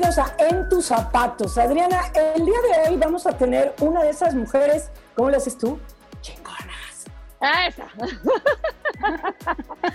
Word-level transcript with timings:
Bienvenidos 0.00 0.30
a 0.30 0.48
En 0.48 0.66
tus 0.70 0.86
zapatos. 0.86 1.58
Adriana, 1.58 2.00
el 2.14 2.46
día 2.46 2.56
de 2.62 2.88
hoy 2.88 2.96
vamos 2.96 3.26
a 3.26 3.36
tener 3.36 3.74
una 3.82 4.02
de 4.02 4.08
esas 4.08 4.34
mujeres, 4.34 4.90
¿cómo 5.14 5.28
le 5.28 5.36
haces 5.36 5.58
tú? 5.58 5.78
Chingonas. 6.22 7.04
Ah, 7.38 7.66
esa. 7.68 7.86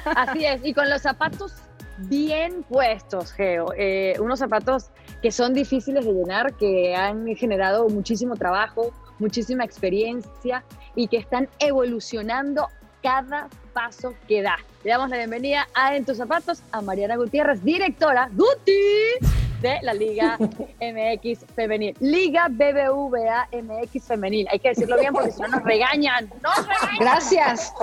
Así 0.16 0.46
es, 0.46 0.64
y 0.64 0.76
con 0.76 0.92
los 0.92 1.02
zapatos 1.02 1.56
bien 1.98 2.62
puestos, 2.70 3.32
Geo. 3.32 3.74
Eh, 3.76 4.14
unos 4.20 4.38
zapatos 4.38 4.92
que 5.24 5.32
son 5.32 5.56
difíciles 5.56 6.06
de 6.06 6.14
llenar, 6.14 6.54
que 6.54 6.96
han 6.96 7.26
generado 7.36 7.90
muchísimo 7.90 8.36
trabajo, 8.36 8.94
muchísima 9.18 9.64
experiencia 9.64 10.64
y 10.94 11.08
que 11.08 11.18
están 11.18 11.50
evolucionando 11.58 12.68
cada 13.02 13.50
paso 13.74 14.14
que 14.28 14.44
da. 14.44 14.58
Le 14.84 14.92
damos 14.92 15.10
la 15.10 15.18
bienvenida 15.18 15.68
a 15.74 15.96
En 15.96 16.06
tus 16.06 16.18
zapatos 16.18 16.62
a 16.72 16.82
Mariana 16.82 17.16
Gutiérrez, 17.16 17.64
directora 17.64 18.30
Guti 18.32 19.45
de 19.62 19.80
la 19.82 19.94
Liga 19.94 20.38
MX 20.40 21.46
Femenil. 21.56 21.96
Liga 22.00 22.48
BBVA 22.50 23.50
MX 23.52 24.04
Femenil. 24.06 24.48
Hay 24.52 24.60
que 24.60 24.70
decirlo 24.70 25.00
bien 25.00 25.14
porque 25.14 25.32
si 25.32 25.42
no 25.42 25.48
nos 25.48 25.64
regañan. 25.64 26.30
¡Nos 26.42 26.58
regañan! 26.68 27.00
Gracias. 27.00 27.74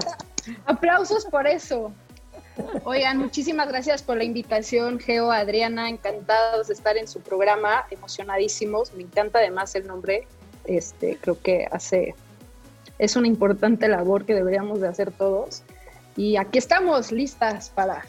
Aplausos 0.66 1.24
por 1.26 1.46
eso. 1.46 1.92
Oigan, 2.84 3.18
muchísimas 3.18 3.68
gracias 3.68 4.02
por 4.02 4.18
la 4.18 4.24
invitación, 4.24 4.98
Geo, 4.98 5.32
Adriana, 5.32 5.88
encantados 5.88 6.68
de 6.68 6.74
estar 6.74 6.96
en 6.96 7.08
su 7.08 7.20
programa, 7.20 7.86
emocionadísimos. 7.90 8.92
Me 8.92 9.04
encanta 9.04 9.38
además 9.38 9.74
el 9.74 9.86
nombre. 9.86 10.26
Este, 10.64 11.16
creo 11.20 11.40
que 11.40 11.66
hace 11.70 12.14
es 12.98 13.16
una 13.16 13.26
importante 13.26 13.88
labor 13.88 14.24
que 14.26 14.34
deberíamos 14.34 14.80
de 14.80 14.88
hacer 14.88 15.10
todos. 15.10 15.62
Y 16.16 16.36
aquí 16.36 16.58
estamos 16.58 17.10
listas 17.10 17.70
para 17.70 18.04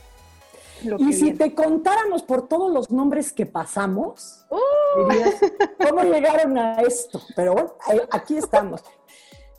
lo 0.86 0.98
Y 1.00 1.14
si 1.14 1.24
viene. 1.32 1.38
te 1.38 1.56
contáramos 1.56 2.24
por 2.24 2.48
todos 2.48 2.72
los 2.72 2.92
nombres 2.92 3.32
que 3.32 3.46
pasamos, 3.46 4.46
¡Uh! 4.50 5.10
dirías, 5.10 5.36
¿cómo 5.90 6.04
llegaron 6.04 6.58
a 6.58 6.82
esto? 6.82 7.22
Pero 7.36 7.54
bueno, 7.54 7.74
aquí 8.12 8.38
estamos. 8.38 8.82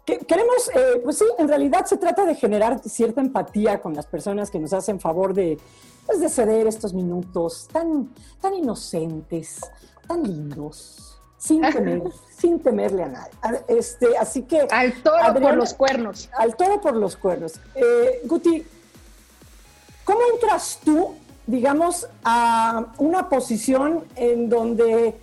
Que- 0.05 0.19
Queremos, 0.19 0.69
eh, 0.75 1.01
pues 1.03 1.19
sí, 1.19 1.25
en 1.39 1.49
realidad 1.49 1.87
se 1.87 1.97
trata 1.97 2.25
de 2.27 2.35
generar 2.35 2.79
cierta 2.85 3.21
empatía 3.21 3.81
con 3.81 3.95
las 3.95 4.07
personas 4.07 4.51
que 4.51 4.59
nos 4.59 4.73
hacen 4.75 5.01
favor 5.01 5.33
de, 5.33 5.59
pues 6.07 6.21
de 6.21 6.29
ceder 6.29 6.67
estos 6.67 6.93
minutos 6.93 7.69
tan, 7.73 8.11
tan 8.41 8.53
inocentes, 8.55 9.61
tan 10.07 10.23
lindos, 10.23 11.19
sin 11.39 11.63
temer, 11.73 12.03
sin 12.37 12.61
temerle 12.61 13.05
a 13.05 13.09
nadie. 13.09 13.33
Este, 13.69 14.17
así 14.19 14.43
que 14.43 14.61
Al 14.71 14.93
toro 15.03 15.17
por 15.17 15.25
Adriana- 15.31 15.57
los 15.57 15.73
cuernos. 15.75 16.29
al 16.37 16.55
toro 16.55 16.81
por 16.83 16.95
los 16.97 17.17
cuernos. 17.17 17.55
Eh, 17.75 18.21
Guti, 18.27 18.63
¿cómo 20.05 20.21
entras 20.35 20.81
tú, 20.85 21.15
digamos, 21.47 22.09
a 22.25 22.87
una 22.99 23.29
posición 23.29 24.05
en 24.17 24.49
donde 24.49 25.15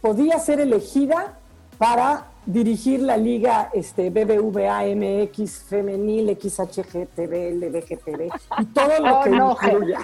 podías 0.00 0.44
ser 0.44 0.60
elegida 0.60 1.38
para 1.78 2.26
dirigir 2.46 3.00
la 3.02 3.16
liga 3.18 3.68
este, 3.74 4.08
BBVA, 4.10 4.82
MX, 4.96 5.64
Femenil, 5.64 6.36
XHGTV, 6.40 7.52
LBGTV 7.60 8.30
y 8.60 8.64
todo 8.66 8.98
lo 9.00 9.18
Oh, 9.18 9.22
que 9.22 9.30
no, 9.30 9.52
incluya? 9.62 10.00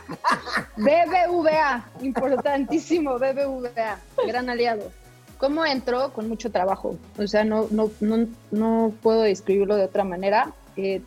BBVA, 0.77 1.89
importantísimo 2.03 3.19
BBVA, 3.19 3.99
gran 4.27 4.50
aliado. 4.50 4.91
¿Cómo 5.39 5.65
entró? 5.65 6.12
Con 6.12 6.28
mucho 6.28 6.50
trabajo. 6.50 6.97
O 7.19 7.27
sea, 7.27 7.44
no, 7.44 7.67
no, 7.71 7.91
no, 8.00 8.27
no 8.50 8.93
puedo 9.03 9.23
describirlo 9.23 9.77
de 9.77 9.84
otra 9.84 10.05
manera. 10.05 10.53
Eh, 10.77 11.03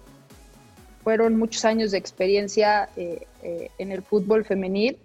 fueron 1.07 1.38
muchos 1.38 1.63
años 1.63 1.91
de 1.91 1.97
experiencia 1.97 2.90
eh, 2.97 3.28
eh, 3.41 3.72
en 3.78 3.94
el 3.94 4.03
fútbol 4.03 4.44
femenil 4.44 4.97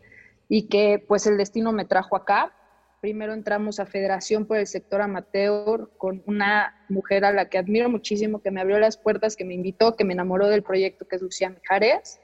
y 0.49 0.63
que 0.63 0.99
pues 0.99 1.29
el 1.29 1.37
destino 1.37 1.71
me 1.71 1.85
trajo 1.85 2.17
acá. 2.17 2.53
Primero 3.01 3.33
entramos 3.33 3.79
a 3.79 3.87
federación 3.87 4.45
por 4.45 4.57
el 4.57 4.67
sector 4.67 5.01
amateur 5.01 5.91
con 5.99 6.21
una 6.27 6.75
mujer 6.89 7.25
a 7.25 7.31
la 7.31 7.49
que 7.49 7.57
admiro 7.57 7.89
muchísimo, 7.89 8.43
que 8.43 8.51
me 8.51 8.61
abrió 8.61 8.81
las 8.81 8.97
puertas, 8.97 9.37
que 9.37 9.45
me 9.45 9.55
invitó, 9.55 9.95
que 9.95 10.03
me 10.03 10.13
enamoró 10.13 10.49
del 10.49 10.65
proyecto, 10.65 11.07
que 11.07 11.15
es 11.15 11.23
Lucía 11.23 11.51
Mijares 11.51 12.19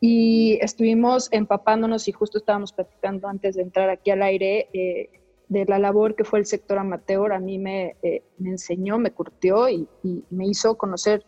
y 0.00 0.58
estuvimos 0.60 1.30
empapándonos 1.32 2.06
y 2.08 2.12
justo 2.12 2.36
estábamos 2.36 2.74
platicando 2.74 3.26
antes 3.26 3.56
de 3.56 3.62
entrar 3.62 3.88
aquí 3.88 4.10
al 4.10 4.20
aire 4.20 4.68
eh, 4.74 5.08
de 5.48 5.64
la 5.64 5.78
labor 5.78 6.14
que 6.14 6.24
fue 6.24 6.40
el 6.40 6.44
sector 6.44 6.76
amateur. 6.76 7.32
A 7.32 7.38
mí 7.38 7.58
me, 7.58 7.96
eh, 8.02 8.22
me 8.36 8.50
enseñó, 8.50 8.98
me 8.98 9.12
curtió 9.12 9.70
y, 9.70 9.88
y 10.02 10.24
me 10.28 10.46
hizo 10.46 10.76
conocer 10.76 11.24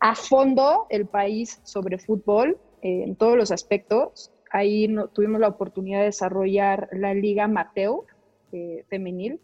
a 0.00 0.14
fondo 0.14 0.86
el 0.90 1.06
país 1.06 1.60
sobre 1.64 1.98
fútbol 1.98 2.58
eh, 2.82 3.02
en 3.04 3.16
todos 3.16 3.36
los 3.36 3.50
aspectos. 3.50 4.30
Ahí 4.50 4.88
no, 4.88 5.08
tuvimos 5.08 5.40
la 5.40 5.48
oportunidad 5.48 6.00
de 6.00 6.06
desarrollar 6.06 6.88
la 6.92 7.14
Liga 7.14 7.44
Amateur 7.44 8.00
eh, 8.52 8.84
femenil, 8.88 9.40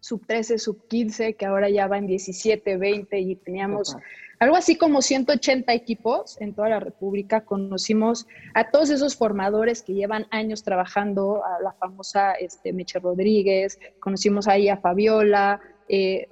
sub 0.00 0.26
13, 0.26 0.58
sub 0.58 0.86
15, 0.88 1.34
que 1.34 1.46
ahora 1.46 1.68
ya 1.68 1.86
va 1.86 1.98
en 1.98 2.06
17, 2.06 2.76
20 2.76 3.18
y 3.18 3.36
teníamos 3.36 3.96
algo 4.38 4.56
así 4.56 4.76
como 4.76 5.02
180 5.02 5.72
equipos 5.74 6.40
en 6.40 6.54
toda 6.54 6.70
la 6.70 6.80
República. 6.80 7.44
Conocimos 7.44 8.26
a 8.54 8.70
todos 8.70 8.88
esos 8.88 9.14
formadores 9.14 9.82
que 9.82 9.92
llevan 9.92 10.26
años 10.30 10.62
trabajando, 10.62 11.44
a 11.44 11.60
la 11.62 11.72
famosa 11.72 12.32
este, 12.32 12.72
Meche 12.72 12.98
Rodríguez, 12.98 13.78
conocimos 14.00 14.48
ahí 14.48 14.70
a 14.70 14.78
Fabiola, 14.78 15.60
eh, 15.88 16.28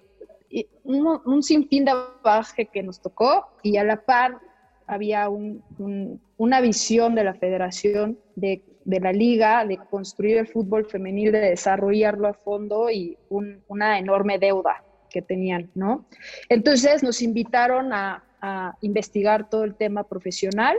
un, 0.84 1.20
un, 1.24 1.42
sinfín 1.42 1.84
de 1.84 1.92
baje 2.22 2.66
que 2.66 2.82
nos 2.82 3.00
tocó 3.00 3.46
y 3.62 3.76
a 3.76 3.84
la 3.84 4.00
par 4.00 4.38
había 4.86 5.28
un, 5.28 5.62
un, 5.78 6.20
una 6.38 6.60
visión 6.60 7.14
de 7.14 7.24
la 7.24 7.34
federación, 7.34 8.18
de, 8.36 8.62
de, 8.84 9.00
la 9.00 9.12
liga, 9.12 9.66
de 9.66 9.76
construir 9.76 10.38
el 10.38 10.46
fútbol 10.46 10.86
femenil, 10.86 11.32
de 11.32 11.40
desarrollarlo 11.40 12.26
a 12.28 12.32
fondo 12.32 12.90
y 12.90 13.18
un, 13.28 13.62
una 13.68 13.98
enorme 13.98 14.38
deuda 14.38 14.82
que 15.10 15.20
tenían, 15.20 15.70
¿no? 15.74 16.06
Entonces 16.48 17.02
nos 17.02 17.20
invitaron 17.20 17.92
a, 17.92 18.24
a, 18.40 18.76
investigar 18.80 19.50
todo 19.50 19.64
el 19.64 19.74
tema 19.74 20.04
profesional 20.04 20.78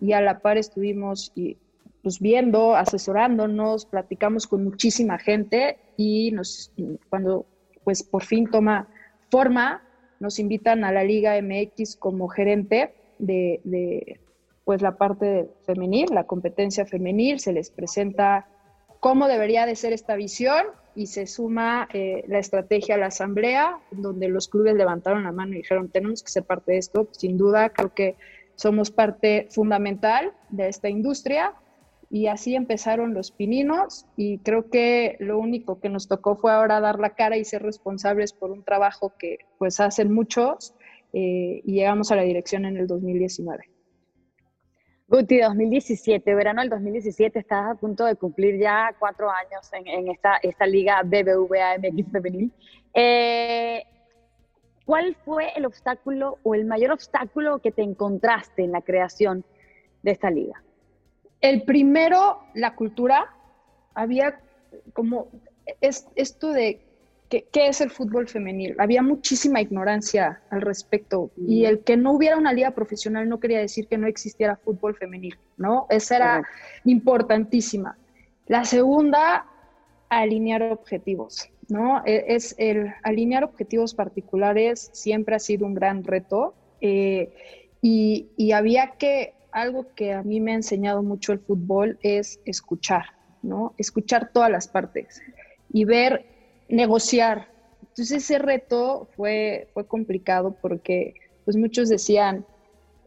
y 0.00 0.12
a 0.12 0.22
la 0.22 0.38
par 0.38 0.56
estuvimos 0.56 1.32
y, 1.34 1.58
pues, 2.02 2.18
viendo, 2.18 2.74
asesorándonos, 2.74 3.84
platicamos 3.84 4.46
con 4.46 4.64
muchísima 4.64 5.18
gente 5.18 5.76
y 5.98 6.30
nos, 6.32 6.72
cuando 7.10 7.44
pues 7.84 8.02
por 8.02 8.24
fin 8.24 8.48
toma 8.48 8.88
forma, 9.30 9.82
nos 10.18 10.38
invitan 10.38 10.84
a 10.84 10.92
la 10.92 11.04
Liga 11.04 11.40
MX 11.40 11.96
como 11.96 12.28
gerente 12.28 12.94
de, 13.18 14.20
pues 14.64 14.82
la 14.82 14.96
parte 14.96 15.48
femenil, 15.64 16.08
la 16.12 16.24
competencia 16.24 16.86
femenil, 16.86 17.40
se 17.40 17.52
les 17.52 17.70
presenta 17.70 18.46
cómo 19.00 19.28
debería 19.28 19.66
de 19.66 19.76
ser 19.76 19.92
esta 19.92 20.14
visión 20.16 20.66
y 20.94 21.06
se 21.06 21.26
suma 21.26 21.88
eh, 21.92 22.24
la 22.26 22.38
estrategia 22.38 22.96
a 22.96 22.98
la 22.98 23.06
asamblea, 23.06 23.78
donde 23.90 24.28
los 24.28 24.48
clubes 24.48 24.74
levantaron 24.74 25.24
la 25.24 25.32
mano 25.32 25.54
y 25.54 25.58
dijeron, 25.58 25.88
tenemos 25.88 26.22
que 26.22 26.30
ser 26.30 26.44
parte 26.44 26.72
de 26.72 26.78
esto. 26.78 27.08
Sin 27.12 27.38
duda, 27.38 27.70
creo 27.70 27.94
que 27.94 28.16
somos 28.56 28.90
parte 28.90 29.48
fundamental 29.50 30.32
de 30.50 30.68
esta 30.68 30.90
industria 30.90 31.54
y 32.10 32.26
así 32.26 32.56
empezaron 32.56 33.14
los 33.14 33.30
pininos 33.30 34.04
y 34.16 34.38
creo 34.38 34.68
que 34.68 35.16
lo 35.20 35.38
único 35.38 35.78
que 35.80 35.88
nos 35.88 36.08
tocó 36.08 36.34
fue 36.34 36.52
ahora 36.52 36.80
dar 36.80 36.98
la 36.98 37.10
cara 37.10 37.36
y 37.36 37.44
ser 37.44 37.62
responsables 37.62 38.32
por 38.32 38.50
un 38.50 38.64
trabajo 38.64 39.14
que 39.16 39.38
pues 39.58 39.78
hacen 39.78 40.12
muchos 40.12 40.74
eh, 41.12 41.62
y 41.64 41.74
llegamos 41.74 42.10
a 42.10 42.16
la 42.16 42.22
dirección 42.22 42.64
en 42.64 42.76
el 42.76 42.88
2019. 42.88 43.70
Guti, 45.06 45.38
2017, 45.38 46.34
verano 46.34 46.62
del 46.62 46.70
2017, 46.70 47.38
estás 47.38 47.70
a 47.70 47.74
punto 47.74 48.04
de 48.04 48.16
cumplir 48.16 48.58
ya 48.58 48.94
cuatro 48.98 49.30
años 49.30 49.68
en, 49.72 50.08
esta, 50.08 50.36
esta 50.42 50.66
liga 50.66 51.02
BBVA 51.04 51.78
MX 51.78 52.12
femenil. 52.12 52.52
Eh, 52.94 53.84
¿Cuál 54.84 55.16
fue 55.24 55.52
el 55.54 55.64
obstáculo 55.64 56.38
o 56.42 56.56
el 56.56 56.64
mayor 56.64 56.90
obstáculo 56.90 57.60
que 57.60 57.70
te 57.70 57.82
encontraste 57.82 58.64
en 58.64 58.72
la 58.72 58.82
creación 58.82 59.44
de 60.02 60.10
esta 60.10 60.30
liga? 60.30 60.62
El 61.40 61.62
primero, 61.62 62.40
la 62.54 62.74
cultura. 62.74 63.34
Había 63.94 64.40
como 64.92 65.28
es, 65.80 66.06
esto 66.14 66.52
de 66.52 66.80
¿qué, 67.28 67.46
es 67.52 67.80
el 67.80 67.90
fútbol 67.90 68.28
femenil? 68.28 68.74
Había 68.78 69.02
muchísima 69.02 69.60
ignorancia 69.60 70.40
al 70.50 70.62
respecto 70.62 71.30
y 71.36 71.64
el 71.64 71.80
que 71.80 71.96
no 71.96 72.12
hubiera 72.12 72.36
una 72.36 72.52
liga 72.52 72.72
profesional 72.72 73.28
no 73.28 73.40
quería 73.40 73.60
decir 73.60 73.86
que 73.86 73.98
no 73.98 74.06
existiera 74.06 74.56
fútbol 74.56 74.96
femenil, 74.96 75.38
¿no? 75.56 75.86
Esa 75.90 76.16
era 76.16 76.42
importantísima. 76.84 77.96
La 78.46 78.64
segunda, 78.64 79.46
alinear 80.08 80.62
objetivos, 80.64 81.48
¿no? 81.68 82.02
E, 82.04 82.24
es 82.34 82.54
el 82.58 82.92
alinear 83.04 83.44
objetivos 83.44 83.94
particulares 83.94 84.90
siempre 84.92 85.36
ha 85.36 85.38
sido 85.38 85.66
un 85.66 85.74
gran 85.74 86.02
reto 86.02 86.54
eh, 86.80 87.32
y, 87.80 88.26
y 88.36 88.52
había 88.52 88.92
que, 88.98 89.34
algo 89.52 89.86
que 89.94 90.12
a 90.12 90.22
mí 90.22 90.40
me 90.40 90.52
ha 90.52 90.56
enseñado 90.56 91.02
mucho 91.02 91.32
el 91.32 91.40
fútbol 91.40 91.98
es 92.02 92.40
escuchar, 92.44 93.04
¿no? 93.42 93.74
Escuchar 93.78 94.30
todas 94.32 94.50
las 94.50 94.68
partes 94.68 95.20
y 95.72 95.84
ver, 95.84 96.26
negociar. 96.68 97.48
Entonces 97.80 98.24
ese 98.24 98.38
reto 98.38 99.08
fue, 99.16 99.68
fue 99.74 99.86
complicado 99.86 100.56
porque 100.60 101.14
pues 101.44 101.56
muchos 101.56 101.88
decían, 101.88 102.44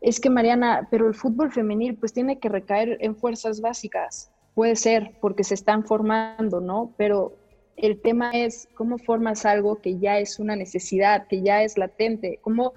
es 0.01 0.19
que 0.19 0.29
Mariana, 0.29 0.87
pero 0.91 1.07
el 1.07 1.13
fútbol 1.13 1.51
femenil 1.51 1.95
pues 1.95 2.13
tiene 2.13 2.39
que 2.39 2.49
recaer 2.49 2.97
en 2.99 3.15
fuerzas 3.15 3.61
básicas. 3.61 4.31
Puede 4.53 4.75
ser 4.75 5.15
porque 5.21 5.43
se 5.43 5.53
están 5.53 5.85
formando, 5.85 6.59
¿no? 6.59 6.93
Pero 6.97 7.37
el 7.77 8.01
tema 8.01 8.31
es 8.31 8.67
cómo 8.75 8.97
formas 8.97 9.45
algo 9.45 9.81
que 9.81 9.97
ya 9.97 10.19
es 10.19 10.39
una 10.39 10.55
necesidad, 10.55 11.27
que 11.27 11.41
ya 11.41 11.63
es 11.63 11.77
latente, 11.77 12.39
cómo 12.41 12.73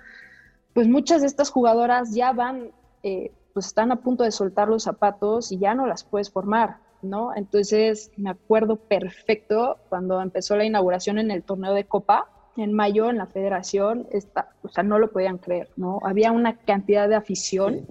pues 0.72 0.88
muchas 0.88 1.22
de 1.22 1.26
estas 1.26 1.50
jugadoras 1.50 2.14
ya 2.14 2.32
van, 2.32 2.70
eh, 3.02 3.32
pues 3.56 3.68
están 3.68 3.90
a 3.90 3.96
punto 3.96 4.22
de 4.22 4.32
soltar 4.32 4.68
los 4.68 4.82
zapatos 4.82 5.50
y 5.50 5.56
ya 5.56 5.74
no 5.74 5.86
las 5.86 6.04
puedes 6.04 6.30
formar. 6.30 6.76
¿no? 7.00 7.34
Entonces 7.34 8.10
me 8.18 8.28
acuerdo 8.28 8.76
perfecto 8.76 9.78
cuando 9.88 10.20
empezó 10.20 10.56
la 10.56 10.66
inauguración 10.66 11.18
en 11.18 11.30
el 11.30 11.42
torneo 11.42 11.72
de 11.72 11.84
Copa, 11.84 12.28
en 12.58 12.74
mayo 12.74 13.08
en 13.08 13.16
la 13.16 13.24
federación, 13.24 14.08
está, 14.10 14.50
o 14.62 14.68
sea, 14.68 14.84
no 14.84 14.98
lo 14.98 15.10
podían 15.10 15.38
creer, 15.38 15.70
¿no? 15.76 16.00
Había 16.02 16.32
una 16.32 16.58
cantidad 16.58 17.08
de 17.08 17.14
afición 17.14 17.86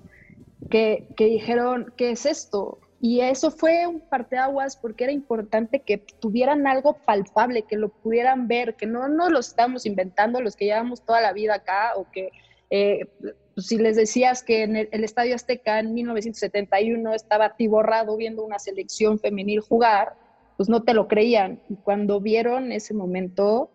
que, 0.70 1.08
que 1.18 1.26
dijeron, 1.26 1.92
¿qué 1.98 2.12
es 2.12 2.28
esto? 2.28 2.78
Y 3.02 3.22
eso 3.22 3.50
fue 3.50 3.88
un 3.88 4.02
parteaguas 4.02 4.78
porque 4.78 5.06
era 5.06 5.14
importante 5.14 5.80
que 5.80 5.98
tuvieran 5.98 6.68
algo 6.68 6.94
palpable, 6.94 7.64
que 7.64 7.76
lo 7.76 7.90
pudieran 7.90 8.48
ver, 8.48 8.76
que 8.76 8.86
no 8.86 9.08
nos 9.08 9.32
lo 9.32 9.40
estamos 9.40 9.88
inventando 9.88 10.42
los 10.42 10.56
que 10.56 10.66
llevamos 10.66 11.02
toda 11.02 11.22
la 11.22 11.34
vida 11.34 11.56
acá 11.56 11.94
o 11.96 12.06
que 12.12 12.30
eh, 12.70 13.08
pues, 13.56 13.68
si 13.68 13.78
les 13.78 13.96
decías 13.96 14.44
que 14.44 14.64
en 14.64 14.76
el, 14.76 15.04
Estadio 15.04 15.34
Azteca 15.34 15.80
en 15.80 15.94
1971 15.94 17.14
estaba 17.14 17.46
atiborrado 17.46 18.18
viendo 18.18 18.44
una 18.44 18.60
selección 18.60 19.18
femenil 19.18 19.62
jugar, 19.62 20.14
pues 20.58 20.68
no 20.68 20.84
te 20.84 20.94
lo 20.94 21.08
creían. 21.08 21.62
Y 21.70 21.76
cuando 21.78 22.20
vieron 22.20 22.74
ese 22.74 22.94
momento, 22.94 23.72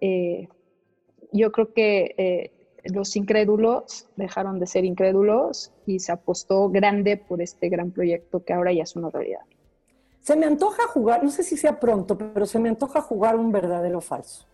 eh, 0.00 0.48
yo 1.30 1.52
creo 1.52 1.72
que 1.72 2.14
eh, 2.18 2.52
los 2.92 3.14
incrédulos 3.14 4.08
dejaron 4.16 4.58
de 4.58 4.66
ser 4.66 4.84
incrédulos 4.84 5.72
y 5.86 6.00
se 6.00 6.10
apostó 6.10 6.68
grande 6.68 7.16
por 7.16 7.40
este 7.40 7.68
gran 7.68 7.92
proyecto 7.92 8.44
que 8.44 8.52
ahora 8.52 8.72
ya 8.72 8.82
es 8.82 8.96
una 8.96 9.08
realidad. 9.08 9.42
Se 10.20 10.34
me 10.34 10.46
antoja 10.46 10.86
jugar, 10.88 11.22
no 11.22 11.30
sé 11.30 11.44
si 11.44 11.56
sea 11.56 11.78
pronto, 11.78 12.18
pero 12.18 12.44
se 12.46 12.58
me 12.58 12.68
antoja 12.68 13.00
jugar 13.00 13.36
un 13.36 13.52
verdadero 13.52 14.00
falso. 14.00 14.46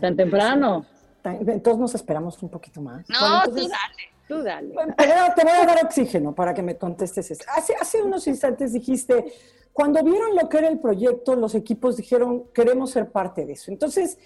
tan 0.00 0.16
temprano. 0.16 0.84
Entonces 1.32 1.78
nos 1.78 1.94
esperamos 1.94 2.42
un 2.42 2.48
poquito 2.48 2.80
más. 2.80 3.04
No, 3.08 3.44
tú 3.44 3.68
dale, 3.68 4.04
tú 4.28 4.42
dale. 4.42 4.74
te 4.96 5.42
voy 5.42 5.52
a 5.52 5.66
dar 5.66 5.84
oxígeno 5.84 6.34
para 6.34 6.54
que 6.54 6.62
me 6.62 6.76
contestes 6.76 7.30
esto. 7.30 7.44
Hace, 7.56 7.74
hace 7.74 8.02
unos 8.02 8.26
instantes 8.26 8.72
dijiste, 8.72 9.32
cuando 9.72 10.02
vieron 10.02 10.34
lo 10.34 10.48
que 10.48 10.58
era 10.58 10.68
el 10.68 10.78
proyecto, 10.78 11.36
los 11.36 11.54
equipos 11.54 11.96
dijeron, 11.96 12.44
queremos 12.54 12.90
ser 12.90 13.10
parte 13.10 13.44
de 13.44 13.52
eso. 13.52 13.70
Entonces, 13.70 14.18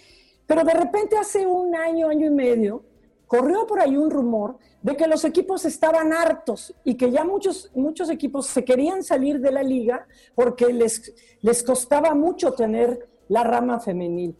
pero 0.47 0.65
de 0.65 0.75
repente 0.75 1.17
hace 1.17 1.47
un 1.47 1.75
año, 1.75 2.09
año 2.09 2.27
y 2.27 2.31
medio, 2.31 2.85
corrió 3.27 3.67
por 3.67 3.81
ahí 3.81 3.97
un 3.97 4.11
rumor 4.11 4.59
de 4.83 4.97
que 4.97 5.07
los 5.07 5.25
equipos 5.25 5.65
estaban 5.65 6.13
hartos 6.13 6.75
y 6.85 6.95
que 6.95 7.11
ya 7.11 7.25
muchos, 7.25 7.71
muchos 7.75 8.11
equipos 8.11 8.47
se 8.47 8.65
querían 8.65 9.05
salir 9.05 9.41
de 9.41 9.53
la 9.53 9.63
liga 9.63 10.07
porque 10.35 10.73
les, 10.73 11.15
les 11.41 11.63
costaba 11.63 12.15
mucho 12.15 12.53
tener 12.53 13.09
la 13.29 13.45
rama 13.45 13.79
femenil. 13.79 14.37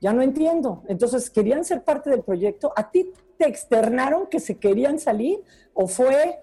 Ya 0.00 0.12
no 0.12 0.22
entiendo. 0.22 0.82
Entonces, 0.88 1.30
¿querían 1.30 1.64
ser 1.64 1.82
parte 1.82 2.10
del 2.10 2.22
proyecto? 2.22 2.72
¿A 2.76 2.90
ti 2.90 3.12
te 3.38 3.46
externaron 3.46 4.26
que 4.26 4.40
se 4.40 4.58
querían 4.58 4.98
salir 4.98 5.40
o 5.74 5.86
fue, 5.86 6.38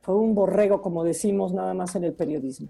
fue 0.00 0.14
un 0.14 0.34
borrego, 0.34 0.80
como 0.80 1.04
decimos 1.04 1.52
nada 1.52 1.74
más 1.74 1.94
en 1.96 2.04
el 2.04 2.14
periodismo? 2.14 2.68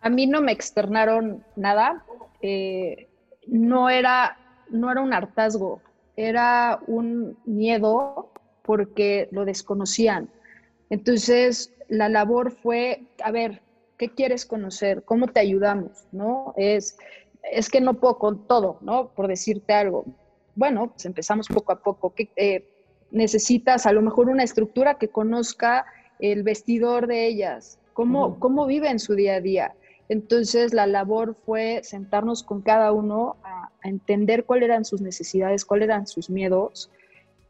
A 0.00 0.08
mí 0.08 0.26
no 0.26 0.40
me 0.40 0.52
externaron 0.52 1.44
nada. 1.56 2.04
Eh, 2.40 3.08
no, 3.46 3.90
era, 3.90 4.36
no 4.70 4.90
era 4.90 5.00
un 5.00 5.12
hartazgo, 5.12 5.80
era 6.16 6.80
un 6.86 7.36
miedo 7.44 8.30
porque 8.62 9.28
lo 9.32 9.44
desconocían. 9.44 10.28
Entonces, 10.90 11.72
la 11.88 12.08
labor 12.08 12.52
fue, 12.52 13.06
a 13.22 13.30
ver, 13.30 13.62
¿qué 13.96 14.10
quieres 14.10 14.44
conocer? 14.46 15.02
¿Cómo 15.04 15.28
te 15.28 15.40
ayudamos? 15.40 16.06
¿No? 16.12 16.54
Es, 16.56 16.96
es 17.50 17.68
que 17.68 17.80
no 17.80 17.94
puedo 17.94 18.18
con 18.18 18.46
todo, 18.46 18.78
¿no? 18.80 19.08
Por 19.08 19.28
decirte 19.28 19.72
algo. 19.72 20.04
Bueno, 20.54 20.88
pues 20.92 21.04
empezamos 21.06 21.48
poco 21.48 21.72
a 21.72 21.82
poco. 21.82 22.14
eh, 22.36 22.68
necesitas 23.10 23.86
a 23.86 23.92
lo 23.92 24.02
mejor 24.02 24.28
una 24.28 24.42
estructura 24.42 24.94
que 24.94 25.08
conozca 25.08 25.86
el 26.18 26.42
vestidor 26.42 27.06
de 27.06 27.26
ellas, 27.26 27.78
cómo, 27.92 28.38
cómo 28.40 28.66
viven 28.66 28.98
su 28.98 29.14
día 29.14 29.36
a 29.36 29.40
día. 29.40 29.74
Entonces 30.08 30.72
la 30.72 30.86
labor 30.86 31.34
fue 31.34 31.80
sentarnos 31.82 32.42
con 32.42 32.62
cada 32.62 32.92
uno 32.92 33.36
a, 33.42 33.70
entender 33.82 34.44
cuáles 34.44 34.68
eran 34.68 34.84
sus 34.84 35.00
necesidades, 35.00 35.64
cuáles 35.64 35.86
eran 35.86 36.08
sus 36.08 36.28
miedos. 36.28 36.90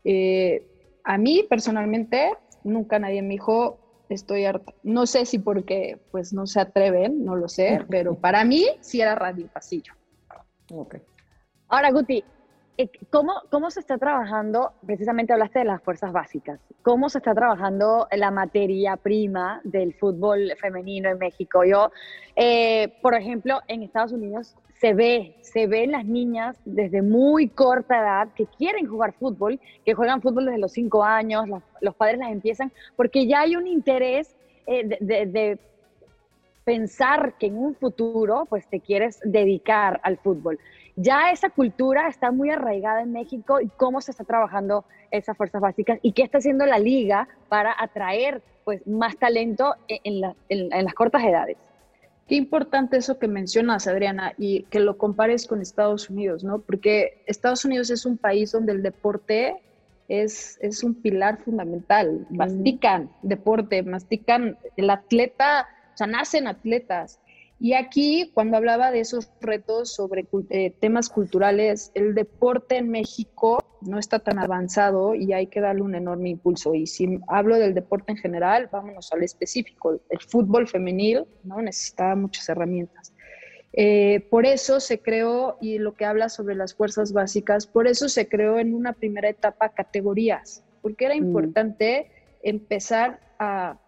Eh, 0.04 0.66
a 1.02 1.16
mí 1.16 1.46
personalmente, 1.48 2.34
nunca 2.62 2.98
nadie 2.98 3.22
me 3.22 3.30
dijo, 3.30 3.78
estoy 4.08 4.44
harta. 4.44 4.72
No 4.82 5.06
sé 5.06 5.26
si 5.26 5.38
porque 5.38 5.98
pues 6.10 6.32
no 6.32 6.46
se 6.46 6.60
atreven, 6.60 7.24
no 7.24 7.36
lo 7.36 7.48
sé, 7.48 7.84
pero 7.90 8.14
para 8.14 8.44
mí 8.44 8.66
sí 8.80 9.00
era 9.00 9.14
radio 9.14 9.48
pasillo. 9.48 9.92
Okay. 10.72 11.00
Ahora, 11.68 11.90
Guti, 11.90 12.24
eh, 12.78 12.90
¿cómo, 13.10 13.32
¿cómo 13.50 13.70
se 13.70 13.80
está 13.80 13.96
trabajando? 13.96 14.72
Precisamente 14.84 15.32
hablaste 15.32 15.60
de 15.60 15.64
las 15.64 15.82
fuerzas 15.82 16.12
básicas. 16.12 16.60
¿Cómo 16.82 17.08
se 17.08 17.18
está 17.18 17.34
trabajando 17.34 18.06
la 18.12 18.30
materia 18.30 18.96
prima 18.96 19.60
del 19.64 19.94
fútbol 19.94 20.52
femenino 20.60 21.08
en 21.08 21.18
México? 21.18 21.64
Yo, 21.64 21.90
eh, 22.34 22.92
por 23.00 23.14
ejemplo, 23.14 23.60
en 23.68 23.82
Estados 23.82 24.12
Unidos 24.12 24.56
se 24.80 24.92
ve, 24.92 25.36
se 25.40 25.66
ven 25.66 25.92
las 25.92 26.04
niñas 26.04 26.56
desde 26.64 27.02
muy 27.02 27.48
corta 27.48 27.98
edad 27.98 28.28
que 28.34 28.46
quieren 28.46 28.86
jugar 28.86 29.14
fútbol, 29.14 29.58
que 29.84 29.94
juegan 29.94 30.20
fútbol 30.20 30.46
desde 30.46 30.58
los 30.58 30.72
cinco 30.72 31.02
años, 31.02 31.46
los, 31.80 31.94
padres 31.94 32.18
las 32.18 32.30
empiezan, 32.30 32.72
porque 32.94 33.26
ya 33.26 33.40
hay 33.40 33.56
un 33.56 33.66
interés 33.66 34.34
eh, 34.66 34.98
de, 35.00 35.58
pensar 36.64 37.34
que 37.38 37.46
en 37.46 37.56
un 37.56 37.76
futuro 37.76 38.44
pues 38.50 38.66
te 38.66 38.80
quieres 38.80 39.20
dedicar 39.24 40.00
al 40.02 40.18
fútbol. 40.18 40.58
Ya 40.96 41.30
esa 41.30 41.48
cultura 41.48 42.08
está 42.08 42.32
muy 42.32 42.50
arraigada 42.50 43.02
en 43.02 43.12
México 43.12 43.60
y 43.60 43.68
cómo 43.68 44.00
se 44.00 44.10
está 44.10 44.24
trabajando 44.24 44.84
esas 45.12 45.36
fuerzas 45.36 45.60
básicas 45.60 46.00
y 46.02 46.10
qué 46.10 46.22
está 46.22 46.38
haciendo 46.38 46.66
la 46.66 46.80
liga 46.80 47.28
para 47.48 47.72
atraer 47.78 48.42
pues 48.64 48.84
más 48.84 49.16
talento 49.16 49.76
en 49.86 50.20
las 50.20 50.94
cortas 50.94 51.22
edades. 51.22 51.56
Qué 52.28 52.34
importante 52.34 52.96
eso 52.96 53.18
que 53.18 53.28
mencionas, 53.28 53.86
Adriana, 53.86 54.32
y 54.36 54.64
que 54.64 54.80
lo 54.80 54.98
compares 54.98 55.46
con 55.46 55.62
Estados 55.62 56.10
Unidos, 56.10 56.42
¿no? 56.42 56.60
Porque 56.60 57.22
Estados 57.26 57.64
Unidos 57.64 57.90
es 57.90 58.04
un 58.04 58.18
país 58.18 58.50
donde 58.50 58.72
el 58.72 58.82
deporte 58.82 59.62
es, 60.08 60.58
es 60.60 60.82
un 60.82 60.94
pilar 60.94 61.38
fundamental. 61.38 62.26
Mastican 62.30 63.10
deporte, 63.22 63.82
mastican 63.84 64.58
el 64.76 64.90
atleta, 64.90 65.68
o 65.94 65.96
sea, 65.96 66.08
nacen 66.08 66.48
atletas. 66.48 67.20
Y 67.58 67.72
aquí, 67.72 68.30
cuando 68.34 68.58
hablaba 68.58 68.90
de 68.90 69.00
esos 69.00 69.30
retos 69.40 69.94
sobre 69.94 70.26
eh, 70.50 70.72
temas 70.78 71.08
culturales, 71.08 71.90
el 71.94 72.14
deporte 72.14 72.76
en 72.76 72.90
México 72.90 73.64
no 73.80 73.98
está 73.98 74.18
tan 74.18 74.38
avanzado 74.38 75.14
y 75.14 75.32
hay 75.32 75.46
que 75.46 75.62
darle 75.62 75.82
un 75.82 75.94
enorme 75.94 76.28
impulso. 76.28 76.74
Y 76.74 76.86
si 76.86 77.18
hablo 77.28 77.56
del 77.56 77.72
deporte 77.72 78.12
en 78.12 78.18
general, 78.18 78.68
vámonos 78.70 79.10
al 79.12 79.22
específico. 79.22 79.98
El 80.10 80.20
fútbol 80.20 80.68
femenil 80.68 81.24
¿no? 81.44 81.62
necesitaba 81.62 82.14
muchas 82.14 82.46
herramientas. 82.50 83.14
Eh, 83.72 84.26
por 84.30 84.44
eso 84.46 84.80
se 84.80 85.00
creó, 85.00 85.56
y 85.60 85.78
lo 85.78 85.94
que 85.94 86.04
habla 86.04 86.28
sobre 86.28 86.54
las 86.54 86.74
fuerzas 86.74 87.12
básicas, 87.12 87.66
por 87.66 87.86
eso 87.86 88.08
se 88.08 88.28
creó 88.28 88.58
en 88.58 88.74
una 88.74 88.92
primera 88.92 89.28
etapa 89.28 89.70
categorías, 89.70 90.62
porque 90.82 91.06
era 91.06 91.14
mm. 91.14 91.18
importante 91.18 92.10
empezar 92.42 93.20
a 93.38 93.78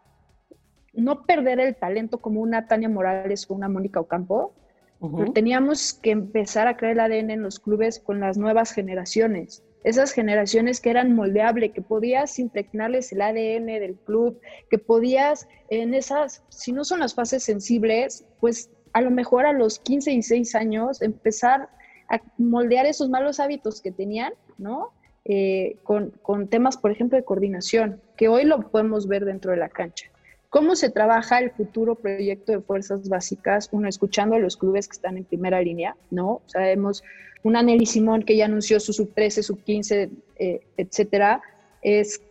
no 0.92 1.22
perder 1.24 1.60
el 1.60 1.76
talento 1.76 2.18
como 2.18 2.40
una 2.40 2.66
Tania 2.66 2.88
Morales 2.88 3.46
o 3.48 3.54
una 3.54 3.68
Mónica 3.68 4.00
Ocampo, 4.00 4.54
pero 5.00 5.32
teníamos 5.32 5.94
que 5.94 6.10
empezar 6.10 6.66
a 6.66 6.76
crear 6.76 6.92
el 6.94 7.00
ADN 7.00 7.30
en 7.30 7.42
los 7.42 7.60
clubes 7.60 8.00
con 8.00 8.18
las 8.18 8.36
nuevas 8.36 8.72
generaciones. 8.72 9.62
Esas 9.84 10.12
generaciones 10.12 10.80
que 10.80 10.90
eran 10.90 11.14
moldeables, 11.14 11.72
que 11.72 11.82
podías 11.82 12.36
impregnarles 12.40 13.12
el 13.12 13.22
ADN 13.22 13.66
del 13.66 13.94
club, 13.94 14.40
que 14.70 14.78
podías 14.78 15.46
en 15.70 15.94
esas, 15.94 16.42
si 16.48 16.72
no 16.72 16.84
son 16.84 16.98
las 16.98 17.14
fases 17.14 17.44
sensibles, 17.44 18.26
pues 18.40 18.70
a 18.92 19.00
lo 19.00 19.12
mejor 19.12 19.46
a 19.46 19.52
los 19.52 19.78
15 19.78 20.12
y 20.12 20.22
6 20.22 20.54
años 20.56 21.00
empezar 21.00 21.68
a 22.08 22.20
moldear 22.36 22.86
esos 22.86 23.08
malos 23.08 23.38
hábitos 23.38 23.80
que 23.80 23.92
tenían, 23.92 24.32
¿no? 24.56 24.90
Eh, 25.24 25.76
con, 25.84 26.10
con, 26.22 26.48
temas, 26.48 26.76
por 26.76 26.90
ejemplo, 26.90 27.16
de 27.16 27.24
coordinación, 27.24 28.00
que 28.16 28.28
hoy 28.28 28.44
lo 28.44 28.70
podemos 28.70 29.06
ver 29.06 29.24
dentro 29.24 29.52
de 29.52 29.58
la 29.58 29.68
cancha. 29.68 30.10
¿Cómo 30.50 30.76
se 30.76 30.88
trabaja 30.88 31.38
el 31.40 31.50
futuro 31.50 31.94
proyecto 31.94 32.52
de 32.52 32.60
fuerzas 32.60 33.08
básicas? 33.08 33.68
Uno, 33.70 33.88
escuchando 33.88 34.36
a 34.36 34.38
los 34.38 34.56
clubes 34.56 34.88
que 34.88 34.94
están 34.94 35.18
en 35.18 35.24
primera 35.24 35.60
línea, 35.60 35.94
¿no? 36.10 36.40
Sabemos 36.46 37.02
una 37.42 37.62
Nelly 37.62 37.86
Simón 37.86 38.22
que 38.22 38.36
ya 38.36 38.46
anunció 38.46 38.80
su 38.80 38.92
sub 38.92 39.12
13, 39.14 39.42
sub 39.42 39.62
15, 39.62 40.10
eh, 40.36 40.60
etcétera, 40.76 41.42
es 41.82 42.22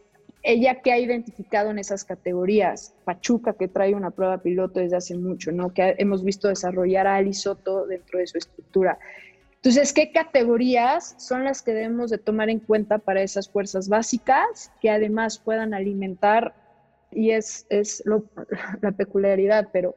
ella 0.43 0.81
que 0.81 0.91
ha 0.91 0.97
identificado 0.99 1.71
en 1.71 1.79
esas 1.79 2.03
categorías, 2.03 2.93
Pachuca 3.05 3.53
que 3.53 3.67
trae 3.67 3.93
una 3.93 4.11
prueba 4.11 4.37
piloto 4.37 4.79
desde 4.79 4.95
hace 4.95 5.15
mucho, 5.17 5.51
¿no? 5.51 5.73
Que 5.73 5.95
hemos 5.97 6.23
visto 6.23 6.47
desarrollar 6.47 7.05
a 7.05 7.17
Ali 7.17 7.33
Soto 7.33 7.85
dentro 7.85 8.19
de 8.19 8.27
su 8.27 8.37
estructura. 8.37 8.97
Entonces, 9.55 9.91
¿qué 9.91 10.11
categorías 10.11 11.15
son 11.17 11.43
las 11.43 11.61
que 11.61 11.73
debemos 11.73 12.11
de 12.11 12.17
tomar 12.17 12.49
en 12.49 12.59
cuenta 12.59 12.97
para 12.97 13.21
esas 13.21 13.49
fuerzas 13.49 13.89
básicas 13.89 14.71
que 14.79 14.89
además 14.89 15.39
puedan 15.39 15.73
alimentar, 15.73 16.53
y 17.11 17.31
es, 17.31 17.65
es 17.69 18.03
la 18.81 18.91
peculiaridad, 18.91 19.69
pero 19.71 19.95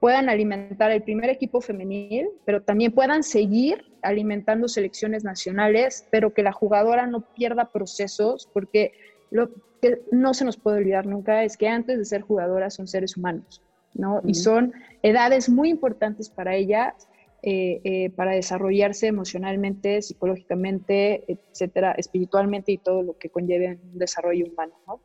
puedan 0.00 0.28
alimentar 0.28 0.90
el 0.90 1.02
primer 1.02 1.30
equipo 1.30 1.60
femenil, 1.60 2.28
pero 2.44 2.62
también 2.62 2.92
puedan 2.92 3.22
seguir 3.22 3.84
alimentando 4.02 4.68
selecciones 4.68 5.24
nacionales, 5.24 6.06
pero 6.10 6.32
que 6.32 6.42
la 6.42 6.52
jugadora 6.52 7.06
no 7.06 7.22
pierda 7.34 7.72
procesos, 7.72 8.48
porque 8.52 8.92
lo 9.30 9.50
que 9.82 10.02
no 10.12 10.34
se 10.34 10.44
nos 10.44 10.56
puede 10.56 10.78
olvidar 10.78 11.06
nunca 11.06 11.42
es 11.42 11.56
que 11.56 11.68
antes 11.68 11.98
de 11.98 12.04
ser 12.04 12.22
jugadoras 12.22 12.74
son 12.74 12.86
seres 12.86 13.16
humanos, 13.16 13.60
¿no? 13.94 14.20
Y 14.24 14.34
son 14.34 14.72
edades 15.02 15.48
muy 15.48 15.70
importantes 15.70 16.30
para 16.30 16.54
ellas 16.54 17.08
eh, 17.40 17.80
eh, 17.84 18.10
para 18.10 18.32
desarrollarse 18.32 19.06
emocionalmente, 19.06 20.02
psicológicamente, 20.02 21.24
etcétera, 21.28 21.92
espiritualmente 21.92 22.72
y 22.72 22.78
todo 22.78 23.04
lo 23.04 23.16
que 23.16 23.30
conlleve 23.30 23.78
un 23.80 23.96
desarrollo 23.96 24.46
humano. 24.46 24.72
¿no? 24.88 25.00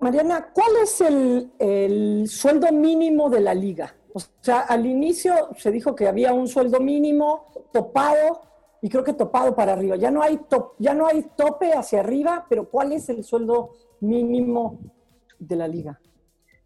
Mariana, 0.00 0.50
¿cuál 0.52 0.70
es 0.82 1.00
el, 1.00 2.24
sueldo 2.28 2.70
mínimo 2.72 3.28
de 3.28 3.40
la 3.40 3.54
liga? 3.54 3.94
O 4.12 4.20
sea, 4.40 4.60
al 4.60 4.86
inicio 4.86 5.50
se 5.56 5.70
dijo 5.70 5.94
que 5.94 6.08
había 6.08 6.32
un 6.32 6.48
sueldo 6.48 6.80
mínimo 6.80 7.46
topado 7.72 8.42
y 8.80 8.88
creo 8.88 9.04
que 9.04 9.12
topado 9.12 9.54
para 9.54 9.72
arriba. 9.72 9.96
Ya 9.96 10.10
no 10.10 10.22
hay, 10.22 10.40
ya 10.78 10.94
no 10.94 11.06
hay 11.06 11.22
tope 11.36 11.72
hacia 11.72 12.00
arriba, 12.00 12.46
pero 12.48 12.68
¿cuál 12.68 12.92
es 12.92 13.08
el 13.08 13.24
sueldo 13.24 13.74
mínimo 14.00 14.78
de 15.38 15.56
la 15.56 15.68
liga? 15.68 16.00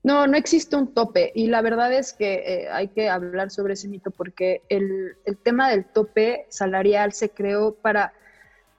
No, 0.05 0.27
no 0.27 0.37
existe 0.37 0.75
un 0.75 0.93
tope 0.93 1.31
y 1.35 1.47
la 1.47 1.63
verdad 1.63 1.93
es 1.93 2.13
que 2.13 2.35
eh, 2.35 2.69
hay 2.71 2.89
que 2.89 3.09
hablar 3.09 3.51
sobre 3.51 3.75
ese 3.75 3.87
mito 3.87 4.11
porque 4.11 4.63
el, 4.69 5.17
tema 5.45 5.71
del 5.71 5.85
tope 5.85 6.47
salarial 6.49 7.13
se 7.13 7.31
creó 7.31 7.75
para 7.75 8.13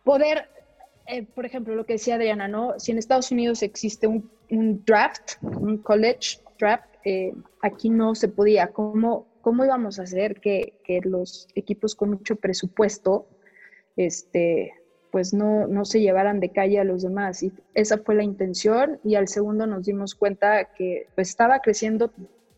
poder, 0.04 0.50
eh, 1.08 1.24
por 1.24 1.46
ejemplo, 1.46 1.76
lo 1.76 1.86
que 1.86 1.94
decía 1.94 2.16
Adriana, 2.16 2.48
¿no? 2.48 2.80
Si 2.80 2.92
en 2.92 2.98
Estados 2.98 3.32
Unidos 3.32 3.64
existe 3.64 4.08
un, 4.08 4.30
draft, 4.86 5.34
un 5.42 5.78
college 5.78 6.40
draft, 6.60 6.86
eh, 7.06 7.34
aquí 7.62 7.90
no 7.90 8.16
se 8.16 8.28
podía. 8.28 8.68
¿Cómo, 8.68 9.28
¿Cómo 9.42 9.66
íbamos 9.66 10.00
a 10.00 10.04
hacer 10.04 10.40
que, 10.40 10.74
que 10.84 11.02
los 11.04 11.48
equipos 11.56 11.96
con 11.96 12.12
mucho 12.12 12.36
presupuesto 12.36 13.28
este, 13.96 14.74
pues 15.12 15.32
no, 15.34 15.68
no 15.68 15.86
se 15.86 16.02
llevaran 16.02 16.40
de 16.40 16.50
calle 16.50 16.80
a 16.80 16.84
los 16.84 17.04
demás. 17.04 17.44
Y 17.44 17.52
esa 17.76 18.00
fue 18.00 18.16
la 18.16 18.24
intención 18.24 19.00
y 19.04 19.16
al 19.16 19.28
segundo 19.28 19.68
nos 19.68 19.86
dimos 19.86 20.16
cuenta 20.16 20.66
que 20.74 21.08
pues, 21.14 21.30
estaba 21.30 21.60
creciendo 21.60 22.12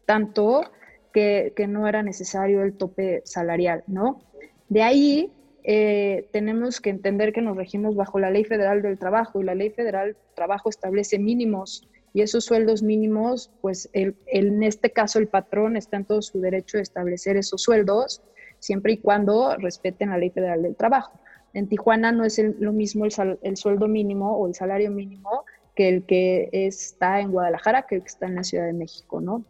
tanto 0.05 0.63
que, 1.11 1.53
no 1.67 1.87
era 1.87 2.03
necesario 2.03 2.61
el 2.63 2.73
tope 2.73 3.21
salarial, 3.25 3.83
¿no? 3.87 4.21
De 4.69 4.83
ahí 4.83 5.31
eh, 5.67 6.27
tenemos 6.31 6.79
que 6.79 6.91
entender 6.91 7.33
que 7.33 7.41
nos 7.41 7.57
regimos 7.57 7.95
bajo 7.95 8.19
la 8.19 8.29
Ley 8.29 8.43
Federal 8.43 8.83
del 8.83 8.99
Trabajo 8.99 9.41
y 9.41 9.45
la 9.45 9.55
Ley 9.55 9.71
Federal 9.71 10.13
del 10.13 10.35
Trabajo 10.35 10.69
establece 10.69 11.17
mínimos 11.17 11.89
y 12.13 12.21
esos 12.21 12.45
sueldos 12.45 12.83
mínimos, 12.83 13.51
pues 13.61 13.89
el, 13.91 14.15
en 14.27 14.61
este 14.63 14.91
caso 14.91 15.19
el 15.19 15.27
patrón 15.27 15.75
está 15.75 15.97
en 15.97 16.05
todo 16.05 16.21
su 16.21 16.39
derecho 16.39 16.77
de 16.77 16.83
establecer 16.83 17.35
esos 17.35 17.63
sueldos 17.63 18.21
siempre 18.59 18.93
y 18.93 18.97
cuando 18.97 19.55
respeten 19.57 20.11
la 20.11 20.17
Ley 20.17 20.29
Federal 20.29 20.61
del 20.61 20.75
Trabajo. 20.75 21.19
En 21.53 21.67
Tijuana 21.67 22.11
no 22.11 22.25
es 22.25 22.39
lo 22.59 22.71
mismo 22.71 23.05
el, 23.05 23.57
sueldo 23.57 23.87
mínimo 23.87 24.37
o 24.37 24.47
el 24.47 24.53
salario 24.53 24.91
mínimo 24.91 25.45
que 25.75 25.89
el 25.89 26.05
que 26.05 26.49
está 26.51 27.19
en 27.19 27.31
Guadalajara, 27.31 27.87
que 27.87 27.95
el 27.95 28.01
que 28.01 28.07
está 28.07 28.27
en 28.27 28.35
la 28.35 28.43
Ciudad 28.43 28.65
de 28.65 28.73
México, 28.73 29.19
¿no? 29.19 29.43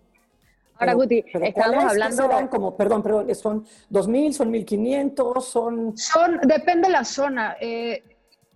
Ahora, 0.77 0.93
Guti, 0.93 1.23
estamos 1.25 1.83
hablando... 1.85 2.49
como, 2.49 2.75
perdón, 2.75 3.01
perdón, 3.01 3.33
¿son 3.35 3.63
2.000, 3.91 4.31
son 4.33 4.53
1.500, 4.53 5.41
son...? 5.41 5.97
Son, 5.97 6.39
depende 6.43 6.87
de 6.87 6.93
la 6.93 7.05
zona. 7.05 7.55
Eh, 7.61 8.03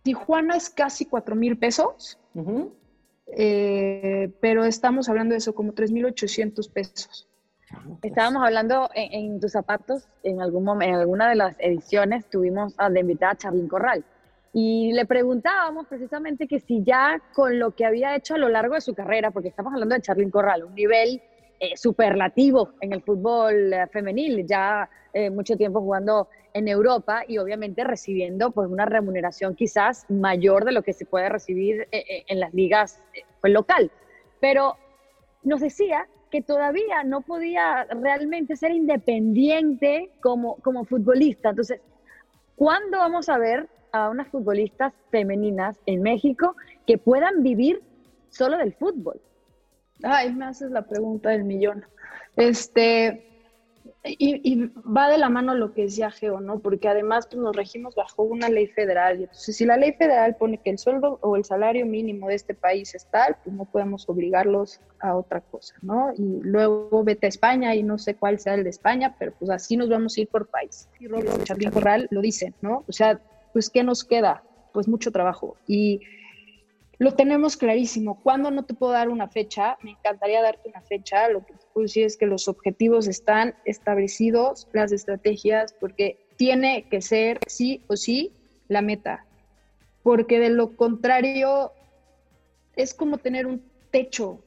Tijuana 0.03 0.55
es 0.55 0.69
casi 0.69 1.05
4.000 1.05 1.59
pesos, 1.59 2.19
eh, 3.27 4.31
pero 4.41 4.65
estamos 4.65 5.07
hablando 5.07 5.33
de 5.33 5.38
eso, 5.38 5.55
como 5.55 5.73
3.800 5.73 6.71
pesos. 6.71 7.27
Estábamos 8.01 8.43
hablando 8.43 8.89
en, 8.95 9.39
tus 9.39 9.51
zapatos, 9.51 10.07
en, 10.23 10.41
algún 10.41 10.63
momento, 10.63 10.95
en 10.95 10.99
alguna 10.99 11.29
de 11.29 11.35
las 11.35 11.55
ediciones 11.59 12.27
tuvimos 12.29 12.73
a, 12.77 12.89
de 12.89 12.99
invitada 12.99 13.33
a 13.33 13.38
Charlín 13.38 13.67
Corral 13.67 14.03
y 14.53 14.91
le 14.93 15.05
preguntábamos 15.05 15.88
precisamente 15.88 16.47
que 16.47 16.59
si 16.59 16.83
ya 16.83 17.21
con 17.33 17.59
lo 17.59 17.75
que 17.75 17.85
había 17.85 18.15
hecho 18.15 18.35
a 18.35 18.38
lo 18.38 18.49
largo 18.49 18.75
de 18.75 18.81
su 18.81 18.95
carrera, 18.95 19.31
porque 19.31 19.49
estamos 19.49 19.73
hablando 19.73 19.95
de 19.95 20.01
Charlín 20.01 20.31
Corral, 20.31 20.63
un 20.63 20.73
nivel 20.73 21.21
eh, 21.61 21.75
superlativo 21.75 22.71
en 22.79 22.93
el 22.93 23.01
fútbol 23.01 23.73
eh, 23.73 23.85
femenil, 23.87 24.47
ya 24.47 24.89
eh, 25.11 25.29
mucho 25.29 25.57
tiempo 25.57 25.81
jugando 25.81 26.29
en 26.53 26.69
Europa 26.69 27.23
y 27.27 27.37
obviamente 27.37 27.83
recibiendo 27.83 28.51
pues 28.51 28.69
una 28.69 28.85
remuneración 28.85 29.55
quizás 29.55 30.05
mayor 30.09 30.63
de 30.63 30.71
lo 30.71 30.83
que 30.83 30.93
se 30.93 31.05
puede 31.05 31.27
recibir 31.27 31.87
en 31.91 32.39
las 32.39 32.53
ligas 32.53 33.03
pues, 33.41 33.51
local. 33.51 33.91
Pero 34.39 34.77
nos 35.43 35.59
decía 35.59 36.07
que 36.31 36.41
todavía 36.41 37.03
no 37.03 37.21
podía 37.21 37.83
realmente 37.85 38.55
ser 38.55 38.71
independiente 38.71 40.11
como, 40.21 40.55
como 40.57 40.85
futbolista. 40.85 41.49
Entonces, 41.49 41.81
¿cuándo 42.55 42.99
vamos 42.99 43.27
a 43.27 43.37
ver 43.37 43.67
a 43.91 44.09
unas 44.09 44.29
futbolistas 44.29 44.93
femeninas 45.11 45.77
en 45.85 46.03
México 46.03 46.55
que 46.87 46.97
puedan 46.97 47.43
vivir 47.43 47.81
solo 48.29 48.57
del 48.57 48.73
fútbol? 48.73 49.19
Ay, 50.03 50.34
me 50.34 50.46
haces 50.46 50.72
la 50.72 50.84
pregunta 50.84 51.29
del 51.29 51.44
millón. 51.44 51.86
Este, 52.36 53.29
y, 54.03 54.72
va 54.77 55.10
de 55.10 55.18
la 55.18 55.29
mano 55.29 55.53
lo 55.56 55.74
que 55.74 55.84
decía 55.84 56.10
Geo, 56.10 56.39
¿no? 56.39 56.60
Porque 56.60 56.88
además 56.88 57.27
pues, 57.27 57.41
nos 57.41 57.56
regimos 57.56 57.96
bajo 57.96 58.24
una 58.24 58.50
ley 58.50 58.68
federal. 58.68 59.20
Y 59.20 59.24
entonces, 59.24 59.56
si 59.56 59.65
la 59.65 59.77
ley 59.77 59.94
federal 59.94 60.36
pone 60.38 60.58
que 60.58 60.70
el 60.70 60.77
sueldo 60.77 61.20
o 61.22 61.36
el 61.36 61.44
salario 61.44 61.86
mínimo 61.86 62.29
de 62.29 62.36
este 62.36 62.53
país 62.53 62.96
es 62.96 63.06
tal, 63.12 63.36
pues 63.44 63.56
no 63.56 63.65
podemos 63.65 64.08
obligarlos 64.08 64.79
a 65.01 65.15
otra 65.15 65.41
cosa, 65.41 65.75
¿no? 65.82 66.13
Y 66.18 66.39
luego 66.41 67.03
vete 67.03 67.25
a 67.25 67.29
España 67.29 67.75
y 67.75 67.84
no 67.84 67.98
sé 67.98 68.15
cuál 68.15 68.39
sea 68.39 68.53
el 68.53 68.63
de 68.63 68.70
España, 68.70 69.15
pero 69.20 69.34
pues 69.38 69.51
así 69.51 69.75
nos 69.75 69.89
vamos 69.89 70.18
a 70.18 70.22
ir 70.22 70.29
por 70.29 70.48
país. 70.48 70.88
Y 71.00 71.08
Robert 71.08 71.44
Chapín 71.44 71.72
Corral 71.72 72.08
lo 72.10 72.22
dice, 72.22 72.53
¿no? 72.62 72.86
O 72.88 72.91
sea, 72.94 73.20
pues 73.51 73.70
¿qué 73.70 73.84
nos 73.84 74.06
queda? 74.06 74.44
Pues 74.74 74.88
mucho 74.88 75.12
trabajo. 75.12 75.58
Y 75.68 76.01
lo 77.00 77.13
tenemos 77.13 77.56
clarísimo. 77.56 78.22
¿Cuándo 78.22 78.51
no 78.51 78.65
te 78.65 78.74
puedo 78.74 78.91
dar 78.91 79.08
una 79.08 79.29
fecha? 79.29 79.77
Me 79.82 79.91
encantaría 79.91 80.41
darte 80.41 80.68
una 80.68 80.82
fecha. 80.82 81.29
Lo 81.29 81.46
que 81.46 81.53
te 81.53 81.65
puedo 81.74 81.86
decir 81.86 82.06
es 82.06 82.18
que 82.18 82.25
los 82.25 82.50
objetivos 82.50 83.08
están 83.08 83.56
establecidos, 83.63 84.68
las 84.74 84.91
estrategias, 84.91 85.74
porque 85.74 86.20
tiene 86.36 86.88
que 86.89 87.01
ser 87.01 87.39
sí 87.48 87.82
o 87.88 87.96
sí 87.96 88.34
la 88.68 88.82
meta. 88.82 89.25
Porque 90.03 90.39
de 90.39 90.50
lo 90.50 90.75
contrario 90.75 91.72
es 92.75 92.94
como 92.94 93.18
tener 93.18 93.48
un 93.48 93.63
techo. 93.91 94.44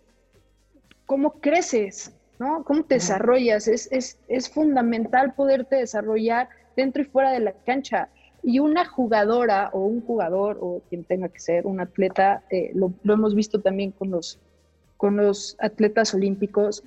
¿Cómo 1.07 1.41
creces? 1.41 2.13
¿no? 2.39 2.65
¿Cómo 2.65 2.85
te 2.85 2.97
desarrollas? 2.97 3.67
Es, 3.67 3.91
es, 3.93 4.19
es 4.29 4.51
fundamental 4.51 5.35
poderte 5.35 5.77
desarrollar 5.77 6.51
dentro 6.77 7.01
y 7.01 7.07
fuera 7.07 7.31
de 7.31 7.41
la 7.41 7.53
cancha. 7.53 8.11
Y 8.43 8.59
una 8.59 8.85
jugadora 8.85 9.71
o 9.73 9.81
un 9.81 10.01
jugador 10.01 10.59
o 10.61 10.83
quien 10.89 11.05
tenga 11.05 11.29
que 11.29 11.39
ser 11.39 11.67
un 11.67 11.81
atleta, 11.81 12.43
eh, 12.51 12.73
lo, 12.75 12.93
hemos 13.05 13.35
visto 13.35 13.61
también 13.61 13.93
con 13.93 14.11
los, 14.11 14.39
con 14.97 15.17
los 15.17 15.57
atletas 15.61 16.13
olímpicos, 16.15 16.83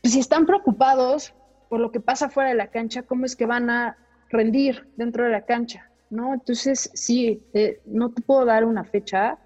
pues 0.00 0.14
si 0.14 0.20
están 0.20 0.46
preocupados 0.46 1.34
por 1.68 1.80
lo 1.80 1.92
que 1.92 2.00
pasa 2.00 2.30
fuera 2.30 2.48
de 2.48 2.56
la 2.56 2.68
cancha, 2.68 3.02
¿cómo 3.02 3.26
es 3.26 3.36
que 3.36 3.46
van 3.46 3.68
a 3.70 3.96
rendir 4.30 4.86
dentro 4.96 5.24
de 5.24 5.30
la 5.30 5.42
cancha? 5.42 5.90
¿no? 6.08 6.34
Entonces, 6.34 6.90
sí, 6.94 7.42
eh, 7.52 7.80
no 7.86 8.10
te 8.10 8.22
puedo 8.22 8.44
dar 8.44 8.64
una 8.64 8.84
fecha, 8.84 9.38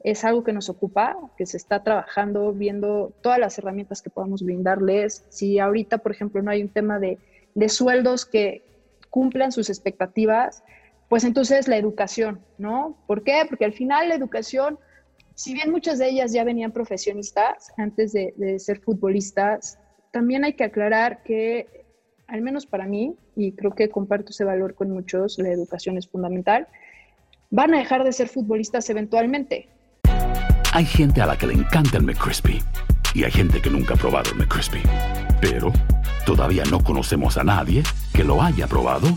es 0.00 0.24
algo 0.24 0.44
que 0.44 0.52
nos 0.52 0.68
ocupa, 0.68 1.16
que 1.36 1.46
se 1.46 1.56
está 1.56 1.82
trabajando, 1.82 2.52
viendo 2.52 3.12
todas 3.22 3.40
las 3.40 3.58
herramientas 3.58 4.02
que 4.02 4.10
podamos 4.10 4.42
brindarles. 4.42 5.24
Si 5.30 5.58
ahorita, 5.58 5.98
por 5.98 6.12
ejemplo, 6.12 6.42
no 6.42 6.52
hay 6.52 6.62
un 6.62 6.68
tema 6.68 7.00
de, 7.00 7.18
de 7.54 7.68
sueldos 7.68 8.24
que, 8.24 8.62
cumplan 9.16 9.50
sus 9.50 9.70
expectativas, 9.70 10.62
pues 11.08 11.24
entonces 11.24 11.68
la 11.68 11.78
educación, 11.78 12.38
¿no? 12.58 12.98
¿Por 13.06 13.24
qué? 13.24 13.46
Porque 13.48 13.64
al 13.64 13.72
final 13.72 14.10
la 14.10 14.14
educación, 14.14 14.78
si 15.34 15.54
bien 15.54 15.70
muchas 15.70 15.98
de 15.98 16.10
ellas 16.10 16.34
ya 16.34 16.44
venían 16.44 16.70
profesionistas 16.70 17.72
antes 17.78 18.12
de, 18.12 18.58
ser 18.58 18.78
futbolistas, 18.80 19.78
también 20.12 20.44
hay 20.44 20.52
que 20.52 20.64
aclarar 20.64 21.22
que 21.22 21.86
al 22.26 22.42
menos 22.42 22.66
para 22.66 22.84
mí, 22.84 23.16
y 23.34 23.52
creo 23.52 23.70
que 23.70 23.88
comparto 23.88 24.32
ese 24.32 24.44
valor 24.44 24.74
con 24.74 24.90
muchos, 24.90 25.38
la 25.38 25.48
educación 25.48 25.96
es 25.96 26.06
fundamental, 26.06 26.68
van 27.48 27.72
a 27.72 27.78
dejar 27.78 28.04
de 28.04 28.12
ser 28.12 28.28
futbolistas 28.28 28.90
eventualmente. 28.90 29.70
Hay 30.74 30.84
gente 30.84 31.22
a 31.22 31.26
la 31.26 31.38
que 31.38 31.46
le 31.46 31.54
encanta 31.54 31.96
el 31.96 32.02
McCrispy 32.02 32.60
y 33.14 33.24
hay 33.24 33.30
gente 33.30 33.62
que 33.62 33.70
nunca 33.70 33.94
ha 33.94 33.96
probado 33.96 34.30
el 34.32 34.36
McCrispy. 34.36 34.82
Pero 35.40 35.72
todavía 36.26 36.64
no 36.70 36.84
conocemos 36.84 37.38
a 37.38 37.44
nadie 37.44 37.82
que 38.16 38.24
lo 38.24 38.42
haya 38.42 38.66
probado 38.66 39.08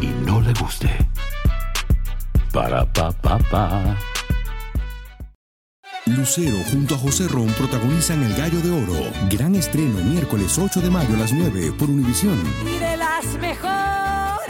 y 0.00 0.06
no 0.24 0.40
le 0.40 0.52
guste. 0.60 0.88
Para 2.52 2.84
pa 2.92 3.10
pa 3.10 3.38
pa. 3.50 3.98
Lucero 6.06 6.56
junto 6.70 6.94
a 6.94 6.98
José 6.98 7.26
Ron 7.26 7.48
protagonizan 7.58 8.22
El 8.22 8.36
Gallo 8.36 8.60
de 8.60 8.70
Oro. 8.70 9.10
Gran 9.28 9.56
estreno 9.56 9.98
miércoles 9.98 10.56
8 10.56 10.80
de 10.80 10.90
mayo 10.90 11.16
a 11.16 11.18
las 11.18 11.32
9 11.32 11.72
por 11.76 11.90
Univisión. 11.90 12.40
Y 12.64 12.78
de 12.78 12.96
las 12.96 13.24
mejores. 13.40 14.46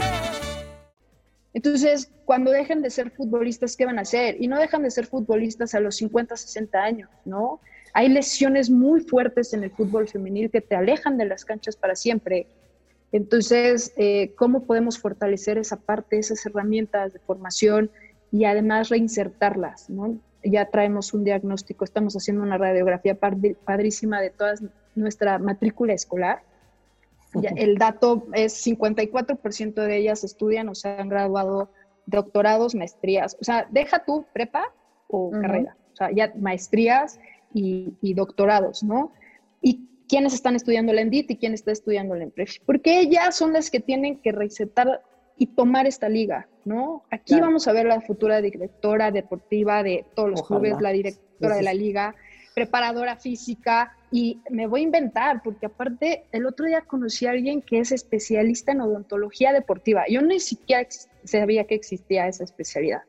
Entonces, 1.55 2.11
cuando 2.25 2.51
dejen 2.51 2.83
de 2.83 2.91
ser 2.91 3.09
futbolistas, 3.09 3.75
¿qué 3.75 3.87
van 3.87 3.97
a 3.97 4.03
hacer? 4.03 4.37
Y 4.39 4.47
no 4.47 4.59
dejan 4.59 4.83
de 4.83 4.91
ser 4.91 5.07
futbolistas 5.07 5.73
a 5.73 5.79
los 5.79 5.95
50, 5.95 6.37
60 6.37 6.77
años, 6.77 7.09
¿no? 7.25 7.61
Hay 7.93 8.09
lesiones 8.09 8.69
muy 8.69 9.01
fuertes 9.01 9.53
en 9.53 9.63
el 9.63 9.71
fútbol 9.71 10.07
femenil 10.07 10.51
que 10.51 10.61
te 10.61 10.75
alejan 10.75 11.17
de 11.17 11.25
las 11.25 11.43
canchas 11.43 11.75
para 11.75 11.95
siempre. 11.95 12.45
Entonces, 13.11 13.93
eh, 13.97 14.33
¿cómo 14.35 14.63
podemos 14.63 14.99
fortalecer 14.99 15.57
esa 15.57 15.77
parte, 15.77 16.19
esas 16.19 16.45
herramientas 16.45 17.13
de 17.13 17.19
formación 17.19 17.89
y 18.31 18.45
además 18.45 18.89
reinsertarlas? 18.89 19.89
¿no? 19.89 20.17
Ya 20.43 20.69
traemos 20.69 21.13
un 21.13 21.23
diagnóstico, 21.23 21.85
estamos 21.85 22.15
haciendo 22.15 22.43
una 22.43 22.57
radiografía 22.57 23.17
padrísima 23.17 24.21
de 24.21 24.29
toda 24.29 24.55
nuestra 24.95 25.39
matrícula 25.39 25.93
escolar. 25.93 26.43
Ya, 27.33 27.51
el 27.55 27.77
dato 27.77 28.25
es 28.33 28.65
54% 28.65 29.73
de 29.73 29.97
ellas 29.97 30.23
estudian 30.23 30.69
o 30.69 30.75
se 30.75 30.89
han 30.89 31.09
graduado 31.09 31.69
doctorados, 32.05 32.73
maestrías. 32.73 33.37
O 33.39 33.43
sea, 33.43 33.67
deja 33.69 34.03
tú 34.05 34.25
prepa 34.33 34.73
o 35.07 35.31
carrera. 35.31 35.75
O 35.93 35.95
sea, 35.95 36.11
ya 36.11 36.33
maestrías 36.39 37.19
y, 37.53 37.93
y 38.01 38.13
doctorados, 38.13 38.83
¿no? 38.83 39.11
Y 39.61 39.87
quiénes 40.07 40.33
están 40.33 40.55
estudiando 40.55 40.93
la 40.93 41.01
ENDIT 41.01 41.31
y 41.31 41.37
quién 41.37 41.53
está 41.53 41.71
estudiando 41.71 42.15
la 42.15 42.23
EMPREF, 42.23 42.59
porque 42.65 42.99
ellas 42.99 43.35
son 43.35 43.53
las 43.53 43.69
que 43.69 43.79
tienen 43.79 44.19
que 44.21 44.31
recetar 44.31 45.01
y 45.37 45.47
tomar 45.47 45.85
esta 45.85 46.09
liga, 46.09 46.47
¿no? 46.65 47.03
Aquí 47.11 47.33
Claro. 47.33 47.45
vamos 47.47 47.67
a 47.67 47.73
ver 47.73 47.85
la 47.85 48.01
futura 48.01 48.41
directora 48.41 49.11
deportiva 49.11 49.83
de 49.83 50.05
todos 50.15 50.29
los 50.31 50.41
Ojalá. 50.41 50.59
clubes, 50.61 50.81
la 50.81 50.91
directora 50.91 51.53
Sí, 51.53 51.57
de 51.59 51.63
la 51.63 51.73
liga, 51.73 52.15
preparadora 52.55 53.15
física, 53.17 53.95
y 54.11 54.39
me 54.49 54.65
voy 54.65 54.81
a 54.81 54.83
inventar, 54.85 55.41
porque 55.43 55.67
aparte 55.67 56.23
el 56.31 56.45
otro 56.47 56.65
día 56.65 56.81
conocí 56.81 57.27
a 57.27 57.31
alguien 57.31 57.61
que 57.61 57.79
es 57.79 57.91
especialista 57.91 58.71
en 58.71 58.81
odontología 58.81 59.53
deportiva. 59.53 60.05
Yo 60.09 60.21
ni 60.21 60.39
siquiera 60.39 60.87
sabía 61.23 61.65
que 61.65 61.75
existía 61.75 62.27
esa 62.27 62.43
especialidad. 62.45 63.01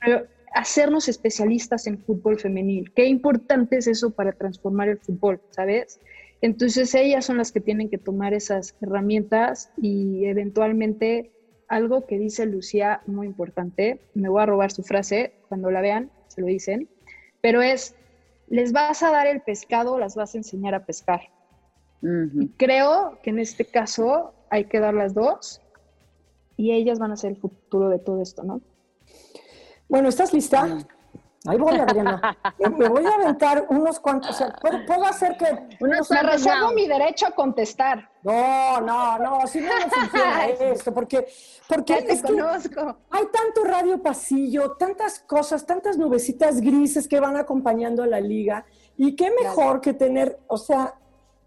Pero 0.00 0.26
hacernos 0.54 1.08
especialistas 1.08 1.86
en 1.86 1.98
fútbol 1.98 2.38
femenil, 2.38 2.92
qué 2.94 3.04
importante 3.06 3.76
es 3.76 3.86
eso 3.86 4.10
para 4.12 4.32
transformar 4.32 4.88
el 4.88 4.98
fútbol, 4.98 5.42
¿sabes? 5.50 6.00
Entonces 6.40 6.94
ellas 6.94 7.24
son 7.24 7.38
las 7.38 7.52
que 7.52 7.60
tienen 7.60 7.88
que 7.88 7.98
tomar 7.98 8.34
esas 8.34 8.76
herramientas 8.80 9.72
y 9.76 10.26
eventualmente 10.26 11.32
algo 11.68 12.06
que 12.06 12.18
dice 12.18 12.46
Lucía 12.46 13.00
muy 13.06 13.26
importante, 13.26 14.00
me 14.14 14.28
voy 14.28 14.42
a 14.42 14.46
robar 14.46 14.70
su 14.70 14.82
frase, 14.82 15.34
cuando 15.48 15.70
la 15.70 15.80
vean 15.80 16.10
se 16.28 16.40
lo 16.40 16.46
dicen, 16.46 16.88
pero 17.40 17.62
es, 17.62 17.94
les 18.48 18.72
vas 18.72 19.02
a 19.02 19.10
dar 19.10 19.26
el 19.26 19.40
pescado, 19.40 19.98
las 19.98 20.14
vas 20.14 20.34
a 20.34 20.38
enseñar 20.38 20.74
a 20.74 20.84
pescar. 20.84 21.20
Y 22.02 22.48
creo 22.50 23.18
que 23.22 23.30
en 23.30 23.40
este 23.40 23.64
caso 23.64 24.32
hay 24.48 24.66
que 24.66 24.78
dar 24.78 24.94
las 24.94 25.12
dos 25.12 25.60
y 26.56 26.72
ellas 26.72 27.00
van 27.00 27.10
a 27.10 27.16
ser 27.16 27.32
el 27.32 27.36
futuro 27.36 27.88
de 27.88 27.98
todo 27.98 28.22
esto, 28.22 28.44
¿no? 28.44 28.60
Bueno, 29.88 30.08
¿estás 30.08 30.32
lista? 30.32 30.86
Ahí 31.48 31.58
voy, 31.58 31.78
Adriana. 31.78 32.36
Me- 32.58 32.68
Me 32.70 32.88
voy 32.88 33.04
a 33.06 33.14
aventar 33.14 33.66
unos 33.70 33.98
cuantos. 34.00 34.30
O 34.30 34.32
sea, 34.34 34.52
¿puedo, 34.60 34.84
puedo 34.86 35.04
hacer 35.04 35.36
que. 35.36 35.76
Unos 35.80 36.10
Me 36.10 36.22
reservo 36.22 36.72
mi 36.72 36.86
derecho 36.86 37.26
a 37.26 37.30
contestar. 37.32 38.10
No, 38.22 38.80
no, 38.80 39.18
no, 39.18 39.46
si 39.46 39.60
no, 39.60 39.68
no 39.78 39.88
funciona 39.90 40.46
esto, 40.48 40.92
porque, 40.92 41.26
porque 41.68 41.94
Ya 41.94 42.04
te 42.06 42.12
es 42.12 42.22
que 42.22 42.32
hay 43.10 43.24
tanto 43.32 43.64
radio 43.64 44.02
pasillo, 44.02 44.72
tantas 44.72 45.20
cosas, 45.20 45.64
tantas 45.64 45.96
nubecitas 45.96 46.60
grises 46.60 47.06
que 47.06 47.20
van 47.20 47.36
acompañando 47.36 48.02
a 48.02 48.06
la 48.08 48.20
liga, 48.20 48.64
y 48.96 49.14
qué 49.14 49.30
mejor 49.30 49.80
que 49.80 49.92
tener, 49.94 50.40
o 50.48 50.56
sea, 50.56 50.94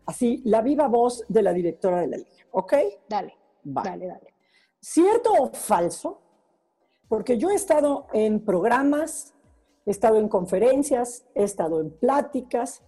así, 0.05 0.41
la 0.45 0.61
viva 0.61 0.87
voz 0.87 1.25
de 1.27 1.41
la 1.41 1.51
directora 1.51 1.99
de 1.99 2.07
la 2.07 2.17
liga, 2.17 2.45
¿ok? 2.51 2.73
Dale, 3.09 3.37
Va. 3.65 3.81
dale, 3.83 4.07
dale. 4.07 4.33
¿Cierto 4.79 5.33
o 5.33 5.51
falso? 5.51 6.21
Porque 7.09 7.37
yo 7.37 7.49
he 7.49 7.55
estado 7.55 8.07
en 8.13 8.45
programas, 8.45 9.33
he 9.89 9.91
estado 9.91 10.19
en 10.19 10.29
conferencias, 10.29 11.25
he 11.33 11.43
estado 11.43 11.81
en 11.81 11.89
pláticas 11.89 12.83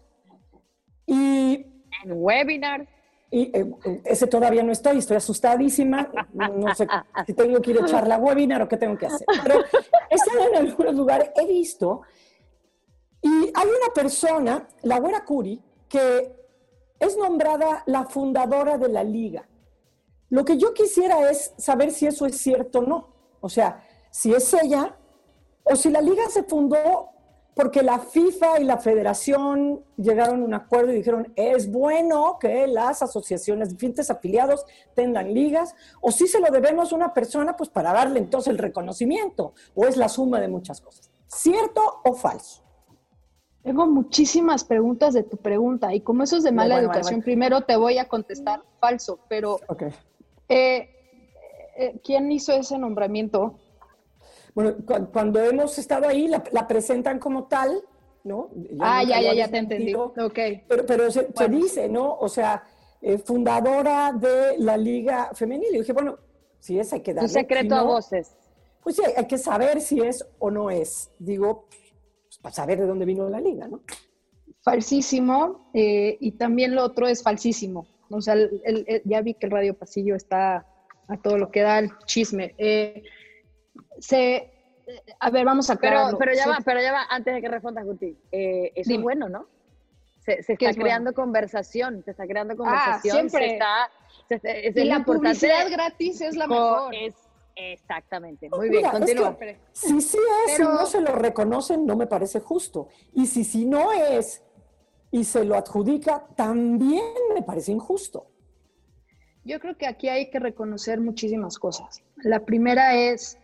y, 1.07 1.65
En 2.03 2.11
webinars. 2.11 2.87
y, 3.31 3.57
eh, 3.57 3.71
ese 4.05 4.27
todavía 4.27 4.61
no 4.61 4.71
estoy, 4.71 4.99
estoy 4.99 5.17
asustadísima, 5.17 6.11
no, 6.31 6.75
sé 6.75 6.87
si 7.25 7.33
tengo 7.33 7.59
que 7.59 7.71
ir 7.71 7.79
a 7.79 7.87
echar 7.87 8.07
la 8.07 8.19
webinar 8.19 8.61
o 8.61 8.67
qué 8.67 8.77
tengo 8.77 8.99
que 8.99 9.07
hacer. 9.07 9.25
Pero 9.41 9.61
he 10.11 10.15
estado 10.15 10.47
en 10.47 10.55
algunos 10.57 10.93
lugares, 10.93 11.31
he 11.35 11.47
visto, 11.47 12.03
y 13.19 13.51
hay 13.51 13.67
una 13.67 13.91
persona, 13.95 14.67
la 14.83 14.99
Güera 14.99 15.25
Curi, 15.25 15.59
que 15.89 16.35
es 16.99 17.17
nombrada 17.17 17.81
la 17.87 18.05
fundadora 18.05 18.77
de 18.77 18.89
la 18.89 19.03
liga. 19.03 19.49
Lo 20.29 20.45
que 20.45 20.55
yo 20.55 20.71
quisiera 20.75 21.31
es 21.31 21.55
saber 21.57 21.89
si 21.89 22.05
eso 22.05 22.27
es 22.27 22.37
cierto 22.37 22.77
o 22.77 22.83
no. 22.83 23.15
O 23.39 23.49
sea, 23.49 23.83
si 24.11 24.31
es 24.31 24.53
ella 24.53 24.95
o 25.63 25.75
si 25.75 25.89
la 25.89 26.01
liga 26.01 26.23
se 26.29 26.43
fundó 26.43 27.09
porque 27.53 27.83
la 27.83 27.99
FIFA 27.99 28.61
y 28.61 28.63
la 28.63 28.77
federación 28.77 29.83
llegaron 29.97 30.41
a 30.41 30.45
un 30.45 30.53
acuerdo 30.53 30.91
y 30.93 30.95
dijeron, 30.95 31.33
es 31.35 31.69
bueno 31.69 32.37
que 32.39 32.65
las 32.65 33.01
asociaciones, 33.01 33.69
diferentes 33.69 34.09
afiliados 34.09 34.65
tengan 34.95 35.33
ligas, 35.33 35.75
o 35.99 36.11
si 36.11 36.27
se 36.27 36.39
lo 36.39 36.49
debemos 36.49 36.91
a 36.91 36.95
una 36.95 37.13
persona, 37.13 37.57
pues 37.57 37.69
para 37.69 37.91
darle 37.91 38.19
entonces 38.19 38.51
el 38.51 38.57
reconocimiento, 38.57 39.53
o 39.75 39.85
es 39.85 39.97
la 39.97 40.07
suma 40.07 40.39
de 40.39 40.47
muchas 40.47 40.79
cosas. 40.79 41.11
¿Cierto 41.27 41.81
o 42.05 42.13
falso? 42.13 42.63
Tengo 43.63 43.85
muchísimas 43.85 44.63
preguntas 44.63 45.13
de 45.13 45.23
tu 45.23 45.37
pregunta 45.37 45.93
y 45.93 46.01
como 46.01 46.23
eso 46.23 46.37
es 46.37 46.43
de 46.43 46.51
mala 46.51 46.75
Bueno, 46.75 46.87
educación, 46.87 47.19
bueno. 47.19 47.25
primero 47.25 47.61
te 47.61 47.75
voy 47.75 47.97
a 47.99 48.07
contestar 48.07 48.63
falso, 48.79 49.19
pero 49.27 49.59
Ok. 49.67 49.83
eh, 50.49 50.89
eh, 51.77 52.01
¿quién 52.03 52.31
hizo 52.31 52.53
ese 52.53 52.77
nombramiento? 52.77 53.59
Bueno, 54.53 54.75
cu- 54.85 55.11
cuando 55.11 55.39
hemos 55.43 55.77
estado 55.77 56.07
ahí, 56.07 56.27
la, 56.27 56.43
la 56.51 56.67
presentan 56.67 57.19
como 57.19 57.45
tal, 57.45 57.81
¿no? 58.23 58.49
ah, 58.79 59.03
ya, 59.03 59.21
ya, 59.21 59.33
ya 59.33 59.47
te 59.49 59.57
entendí. 59.57 59.93
desmentido. 59.93 60.25
Ok. 60.27 60.39
Pero, 60.67 60.85
pero 60.85 61.11
se, 61.11 61.27
dice, 61.49 61.87
¿no? 61.89 62.15
O 62.17 62.27
sea, 62.29 62.63
eh, 63.01 63.17
fundadora 63.17 64.11
de 64.13 64.57
la 64.59 64.77
Liga 64.77 65.31
Femenil. 65.33 65.75
Y 65.75 65.79
dije, 65.79 65.93
bueno, 65.93 66.17
si 66.59 66.77
es, 66.79 66.91
hay 66.93 67.01
que 67.01 67.11
Un 67.11 67.15
darle. 67.15 67.29
secreto 67.29 67.75
si 67.75 67.79
a 67.79 67.83
voces. 67.83 68.35
Pues 68.83 68.95
sí, 68.95 69.03
hay, 69.05 69.13
hay 69.17 69.25
que 69.27 69.37
saber 69.37 69.79
si 69.81 69.99
es 70.01 70.25
o 70.39 70.51
no 70.51 70.69
es. 70.69 71.11
Digo, 71.17 71.67
pues, 72.27 72.37
para 72.39 72.53
saber 72.53 72.79
de 72.79 72.85
dónde 72.87 73.05
vino 73.05 73.27
la 73.29 73.39
liga, 73.39 73.67
¿no? 73.67 73.81
Falsísimo. 74.63 75.69
eh, 75.73 76.17
y 76.19 76.33
también 76.33 76.75
lo 76.75 76.83
otro 76.83 77.07
es 77.07 77.23
falsísimo. 77.23 77.87
O 78.09 78.21
sea, 78.21 78.33
el- 78.33 78.61
el- 78.65 78.83
el- 78.87 79.01
ya 79.05 79.21
vi 79.21 79.33
que 79.33 79.45
el 79.47 79.51
radio 79.51 79.73
pasillo 79.73 80.15
está 80.15 80.67
a 81.07 81.17
todo 81.17 81.37
lo 81.37 81.49
que 81.49 81.61
da 81.61 81.79
el 81.79 81.89
chisme. 82.05 82.53
Eh, 82.57 83.03
se, 84.01 84.51
a 85.19 85.29
ver, 85.29 85.45
vamos 85.45 85.69
a 85.69 85.75
Pero, 85.77 85.89
aclararlo. 85.93 86.17
pero 86.17 86.33
ya 86.33 86.43
Se- 86.43 86.49
va, 86.49 86.57
pero 86.65 86.81
ya 86.81 86.91
va, 86.91 87.03
antes 87.09 87.33
de 87.33 87.41
que 87.41 87.47
respondas, 87.47 87.85
Guti. 87.85 88.17
Eh, 88.31 88.71
eso 88.75 88.89
Dime. 88.89 88.99
es 88.99 89.03
bueno, 89.03 89.29
¿no? 89.29 89.47
Se, 90.19 90.43
se 90.43 90.55
¿Qué 90.57 90.65
está 90.65 90.69
es 90.71 90.75
bueno? 90.75 90.83
creando 90.83 91.13
conversación, 91.13 92.03
se 92.03 92.11
está 92.11 92.27
creando 92.27 92.55
conversación. 92.57 93.29
siempre. 93.29 93.47
Se 93.47 93.53
está, 93.53 93.89
se 94.27 94.67
es 94.67 94.75
Y 94.75 94.83
la 94.83 94.97
importante. 94.97 95.03
publicidad 95.05 95.71
gratis 95.71 96.21
es 96.21 96.35
la 96.35 96.47
mejor. 96.47 96.93
es- 96.95 97.15
exactamente. 97.55 98.49
Muy 98.49 98.69
Mira, 98.69 98.91
bien, 98.91 99.03
es 99.03 99.09
continúa. 99.17 99.37
que 99.37 99.59
si 99.71 100.01
sí 100.01 100.17
es 100.47 100.57
Pero- 100.57 100.69
y 100.69 100.73
no 100.73 100.85
se 100.85 101.01
lo 101.01 101.11
reconocen, 101.13 101.85
no 101.85 101.95
me 101.95 102.07
parece 102.07 102.39
justo. 102.39 102.87
Y 103.13 103.25
si 103.27 103.43
sí 103.43 103.65
no 103.65 103.91
es 103.91 104.43
y 105.11 105.23
se 105.25 105.43
lo 105.43 105.55
adjudica, 105.55 106.25
también 106.35 107.03
me 107.33 107.41
parece 107.43 107.71
injusto. 107.71 108.27
Yo 109.43 109.59
creo 109.59 109.75
que 109.75 109.87
aquí 109.87 110.07
hay 110.07 110.29
que 110.29 110.39
reconocer 110.39 110.99
muchísimas 111.01 111.57
cosas. 111.57 112.03
La 112.17 112.45
primera 112.45 112.95
es, 112.95 113.37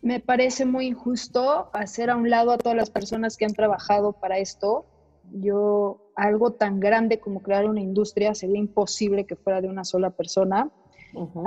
me 0.00 0.20
parece 0.20 0.64
muy 0.64 0.86
injusto 0.86 1.70
hacer 1.72 2.10
a 2.10 2.16
un 2.16 2.30
lado 2.30 2.52
a 2.52 2.58
todas 2.58 2.76
las 2.76 2.90
personas 2.90 3.36
que 3.36 3.44
han 3.44 3.52
trabajado 3.54 4.12
para 4.12 4.38
esto. 4.38 4.86
Yo, 5.30 6.00
algo 6.16 6.52
tan 6.52 6.80
grande 6.80 7.20
como 7.20 7.40
crear 7.42 7.66
una 7.66 7.80
industria, 7.80 8.34
sería 8.34 8.58
imposible 8.58 9.26
que 9.26 9.36
fuera 9.36 9.60
de 9.60 9.68
una 9.68 9.84
sola 9.84 10.10
persona. 10.10 10.70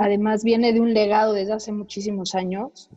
Además, 0.00 0.44
viene 0.44 0.72
de 0.72 0.80
un 0.80 0.92
legado 0.92 1.32
desde 1.32 1.52
hace 1.54 1.72
muchísimos 1.72 2.34
años, 2.34 2.90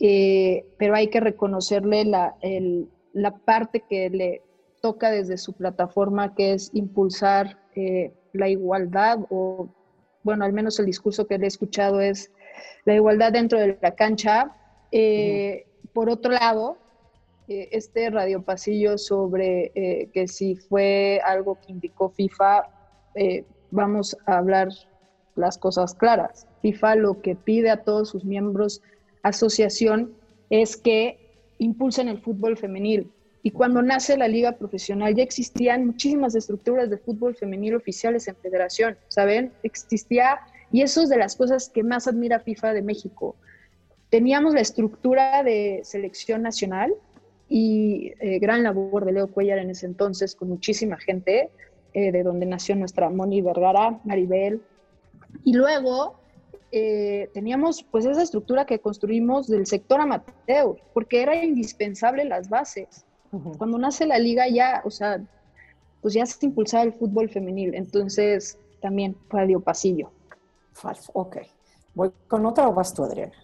eh, 0.00 0.66
pero 0.78 0.94
hay 0.94 1.08
que 1.08 1.20
reconocerle 1.20 2.04
la, 2.04 2.36
el- 2.40 2.88
la 3.12 3.36
parte 3.36 3.84
que 3.88 4.10
le 4.10 4.42
toca 4.80 5.10
desde 5.10 5.38
su 5.38 5.54
plataforma, 5.54 6.34
que 6.34 6.52
es 6.52 6.70
impulsar 6.74 7.58
eh, 7.74 8.12
la 8.32 8.48
igualdad 8.48 9.20
o 9.30 9.68
bueno, 10.22 10.44
al 10.44 10.52
menos 10.52 10.78
el 10.78 10.86
discurso 10.86 11.26
que 11.26 11.38
le 11.38 11.44
he 11.44 11.48
escuchado 11.48 12.00
es 12.00 12.30
la 12.84 12.94
igualdad 12.94 13.32
dentro 13.32 13.58
de 13.58 13.78
la 13.80 13.94
cancha. 13.94 14.54
Eh, 14.92 15.66
por 15.92 16.10
otro 16.10 16.32
lado, 16.32 16.78
eh, 17.48 17.68
este 17.72 18.10
radiopasillo 18.10 18.98
sobre 18.98 19.72
eh, 19.74 20.10
que 20.12 20.28
si 20.28 20.56
fue 20.56 21.20
algo 21.24 21.58
que 21.60 21.72
indicó 21.72 22.10
FIFA, 22.10 22.64
vamos 23.70 24.16
a 24.26 24.38
hablar 24.38 24.68
las 25.34 25.58
cosas 25.58 25.94
claras. 25.94 26.46
FIFA 26.62 26.94
lo 26.96 27.20
que 27.20 27.34
pide 27.34 27.70
a 27.70 27.82
todos 27.82 28.10
sus 28.10 28.24
miembros 28.24 28.80
asociación 29.22 30.14
es 30.50 30.76
que 30.76 31.18
impulsen 31.58 32.08
el 32.08 32.20
fútbol 32.20 32.56
femenil. 32.56 33.10
Y 33.42 33.50
cuando 33.50 33.82
nace 33.82 34.16
la 34.16 34.28
liga 34.28 34.52
profesional 34.52 35.14
ya 35.14 35.22
existían 35.22 35.86
muchísimas 35.86 36.34
estructuras 36.34 36.90
de 36.90 36.98
fútbol 36.98 37.34
femenil 37.34 37.76
oficiales 37.76 38.28
en 38.28 38.36
federación, 38.36 38.96
¿saben? 39.08 39.52
Existía, 39.62 40.38
y 40.70 40.82
eso 40.82 41.02
es 41.02 41.08
de 41.08 41.16
las 41.16 41.36
cosas 41.36 41.68
que 41.68 41.82
más 41.82 42.08
admira 42.08 42.40
FIFA 42.40 42.74
de 42.74 42.82
México. 42.82 43.36
Teníamos 44.10 44.54
la 44.54 44.60
estructura 44.60 45.42
de 45.42 45.80
selección 45.84 46.42
nacional 46.42 46.94
y 47.48 48.12
eh, 48.20 48.38
gran 48.38 48.62
labor 48.62 49.04
de 49.04 49.12
Leo 49.12 49.28
Cuellar 49.28 49.58
en 49.58 49.70
ese 49.70 49.86
entonces 49.86 50.34
con 50.34 50.48
muchísima 50.48 50.96
gente, 50.98 51.50
eh, 51.92 52.12
de 52.12 52.22
donde 52.22 52.46
nació 52.46 52.76
nuestra 52.76 53.10
Moni 53.10 53.42
Vergara, 53.42 54.00
Maribel. 54.04 54.62
Y 55.44 55.54
luego 55.54 56.16
eh, 56.72 57.30
teníamos 57.32 57.82
pues 57.82 58.04
esa 58.04 58.22
estructura 58.22 58.66
que 58.66 58.78
construimos 58.78 59.46
del 59.46 59.66
sector 59.66 60.00
amateur, 60.00 60.76
porque 60.92 61.22
era 61.22 61.42
indispensable 61.42 62.24
las 62.24 62.48
bases. 62.48 63.04
Cuando 63.58 63.76
nace 63.76 64.06
la 64.06 64.18
liga 64.18 64.48
ya, 64.48 64.80
o 64.86 64.90
sea, 64.90 65.20
pues 66.00 66.14
ya 66.14 66.24
se 66.24 66.46
impulsaba 66.46 66.84
el 66.84 66.94
fútbol 66.94 67.28
femenil, 67.28 67.74
entonces 67.74 68.58
también 68.80 69.16
Radio 69.28 69.60
Pasillo. 69.60 70.10
Falso, 70.72 71.10
ok. 71.12 71.38
¿Voy 71.94 72.10
con 72.26 72.46
otra 72.46 72.68
o 72.68 72.72
vas 72.72 72.94
tú, 72.94 73.04
Adriana? 73.04 73.34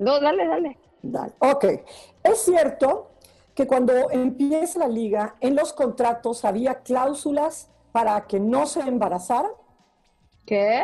No, 0.00 0.18
dale, 0.18 0.46
dale. 0.46 0.78
Dale, 1.02 1.32
ok. 1.38 1.64
Es 2.24 2.38
cierto 2.42 3.10
que 3.54 3.66
cuando 3.66 4.10
empieza 4.10 4.78
la 4.78 4.88
liga, 4.88 5.36
en 5.40 5.54
los 5.54 5.72
contratos 5.74 6.44
había 6.44 6.80
cláusulas 6.80 7.68
para 7.92 8.26
que 8.26 8.40
no 8.40 8.66
se 8.66 8.80
embarazaran. 8.80 9.50
¿Qué? 10.46 10.82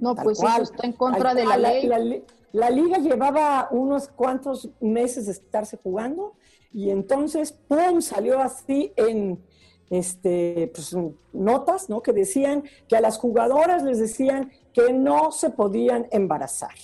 No, 0.00 0.16
pues 0.16 0.42
eso 0.42 0.62
está 0.62 0.86
en 0.86 0.92
contra 0.94 1.32
de 1.34 1.44
la, 1.44 1.56
ley. 1.56 2.24
La, 2.52 2.70
liga 2.70 2.98
llevaba 2.98 3.68
unos 3.70 4.08
cuantos 4.08 4.68
meses 4.80 5.26
de 5.26 5.32
estarse 5.32 5.76
jugando 5.76 6.34
y 6.72 6.90
entonces, 6.90 7.52
¡pum!, 7.52 8.00
salió 8.00 8.40
así 8.40 8.92
en 8.96 9.44
este, 9.90 10.72
pues, 10.74 10.96
notas, 11.32 11.88
¿no? 11.88 12.02
Que 12.02 12.12
decían 12.12 12.64
que 12.88 12.96
a 12.96 13.00
las 13.00 13.18
jugadoras 13.18 13.84
les 13.84 13.98
decían 13.98 14.50
que 14.72 14.92
no 14.92 15.30
se 15.30 15.50
podían 15.50 16.08
embarazar. 16.10 16.74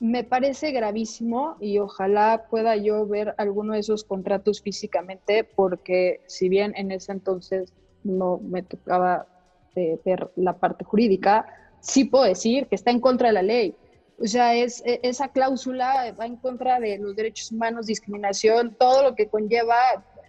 Me 0.00 0.22
parece 0.22 0.70
gravísimo 0.70 1.56
y 1.60 1.78
ojalá 1.78 2.46
pueda 2.48 2.76
yo 2.76 3.06
ver 3.06 3.34
alguno 3.36 3.74
de 3.74 3.80
esos 3.80 4.04
contratos 4.04 4.62
físicamente, 4.62 5.42
porque 5.42 6.20
si 6.26 6.48
bien 6.48 6.72
en 6.76 6.92
ese 6.92 7.12
entonces 7.12 7.72
no 8.04 8.38
me 8.38 8.62
tocaba 8.62 9.26
eh, 9.74 9.98
ver 10.04 10.30
la 10.36 10.54
parte 10.54 10.84
jurídica, 10.84 11.46
sí 11.80 12.04
puedo 12.04 12.24
decir 12.24 12.68
que 12.68 12.76
está 12.76 12.90
en 12.90 13.00
contra 13.00 13.28
de 13.28 13.34
la 13.34 13.42
ley. 13.42 13.74
O 14.20 14.26
sea, 14.26 14.54
es, 14.54 14.82
e, 14.84 15.00
esa 15.02 15.28
cláusula 15.28 16.14
va 16.18 16.26
en 16.26 16.36
contra 16.36 16.80
de 16.80 16.98
los 16.98 17.16
derechos 17.16 17.50
humanos, 17.52 17.86
discriminación, 17.86 18.76
todo 18.78 19.02
lo 19.02 19.14
que 19.14 19.26
conlleva, 19.26 19.76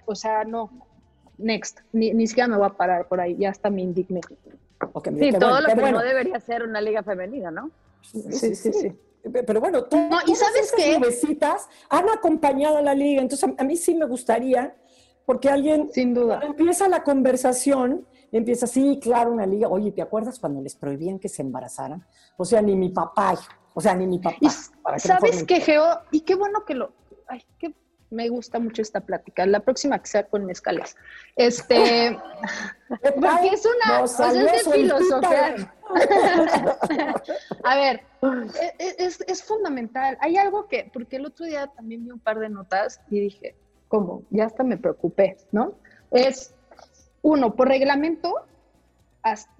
o 0.05 0.15
sea, 0.15 0.45
no, 0.45 0.71
next, 1.37 1.79
ni, 1.91 2.13
ni 2.13 2.27
siquiera 2.27 2.47
me 2.47 2.57
voy 2.57 2.67
a 2.67 2.69
parar 2.69 3.07
por 3.07 3.19
ahí, 3.19 3.35
ya 3.37 3.49
está 3.49 3.69
me 3.69 3.81
indigné. 3.81 4.21
sí, 4.21 5.31
todo 5.39 5.61
lo 5.61 5.67
que 5.67 5.91
no 5.91 5.99
debería 5.99 6.39
ser 6.39 6.63
una 6.63 6.81
liga 6.81 7.01
femenina, 7.03 7.51
¿no? 7.51 7.71
Sí, 8.01 8.55
sí, 8.55 8.73
sí. 8.73 8.95
Pero 9.21 9.59
bueno, 9.59 9.85
no, 9.91 10.19
¿y 10.25 10.35
sabes 10.35 10.73
qué? 10.75 10.97
nubecitas 10.97 11.67
han 11.89 12.09
acompañado 12.09 12.77
a 12.77 12.81
la 12.81 12.93
liga, 12.93 13.21
entonces 13.21 13.49
a, 13.57 13.63
mí 13.63 13.75
sí 13.75 13.95
me 13.95 14.05
gustaría, 14.05 14.75
porque 15.25 15.49
alguien, 15.49 15.89
sin 15.91 16.13
duda, 16.13 16.39
empieza 16.43 16.87
la 16.87 17.03
conversación, 17.03 18.07
empieza, 18.31 18.65
sí, 18.65 18.99
claro, 19.01 19.31
una 19.31 19.45
liga. 19.45 19.67
Oye, 19.67 19.91
¿te 19.91 20.01
acuerdas 20.01 20.39
cuando 20.39 20.61
les 20.61 20.75
prohibían 20.75 21.19
que 21.19 21.29
se 21.29 21.41
embarazaran? 21.41 22.05
O 22.37 22.45
sea, 22.45 22.61
ni 22.61 22.75
mi 22.75 22.89
papá, 22.89 23.37
o 23.73 23.81
sea, 23.81 23.93
ni 23.93 24.07
mi 24.07 24.19
papá. 24.19 24.37
¿Sabes 24.97 25.43
qué, 25.43 25.59
Geo? 25.59 25.83
Y 26.11 26.21
qué 26.21 26.35
bueno 26.35 26.65
que 26.65 26.75
lo... 26.75 26.93
Ay, 27.27 27.43
que 27.59 27.75
me 28.09 28.29
gusta 28.29 28.59
mucho 28.59 28.81
esta 28.81 29.01
plática. 29.01 29.45
La 29.45 29.59
próxima 29.59 29.99
que 29.99 30.07
sea 30.07 30.23
con 30.23 30.45
mezcales. 30.45 30.95
Este... 31.35 32.17
porque 32.89 33.49
es 33.53 33.65
una... 33.65 34.03
es 34.03 34.17
de 34.17 34.71
filosofía. 34.71 35.73
A 37.63 37.75
ver, 37.75 38.01
e, 38.21 38.73
e, 38.79 38.95
es, 38.99 39.21
es 39.27 39.43
fundamental. 39.43 40.17
Hay 40.21 40.37
algo 40.37 40.67
que... 40.67 40.89
Porque 40.91 41.17
el 41.17 41.25
otro 41.25 41.45
día 41.45 41.67
también 41.67 42.03
vi 42.03 42.11
un 42.11 42.19
par 42.19 42.39
de 42.39 42.49
notas 42.49 43.01
y 43.09 43.19
dije, 43.19 43.55
¿cómo? 43.87 44.23
Ya 44.29 44.45
hasta 44.45 44.63
me 44.63 44.77
preocupé, 44.77 45.37
¿no? 45.51 45.73
Es 46.11 46.53
uno, 47.21 47.55
por 47.55 47.67
reglamento, 47.67 48.33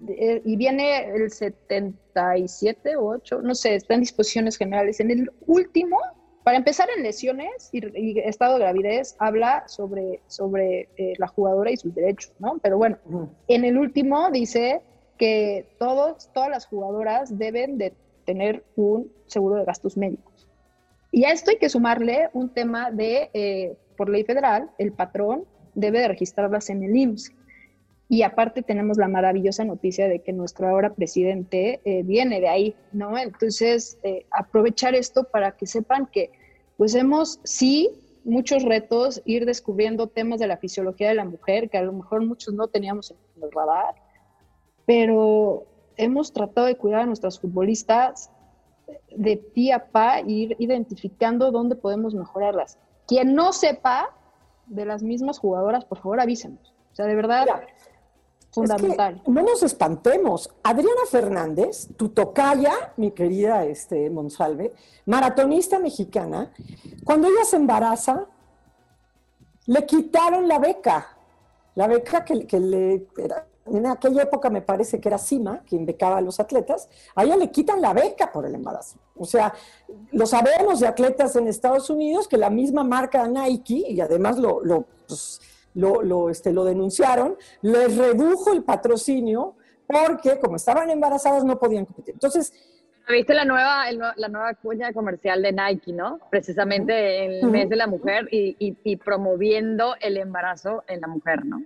eh, 0.08 0.40
y 0.44 0.56
viene 0.56 1.10
el 1.10 1.30
77 1.30 2.96
o 2.96 3.08
8, 3.08 3.42
no 3.42 3.54
sé, 3.54 3.74
está 3.74 3.94
en 3.94 4.00
disposiciones 4.00 4.56
generales. 4.56 5.00
En 5.00 5.10
el 5.10 5.30
último, 5.46 5.98
para 6.44 6.56
empezar 6.56 6.88
en 6.96 7.02
lesiones 7.02 7.68
y, 7.72 8.18
estado 8.20 8.54
de 8.54 8.60
gravidez, 8.60 9.14
habla 9.18 9.64
sobre, 9.66 10.20
sobre 10.26 10.88
eh, 10.96 11.12
la 11.18 11.26
jugadora 11.26 11.70
y 11.70 11.76
sus 11.76 11.94
derechos, 11.94 12.32
¿no? 12.38 12.58
Pero 12.62 12.78
bueno, 12.78 12.98
en 13.48 13.64
el 13.64 13.76
último 13.76 14.30
dice 14.30 14.80
que 15.18 15.66
todos, 15.78 16.30
todas 16.32 16.48
las 16.48 16.66
jugadoras 16.66 17.36
deben 17.36 17.76
de 17.76 17.92
tener 18.24 18.64
un 18.76 19.12
seguro 19.26 19.56
de 19.56 19.64
gastos 19.64 19.96
médicos. 19.96 20.48
Y 21.12 21.24
a 21.24 21.32
esto 21.32 21.50
hay 21.50 21.58
que 21.58 21.68
sumarle 21.68 22.30
un 22.32 22.48
tema 22.50 22.90
de, 22.90 23.30
eh, 23.34 23.76
por 23.96 24.08
ley 24.08 24.24
federal, 24.24 24.70
el 24.78 24.92
patrón 24.92 25.44
debe 25.74 26.00
de 26.00 26.08
registrarlas 26.08 26.70
en 26.70 26.82
el 26.82 26.96
IMSS. 26.96 27.32
Y 28.12 28.24
aparte 28.24 28.62
tenemos 28.62 28.98
la 28.98 29.06
maravillosa 29.06 29.64
noticia 29.64 30.08
de 30.08 30.18
que 30.18 30.32
nuestro 30.32 30.68
ahora 30.68 30.92
presidente 30.92 31.80
eh, 31.84 32.02
viene 32.02 32.40
de 32.40 32.48
ahí, 32.48 32.74
¿no? 32.90 33.16
Entonces, 33.16 34.00
eh, 34.02 34.26
aprovechar 34.32 34.96
esto 34.96 35.22
para 35.22 35.52
que 35.52 35.64
sepan 35.64 36.06
que, 36.06 36.32
pues 36.76 36.96
hemos, 36.96 37.38
sí, 37.44 37.88
muchos 38.24 38.64
retos, 38.64 39.22
ir 39.26 39.46
descubriendo 39.46 40.08
temas 40.08 40.40
de 40.40 40.48
la 40.48 40.56
fisiología 40.56 41.08
de 41.08 41.14
la 41.14 41.24
mujer, 41.24 41.70
que 41.70 41.78
a 41.78 41.82
lo 41.82 41.92
mejor 41.92 42.26
muchos 42.26 42.52
no 42.52 42.66
teníamos 42.66 43.12
en 43.12 43.44
el 43.44 43.52
radar, 43.52 43.94
pero 44.86 45.66
hemos 45.96 46.32
tratado 46.32 46.66
de 46.66 46.76
cuidar 46.76 47.02
a 47.02 47.06
nuestras 47.06 47.38
futbolistas 47.38 48.32
de 49.16 49.36
pie 49.36 49.72
a 49.72 49.86
pa, 49.86 50.20
ir 50.20 50.56
identificando 50.58 51.52
dónde 51.52 51.76
podemos 51.76 52.12
mejorarlas. 52.12 52.76
Quien 53.06 53.36
no 53.36 53.52
sepa 53.52 54.10
de 54.66 54.84
las 54.84 55.04
mismas 55.04 55.38
jugadoras, 55.38 55.84
por 55.84 55.98
favor 55.98 56.18
avísenos. 56.18 56.74
O 56.92 56.94
sea, 56.96 57.06
de 57.06 57.14
verdad, 57.14 57.46
Fundamental. 58.50 59.22
no 59.26 59.42
nos 59.42 59.62
espantemos. 59.62 60.50
Adriana 60.62 61.02
Fernández, 61.08 61.88
tu 61.96 62.08
tocaya, 62.08 62.92
mi 62.96 63.12
querida 63.12 63.64
este, 63.64 64.10
Monsalve, 64.10 64.72
maratonista 65.06 65.78
mexicana, 65.78 66.52
cuando 67.04 67.28
ella 67.28 67.44
se 67.44 67.56
embaraza, 67.56 68.26
le 69.66 69.86
quitaron 69.86 70.48
la 70.48 70.58
beca. 70.58 71.16
La 71.76 71.86
beca 71.86 72.24
que, 72.24 72.34
le... 72.58 73.06
en 73.66 73.86
aquella 73.86 74.22
época 74.22 74.50
me 74.50 74.62
parece 74.62 75.00
que 75.00 75.08
era 75.08 75.18
CIMA, 75.18 75.60
quien 75.60 75.86
becaba 75.86 76.18
a 76.18 76.20
los 76.20 76.40
atletas, 76.40 76.88
a 77.14 77.22
ella 77.22 77.36
le 77.36 77.52
quitan 77.52 77.80
la 77.80 77.92
beca 77.92 78.32
por 78.32 78.46
el 78.46 78.54
embarazo. 78.56 78.98
O 79.16 79.24
sea, 79.24 79.54
lo 80.10 80.26
sabemos 80.26 80.80
de 80.80 80.88
atletas 80.88 81.36
en 81.36 81.46
Estados 81.46 81.88
Unidos 81.88 82.26
que 82.26 82.36
la 82.36 82.50
misma 82.50 82.82
marca 82.82 83.28
Nike, 83.28 83.84
y 83.88 84.00
además 84.00 84.38
lo, 84.38 84.60
lo 84.64 84.86
pues, 85.06 85.40
lo, 85.74 86.02
lo, 86.02 86.30
este, 86.30 86.52
lo 86.52 86.64
denunciaron, 86.64 87.36
les 87.62 87.96
redujo 87.96 88.52
el 88.52 88.62
patrocinio 88.64 89.56
porque 89.86 90.38
como 90.38 90.56
estaban 90.56 90.90
embarazadas 90.90 91.44
no 91.44 91.58
podían 91.58 91.84
competir. 91.84 92.14
Entonces... 92.14 92.52
Viste 93.08 93.34
la 93.34 93.44
nueva, 93.44 93.90
la 93.90 94.28
nueva 94.28 94.54
cuña 94.54 94.92
comercial 94.92 95.42
de 95.42 95.50
Nike, 95.50 95.92
¿no? 95.92 96.20
Precisamente 96.30 97.24
en 97.24 97.32
el 97.32 97.50
mes 97.50 97.68
de 97.68 97.74
la 97.74 97.88
mujer 97.88 98.28
y, 98.30 98.54
y, 98.58 98.96
promoviendo 98.96 99.96
el 100.00 100.16
embarazo 100.16 100.84
en 100.86 101.00
la 101.00 101.08
mujer, 101.08 101.44
¿no? 101.44 101.60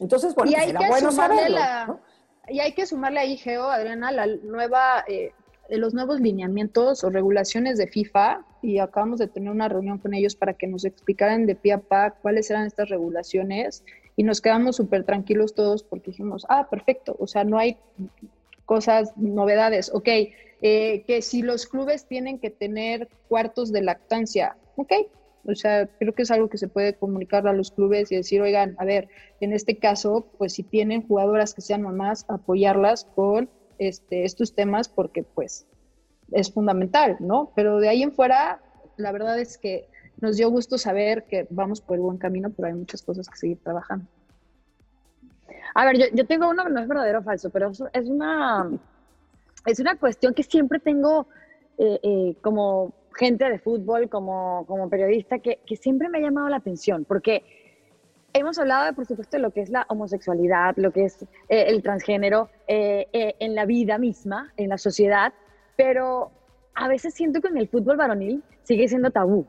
Entonces, 0.00 0.34
bueno, 0.34 0.50
y 0.50 0.54
pues 0.54 0.66
hay 0.66 0.72
que 0.72 0.88
bueno 0.88 1.12
sumarle 1.12 1.48
la, 1.50 2.00
Y 2.48 2.58
hay 2.58 2.72
que 2.72 2.84
sumarle 2.84 3.20
ahí, 3.20 3.36
Geo, 3.36 3.70
Adriana, 3.70 4.10
la 4.10 4.26
nueva 4.26 5.04
eh, 5.06 5.32
los 5.76 5.92
nuevos 5.92 6.20
lineamientos 6.20 7.04
o 7.04 7.10
regulaciones 7.10 7.76
de 7.76 7.86
FIFA 7.86 8.44
y 8.62 8.78
acabamos 8.78 9.18
de 9.18 9.28
tener 9.28 9.50
una 9.50 9.68
reunión 9.68 9.98
con 9.98 10.14
ellos 10.14 10.34
para 10.34 10.54
que 10.54 10.66
nos 10.66 10.84
explicaran 10.84 11.46
de 11.46 11.54
pie 11.54 11.74
a 11.74 11.78
pa 11.78 12.12
cuáles 12.12 12.50
eran 12.50 12.66
estas 12.66 12.88
regulaciones 12.88 13.84
y 14.16 14.22
nos 14.22 14.40
quedamos 14.40 14.76
súper 14.76 15.04
tranquilos 15.04 15.54
todos 15.54 15.82
porque 15.82 16.10
dijimos, 16.10 16.46
ah, 16.48 16.68
perfecto, 16.70 17.16
o 17.18 17.26
sea, 17.26 17.44
no 17.44 17.58
hay 17.58 17.76
cosas, 18.64 19.12
novedades, 19.16 19.90
ok, 19.92 20.08
eh, 20.60 21.04
que 21.06 21.22
si 21.22 21.42
los 21.42 21.66
clubes 21.66 22.06
tienen 22.06 22.38
que 22.38 22.50
tener 22.50 23.08
cuartos 23.28 23.70
de 23.70 23.82
lactancia, 23.82 24.56
ok, 24.76 24.92
o 25.46 25.54
sea, 25.54 25.86
creo 25.86 26.14
que 26.14 26.22
es 26.22 26.30
algo 26.30 26.48
que 26.48 26.58
se 26.58 26.68
puede 26.68 26.94
comunicar 26.94 27.46
a 27.46 27.52
los 27.52 27.70
clubes 27.70 28.10
y 28.10 28.16
decir, 28.16 28.42
oigan, 28.42 28.74
a 28.78 28.84
ver, 28.84 29.08
en 29.40 29.52
este 29.52 29.76
caso, 29.76 30.26
pues 30.36 30.52
si 30.52 30.62
tienen 30.62 31.06
jugadoras 31.06 31.54
que 31.54 31.62
sean 31.62 31.82
mamás, 31.82 32.26
apoyarlas 32.28 33.04
con 33.14 33.48
este, 33.78 34.24
estos 34.24 34.54
temas 34.54 34.88
porque 34.88 35.22
pues 35.22 35.66
es 36.32 36.52
fundamental, 36.52 37.16
¿no? 37.20 37.52
Pero 37.54 37.78
de 37.78 37.88
ahí 37.88 38.02
en 38.02 38.12
fuera, 38.12 38.60
la 38.96 39.12
verdad 39.12 39.38
es 39.38 39.58
que 39.58 39.88
nos 40.20 40.36
dio 40.36 40.50
gusto 40.50 40.78
saber 40.78 41.24
que 41.24 41.46
vamos 41.50 41.80
por 41.80 41.96
el 41.96 42.02
buen 42.02 42.18
camino, 42.18 42.50
pero 42.50 42.68
hay 42.68 42.74
muchas 42.74 43.02
cosas 43.02 43.28
que 43.28 43.36
seguir 43.36 43.58
trabajando. 43.62 44.06
A 45.74 45.84
ver, 45.84 45.98
yo, 45.98 46.06
yo 46.12 46.26
tengo 46.26 46.48
uno 46.50 46.64
que 46.64 46.70
no 46.70 46.80
es 46.80 46.88
verdadero 46.88 47.20
o 47.20 47.22
falso, 47.22 47.50
pero 47.50 47.70
es 47.70 48.08
una, 48.08 48.70
es 49.66 49.78
una 49.78 49.96
cuestión 49.96 50.34
que 50.34 50.42
siempre 50.42 50.80
tengo 50.80 51.28
eh, 51.78 52.00
eh, 52.02 52.34
como 52.40 52.92
gente 53.14 53.48
de 53.48 53.58
fútbol, 53.58 54.08
como, 54.08 54.64
como 54.66 54.88
periodista, 54.88 55.38
que, 55.38 55.60
que, 55.66 55.76
siempre 55.76 56.08
me 56.08 56.18
ha 56.18 56.22
llamado 56.22 56.48
la 56.48 56.56
atención, 56.56 57.04
porque 57.04 57.44
hemos 58.38 58.58
hablado, 58.58 58.94
por 58.94 59.06
supuesto, 59.06 59.36
de 59.36 59.42
lo 59.42 59.50
que 59.50 59.60
es 59.60 59.70
la 59.70 59.86
homosexualidad, 59.88 60.74
lo 60.76 60.90
que 60.92 61.04
es 61.04 61.22
eh, 61.22 61.66
el 61.68 61.82
transgénero 61.82 62.50
en 62.66 63.54
la 63.54 63.64
vida 63.64 63.98
misma, 63.98 64.52
en 64.56 64.68
la 64.68 64.78
sociedad, 64.78 65.32
pero 65.76 66.30
a 66.74 66.88
veces 66.88 67.14
siento 67.14 67.40
que 67.40 67.48
en 67.48 67.56
el 67.56 67.68
fútbol 67.68 67.96
varonil 67.96 68.42
sigue 68.62 68.88
siendo 68.88 69.10
tabú. 69.10 69.46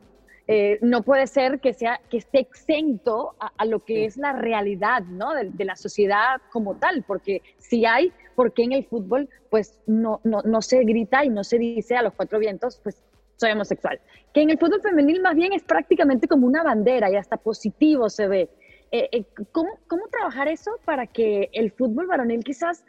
Eh, 0.52 0.80
no 0.82 1.02
puede 1.02 1.28
ser 1.28 1.60
que, 1.60 1.72
sea, 1.72 2.00
que 2.10 2.16
esté 2.16 2.40
exento 2.40 3.36
a, 3.38 3.64
lo 3.66 3.84
que 3.84 4.04
es 4.04 4.16
la 4.16 4.32
realidad 4.32 5.02
¿no? 5.02 5.32
de, 5.32 5.64
la 5.64 5.76
sociedad 5.76 6.40
como 6.50 6.74
tal, 6.74 7.04
porque 7.06 7.40
si 7.58 7.86
hay, 7.86 8.12
¿por 8.34 8.52
qué 8.52 8.64
en 8.64 8.72
el 8.72 8.84
fútbol 8.84 9.28
pues 9.48 9.78
no, 9.86 10.20
no, 10.24 10.42
no, 10.42 10.60
se 10.60 10.82
grita 10.82 11.24
y 11.24 11.28
no 11.28 11.44
se 11.44 11.56
dice 11.58 11.94
a 11.94 12.02
los 12.02 12.14
cuatro 12.14 12.40
vientos, 12.40 12.80
pues 12.82 13.00
soy 13.36 13.52
homosexual? 13.52 14.00
Que 14.34 14.42
en 14.42 14.50
el 14.50 14.58
fútbol 14.58 14.82
femenil 14.82 15.22
más 15.22 15.36
bien 15.36 15.52
es 15.52 15.62
prácticamente 15.62 16.26
como 16.26 16.48
una 16.48 16.64
bandera 16.64 17.08
y 17.12 17.14
hasta 17.14 17.36
positivo 17.36 18.08
se 18.08 18.26
ve. 18.26 18.48
Eh, 18.92 19.08
eh, 19.12 19.24
¿cómo, 19.52 19.78
¿Cómo 19.86 20.08
trabajar 20.08 20.48
eso 20.48 20.72
para 20.84 21.06
que 21.06 21.48
el 21.52 21.70
fútbol 21.70 22.06
varonil 22.06 22.42
quizás 22.42 22.84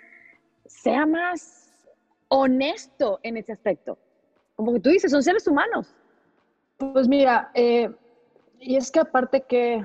sea 0.65 1.05
más 1.05 1.71
honesto 2.27 3.19
en 3.23 3.37
ese 3.37 3.51
aspecto? 3.51 3.97
Como 4.55 4.73
que 4.73 4.79
tú 4.79 4.89
dices, 4.89 5.11
son 5.11 5.23
seres 5.23 5.47
humanos 5.47 5.93
pues 6.93 7.07
mira, 7.07 7.51
eh, 7.53 7.89
y 8.59 8.75
es 8.75 8.91
que 8.91 8.99
aparte 8.99 9.41
que, 9.41 9.83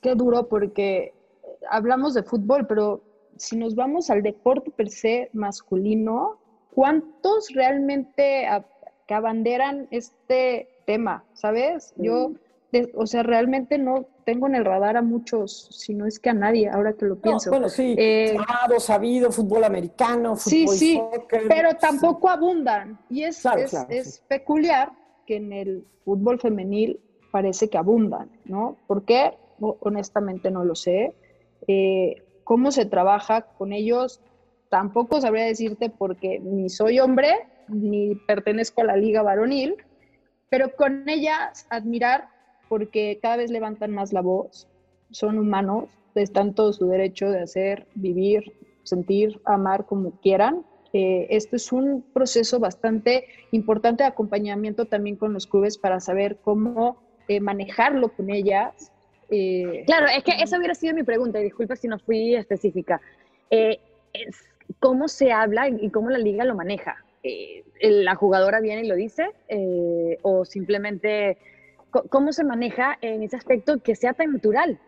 qué 0.00 0.14
duro 0.14 0.48
porque 0.48 1.12
hablamos 1.70 2.14
de 2.14 2.22
fútbol, 2.22 2.66
pero 2.66 3.02
si 3.36 3.56
nos 3.56 3.74
vamos 3.74 4.10
al 4.10 4.22
deporte 4.22 4.70
per 4.70 4.90
se 4.90 5.30
masculino, 5.32 6.38
¿cuántos 6.74 7.50
realmente 7.54 8.48
que 9.06 9.14
abanderan 9.14 9.86
este 9.90 10.68
tema? 10.86 11.24
¿Sabes? 11.34 11.94
Yo, 11.96 12.32
o 12.94 13.06
sea, 13.06 13.22
realmente 13.22 13.78
no 13.78 14.06
tengo 14.24 14.46
en 14.46 14.54
el 14.54 14.64
radar 14.64 14.96
a 14.96 15.02
muchos, 15.02 15.68
si 15.70 15.94
no 15.94 16.06
es 16.06 16.18
que 16.18 16.30
a 16.30 16.34
nadie, 16.34 16.68
ahora 16.68 16.94
que 16.94 17.06
lo 17.06 17.16
pienso. 17.20 17.50
bueno, 17.50 17.68
sí, 17.68 17.94
eh, 17.98 18.36
sabido, 18.78 19.30
fútbol 19.30 19.64
americano, 19.64 20.36
fútbol 20.36 20.68
Sí, 20.68 20.68
sí, 20.68 21.02
pero 21.48 21.74
tampoco 21.74 22.28
abundan. 22.28 22.98
Y 23.10 23.24
es, 23.24 23.44
es 23.88 24.22
peculiar 24.28 24.92
que 25.26 25.36
en 25.36 25.52
el 25.52 25.86
fútbol 26.04 26.40
femenil 26.40 27.00
parece 27.30 27.68
que 27.68 27.78
abundan, 27.78 28.30
¿no? 28.44 28.76
¿Por 28.86 29.04
qué? 29.04 29.34
Honestamente 29.60 30.50
no 30.50 30.64
lo 30.64 30.74
sé. 30.74 31.14
Eh, 31.66 32.22
¿Cómo 32.44 32.70
se 32.70 32.84
trabaja 32.84 33.42
con 33.42 33.72
ellos? 33.72 34.20
Tampoco 34.68 35.20
sabría 35.20 35.44
decirte 35.44 35.90
porque 35.90 36.38
ni 36.40 36.68
soy 36.68 37.00
hombre, 37.00 37.46
ni 37.68 38.14
pertenezco 38.14 38.82
a 38.82 38.84
la 38.84 38.96
liga 38.96 39.22
varonil, 39.22 39.76
pero 40.50 40.74
con 40.76 41.08
ellas 41.08 41.66
admirar 41.70 42.28
porque 42.74 43.20
cada 43.22 43.36
vez 43.36 43.52
levantan 43.52 43.92
más 43.92 44.12
la 44.12 44.20
voz, 44.20 44.66
son 45.12 45.38
humanos, 45.38 45.84
están 46.16 46.56
todo 46.56 46.72
su 46.72 46.88
derecho 46.88 47.30
de 47.30 47.40
hacer, 47.40 47.86
vivir, 47.94 48.52
sentir, 48.82 49.40
amar 49.44 49.86
como 49.86 50.10
quieran, 50.20 50.64
eh, 50.92 51.28
esto 51.30 51.54
es 51.54 51.70
un 51.70 52.04
proceso 52.12 52.58
bastante 52.58 53.28
importante 53.52 54.02
de 54.02 54.08
acompañamiento 54.08 54.86
también 54.86 55.14
con 55.14 55.32
los 55.32 55.46
clubes 55.46 55.78
para 55.78 56.00
saber 56.00 56.38
cómo 56.42 57.00
eh, 57.28 57.38
manejarlo 57.38 58.08
con 58.08 58.28
ellas. 58.28 58.90
Eh, 59.30 59.84
claro, 59.86 60.08
es 60.08 60.24
que 60.24 60.32
esa 60.42 60.58
hubiera 60.58 60.74
sido 60.74 60.94
mi 60.94 61.04
pregunta, 61.04 61.38
y 61.38 61.44
disculpa 61.44 61.76
si 61.76 61.86
no 61.86 62.00
fui 62.00 62.34
específica. 62.34 63.00
¿Cómo 64.80 65.06
se 65.06 65.30
habla 65.30 65.68
y 65.68 65.90
cómo 65.90 66.10
la 66.10 66.18
liga 66.18 66.44
lo 66.44 66.56
maneja? 66.56 66.96
¿La 67.80 68.16
jugadora 68.16 68.60
viene 68.60 68.82
y 68.82 68.88
lo 68.88 68.96
dice? 68.96 69.28
¿O 70.22 70.44
simplemente 70.44 71.38
cómo 72.10 72.32
se 72.32 72.44
maneja 72.44 72.98
en 73.00 73.22
ese 73.22 73.36
aspecto 73.36 73.78
que 73.82 73.96
sea 73.96 74.12
tan 74.12 74.32
natural? 74.32 74.78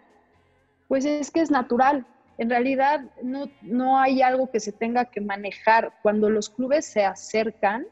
Pues 0.89 1.05
es 1.05 1.31
que 1.31 1.41
es 1.41 1.51
natural, 1.51 2.07
en 2.39 2.51
realidad 2.51 3.01
no, 3.23 3.49
no 3.63 3.99
hay 3.99 4.23
algo 4.23 4.51
que 4.51 4.61
se 4.61 4.73
tenga 4.73 5.07
que 5.07 5.21
manejar. 5.21 5.93
Cuando 6.03 6.29
los 6.29 6.51
clubes 6.51 6.85
se 6.85 7.05
acercan, 7.05 7.87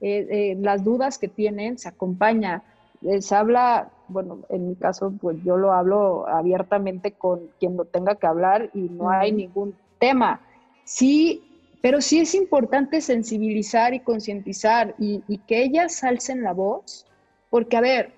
eh, 0.00 0.26
eh, 0.30 0.56
las 0.60 0.84
dudas 0.84 1.18
que 1.18 1.28
tienen 1.28 1.78
se 1.78 1.88
acompaña. 1.88 2.62
Se 3.18 3.34
habla, 3.34 3.90
bueno, 4.06 4.38
en 4.48 4.68
mi 4.68 4.76
caso, 4.76 5.12
pues 5.20 5.36
yo 5.42 5.56
lo 5.56 5.72
hablo 5.72 6.28
abiertamente 6.28 7.12
con 7.12 7.48
quien 7.58 7.76
lo 7.76 7.84
tenga 7.84 8.14
que 8.14 8.28
hablar 8.28 8.70
y 8.74 8.82
no 8.82 9.10
hay 9.10 9.32
ningún 9.32 9.74
tema. 9.98 10.40
Sí, 10.84 11.42
pero 11.80 12.00
sí 12.00 12.20
es 12.20 12.32
importante 12.36 13.00
sensibilizar 13.00 13.92
y 13.92 13.98
concientizar 13.98 14.94
y, 14.98 15.24
y 15.26 15.38
que 15.38 15.64
ellas 15.64 16.04
alcen 16.04 16.44
la 16.44 16.52
voz, 16.52 17.04
porque, 17.50 17.76
a 17.76 17.80
ver, 17.80 18.12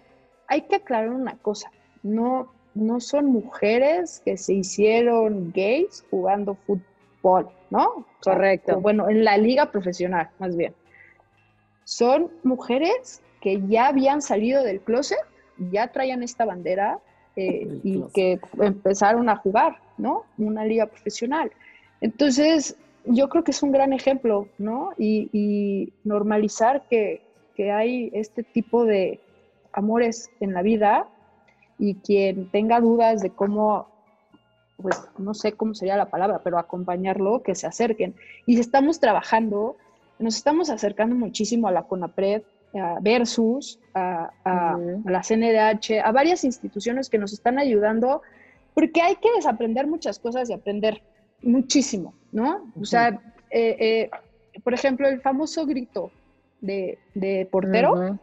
hay 0.49 0.63
que 0.63 0.77
aclarar 0.77 1.11
una 1.11 1.37
cosa, 1.39 1.71
no, 2.03 2.53
no 2.75 3.01
son 3.01 3.27
mujeres 3.27 4.21
que 4.25 4.37
se 4.37 4.55
hicieron 4.55 5.53
gays 5.53 6.05
jugando 6.11 6.55
fútbol, 6.67 7.49
¿no? 7.71 8.07
Correcto. 8.23 8.81
bueno, 8.81 9.09
en 9.09 9.25
la 9.25 9.37
liga 9.37 9.71
profesional, 9.71 10.31
más 10.39 10.57
bien. 10.57 10.75
Son 11.85 12.31
mujeres 12.43 13.23
que 13.41 13.61
ya 13.69 13.89
habían 13.89 14.23
salido 14.23 14.63
del 14.63 14.81
closet, 14.81 15.19
ya 15.71 15.89
traían 15.89 16.23
esta 16.23 16.45
bandera 16.45 16.99
eh, 17.37 17.81
y 17.83 18.03
que 18.15 18.41
empezaron 18.59 19.29
a 19.29 19.37
jugar, 19.37 19.79
¿no? 19.99 20.25
Una 20.39 20.65
liga 20.65 20.87
profesional. 20.87 21.51
Entonces, 22.01 22.77
yo 23.05 23.29
creo 23.29 23.45
que 23.45 23.51
es 23.51 23.63
un 23.63 23.73
gran 23.73 23.93
ejemplo, 23.93 24.49
¿no? 24.59 24.93
Y, 24.99 25.93
normalizar 26.05 26.85
que, 26.89 27.23
que 27.55 27.71
hay 27.71 28.11
este 28.15 28.43
tipo 28.43 28.85
de 28.85 29.21
amores 29.75 30.31
en 30.41 30.55
la 30.55 30.63
vida 30.63 31.09
y 31.79 31.97
quien 31.97 32.51
tenga 32.51 32.81
dudas 32.81 33.21
de 33.21 33.31
cómo, 33.31 33.89
pues 34.77 35.03
no 35.19 35.35
sé 35.35 35.53
cómo 35.53 35.75
sería 35.75 35.97
la 35.97 36.11
palabra, 36.11 36.41
pero 36.43 36.59
acompañarlo, 36.59 37.43
que 37.43 37.55
se 37.55 37.67
acerquen. 37.67 38.15
Y 38.47 38.59
estamos 38.59 39.01
trabajando, 39.01 39.77
nos 40.19 40.37
estamos 40.37 40.71
acercando 40.71 41.17
muchísimo 41.17 41.69
a 41.69 41.73
la 41.73 41.83
CONAPRED, 41.83 42.43
a 42.75 42.99
Versus, 43.01 43.79
a, 43.95 44.31
la 45.05 45.23
CNDH, 45.23 46.01
a 46.05 46.13
varias 46.13 46.45
instituciones 46.45 47.09
que 47.09 47.19
nos 47.19 47.33
están 47.33 47.59
ayudando, 47.59 48.23
porque 48.75 49.03
hay 49.03 49.17
que 49.17 49.33
desaprender 49.37 49.87
muchas 49.87 50.19
cosas 50.19 50.51
y 50.51 50.53
aprender 50.53 51.03
muchísimo, 51.43 52.15
¿no? 52.33 52.73
O 52.81 52.85
sea, 52.85 53.21
eh, 53.51 53.77
eh, 53.79 54.11
por 54.63 54.75
ejemplo, 54.75 55.09
el 55.09 55.21
famoso 55.21 55.67
grito 55.67 56.11
de, 56.61 56.99
portero 57.51 58.19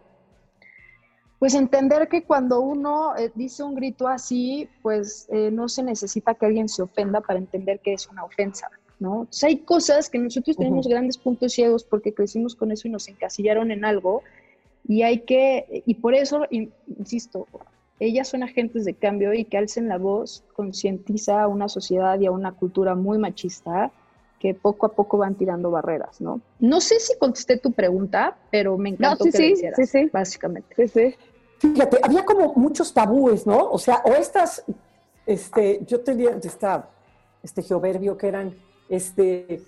pues 1.41 1.55
entender 1.55 2.07
que 2.07 2.21
cuando 2.21 2.61
uno 2.61 3.15
eh, 3.17 3.31
dice 3.33 3.63
un 3.63 3.73
grito 3.73 4.07
así, 4.07 4.69
pues 4.83 5.27
eh, 5.31 5.49
no 5.49 5.69
se 5.69 5.81
necesita 5.81 6.35
que 6.35 6.45
alguien 6.45 6.69
se 6.69 6.83
ofenda 6.83 7.19
para 7.19 7.39
entender 7.39 7.79
que 7.79 7.93
es 7.93 8.07
una 8.09 8.23
ofensa, 8.23 8.69
¿no? 8.99 9.27
hay 9.41 9.57
cosas 9.57 10.07
que 10.07 10.19
nosotros 10.19 10.55
tenemos 10.55 10.87
grandes 10.87 11.17
puntos 11.17 11.53
ciegos 11.53 11.83
porque 11.83 12.13
crecimos 12.13 12.53
con 12.53 12.71
eso 12.71 12.87
y 12.87 12.91
nos 12.91 13.07
encasillaron 13.07 13.71
en 13.71 13.85
algo 13.85 14.21
y 14.87 15.01
hay 15.01 15.21
que, 15.21 15.81
y 15.83 15.95
por 15.95 16.13
eso, 16.13 16.45
insisto, 16.51 17.47
ellas 17.99 18.27
son 18.27 18.43
agentes 18.43 18.85
de 18.85 18.93
cambio 18.93 19.33
y 19.33 19.45
que 19.45 19.57
alcen 19.57 19.87
la 19.87 19.97
voz 19.97 20.43
concientiza 20.53 21.41
a 21.41 21.47
una 21.47 21.69
sociedad 21.69 22.19
y 22.19 22.27
a 22.27 22.31
una 22.31 22.51
cultura 22.51 22.93
muy 22.93 23.17
machista 23.17 23.91
que 24.39 24.53
poco 24.53 24.85
a 24.87 24.93
poco 24.93 25.17
van 25.17 25.33
tirando 25.33 25.69
barreras, 25.71 26.21
¿no? 26.21 26.41
No 26.59 26.81
sé 26.81 26.99
si 26.99 27.17
contesté 27.17 27.57
tu 27.57 27.71
pregunta, 27.71 28.37
pero 28.51 28.75
me 28.77 28.89
encantó 28.89 29.25
que 29.25 29.31
sí, 29.31 29.55
sí, 29.55 29.85
sí, 29.85 30.09
básicamente. 30.11 30.75
Sí, 30.75 30.87
sí. 30.87 31.15
Fíjate, 31.61 31.99
había 32.01 32.25
como 32.25 32.53
muchos 32.55 32.91
tabúes, 32.91 33.45
¿no? 33.45 33.69
O 33.69 33.77
sea, 33.77 34.01
o 34.03 34.13
estas, 34.13 34.63
este, 35.27 35.85
yo 35.85 36.01
tenía 36.01 36.31
esta, 36.31 36.89
este 37.43 37.61
geoverbio 37.61 38.17
que 38.17 38.27
eran, 38.27 38.55
este, 38.89 39.61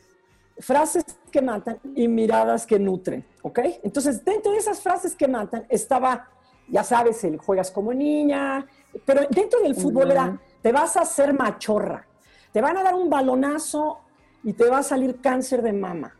frases 0.58 1.06
que 1.30 1.40
matan 1.40 1.78
y 1.94 2.08
miradas 2.08 2.66
que 2.66 2.80
nutren, 2.80 3.24
¿ok? 3.44 3.60
Entonces, 3.84 4.26
dentro 4.26 4.54
de 4.54 4.58
esas 4.58 4.82
frases 4.82 5.16
que 5.16 5.28
matan 5.28 5.68
estaba, 5.70 6.30
ya 6.68 6.84
sabes, 6.84 7.24
el 7.26 7.38
juegas 7.38 7.70
como 7.70 7.94
niña, 7.94 8.66
pero 9.06 9.28
dentro 9.30 9.60
del 9.60 9.76
fútbol 9.76 10.10
era, 10.10 10.42
te 10.64 10.72
vas 10.72 10.98
a 10.98 11.02
hacer 11.02 11.32
machorra, 11.32 12.08
te 12.52 12.60
van 12.60 12.76
a 12.76 12.82
dar 12.82 12.96
un 12.96 13.08
balonazo 13.08 14.00
y 14.44 14.54
te 14.54 14.68
va 14.68 14.80
a 14.80 14.84
salir 14.84 15.22
cáncer 15.22 15.62
de 15.62 15.74
mama 15.74 16.16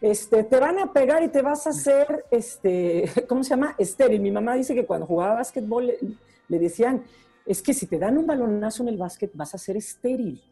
este, 0.00 0.44
te 0.44 0.58
van 0.58 0.78
a 0.78 0.92
pegar 0.92 1.22
y 1.22 1.28
te 1.28 1.42
vas 1.42 1.66
a 1.66 1.70
hacer, 1.70 2.24
este, 2.30 3.04
¿cómo 3.28 3.44
se 3.44 3.50
llama? 3.50 3.74
Estéril. 3.78 4.20
Mi 4.20 4.30
mamá 4.30 4.54
dice 4.54 4.74
que 4.74 4.86
cuando 4.86 5.06
jugaba 5.06 5.34
básquetbol 5.34 5.92
le, 6.48 6.58
decían, 6.58 7.04
es 7.44 7.62
que 7.62 7.74
si 7.74 7.86
te 7.86 7.98
dan 7.98 8.16
un 8.16 8.26
balonazo 8.26 8.82
en 8.82 8.90
el 8.90 8.96
básquet 8.96 9.30
vas 9.34 9.54
a 9.54 9.58
ser 9.58 9.76
estéril. 9.76 10.42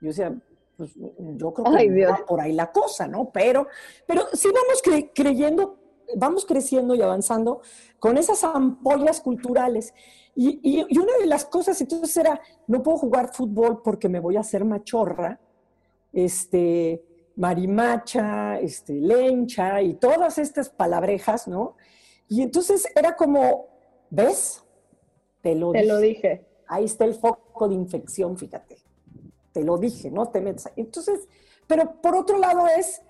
Yo 0.00 0.08
decía, 0.08 0.34
pues 0.76 0.92
yo 0.94 1.52
creo 1.52 1.72
que 1.76 2.04
va 2.04 2.24
por 2.26 2.40
ahí 2.40 2.52
la 2.52 2.70
cosa, 2.70 3.08
¿no? 3.08 3.30
Pero, 3.32 3.66
pero 4.06 4.22
sí 4.32 4.48
vamos 4.48 5.10
creyendo, 5.14 5.76
vamos 6.16 6.44
creciendo 6.44 6.94
y 6.94 7.02
avanzando 7.02 7.62
con 7.98 8.16
esas 8.16 8.44
ampollas 8.44 9.20
culturales. 9.20 9.92
Y, 10.36 10.60
y, 10.62 10.98
una 10.98 11.16
de 11.18 11.26
las 11.26 11.44
cosas 11.46 11.80
entonces 11.80 12.16
era, 12.16 12.40
no 12.68 12.80
puedo 12.80 12.98
jugar 12.98 13.34
fútbol 13.34 13.82
porque 13.82 14.08
me 14.08 14.20
voy 14.20 14.36
a 14.36 14.40
hacer 14.40 14.64
machorra, 14.64 15.40
este, 16.12 17.02
marimacha, 17.38 18.60
este, 18.60 18.92
lencha 18.92 19.80
y 19.80 19.94
todas 19.94 20.38
estas 20.38 20.68
palabrejas, 20.68 21.48
¿no? 21.48 21.76
Y 22.28 22.42
entonces 22.42 22.86
era 22.94 23.16
como, 23.16 23.68
¿ves? 24.10 24.62
Te 25.40 25.54
lo, 25.54 25.72
Te 25.72 25.86
lo 25.86 25.98
dije. 25.98 26.44
Ahí 26.66 26.84
está 26.84 27.06
el 27.06 27.14
foco 27.14 27.66
de 27.68 27.74
infección, 27.74 28.36
fíjate 28.36 28.76
te 29.58 29.64
lo 29.64 29.76
dije, 29.76 30.08
no 30.08 30.28
te 30.28 30.40
metas. 30.40 30.70
Entonces, 30.76 31.26
pero 31.66 32.00
por 32.00 32.14
otro 32.14 32.38
lado 32.38 32.68
es, 32.68 33.02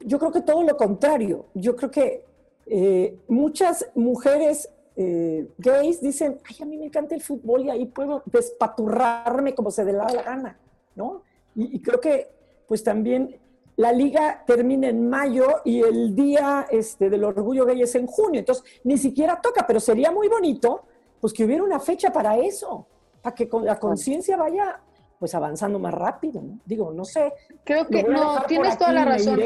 yo 0.00 0.18
creo 0.18 0.32
que 0.32 0.40
todo 0.40 0.64
lo 0.64 0.76
contrario. 0.76 1.46
Yo 1.54 1.76
creo 1.76 1.90
que 1.92 2.24
eh, 2.66 3.16
muchas 3.28 3.86
mujeres 3.94 4.68
eh, 4.96 5.48
gays 5.58 6.00
dicen, 6.00 6.40
ay, 6.48 6.56
a 6.62 6.64
mí 6.64 6.78
me 6.78 6.86
encanta 6.86 7.14
el 7.14 7.22
fútbol 7.22 7.66
y 7.66 7.70
ahí 7.70 7.86
puedo 7.86 8.24
despaturrarme 8.26 9.54
como 9.54 9.70
se 9.70 9.84
dé 9.84 9.92
la 9.92 10.06
gana, 10.06 10.58
¿no? 10.96 11.22
Y, 11.54 11.80
creo 11.80 12.00
que, 12.00 12.26
pues 12.66 12.82
también 12.82 13.38
la 13.76 13.92
liga 13.92 14.42
termina 14.46 14.88
en 14.88 15.08
mayo 15.08 15.46
y 15.64 15.80
el 15.80 16.14
día 16.14 16.66
este, 16.70 17.10
del 17.10 17.24
orgullo 17.24 17.66
gay 17.66 17.82
es 17.82 17.94
en 17.94 18.06
junio, 18.06 18.40
entonces 18.40 18.64
ni 18.84 18.98
siquiera 18.98 19.40
toca, 19.40 19.66
pero 19.66 19.80
sería 19.80 20.10
muy 20.10 20.28
bonito, 20.28 20.84
pues 21.20 21.32
que 21.32 21.44
hubiera 21.44 21.64
una 21.64 21.80
fecha 21.80 22.12
para 22.12 22.36
eso, 22.36 22.86
para 23.22 23.34
que 23.34 23.48
con 23.48 23.64
la 23.64 23.78
conciencia 23.78 24.36
vaya 24.36 24.80
pues 25.18 25.34
avanzando 25.34 25.78
más 25.78 25.94
rápido, 25.94 26.42
¿no? 26.42 26.58
Digo, 26.66 26.92
no 26.92 27.04
sé. 27.04 27.32
Creo 27.64 27.86
que 27.88 28.02
no, 28.02 28.42
tienes 28.46 28.76
toda 28.76 28.92
la 28.92 29.04
razón, 29.04 29.40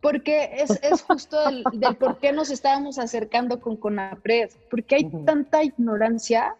Porque 0.00 0.50
es, 0.54 0.70
es 0.82 1.02
justo 1.02 1.38
del, 1.44 1.96
por 1.98 2.18
qué 2.18 2.32
nos 2.32 2.50
estábamos 2.50 2.98
acercando 2.98 3.60
con 3.60 3.76
Conapred, 3.76 4.50
porque 4.70 4.94
hay 4.94 5.10
tanta 5.26 5.62
ignorancia 5.62 6.56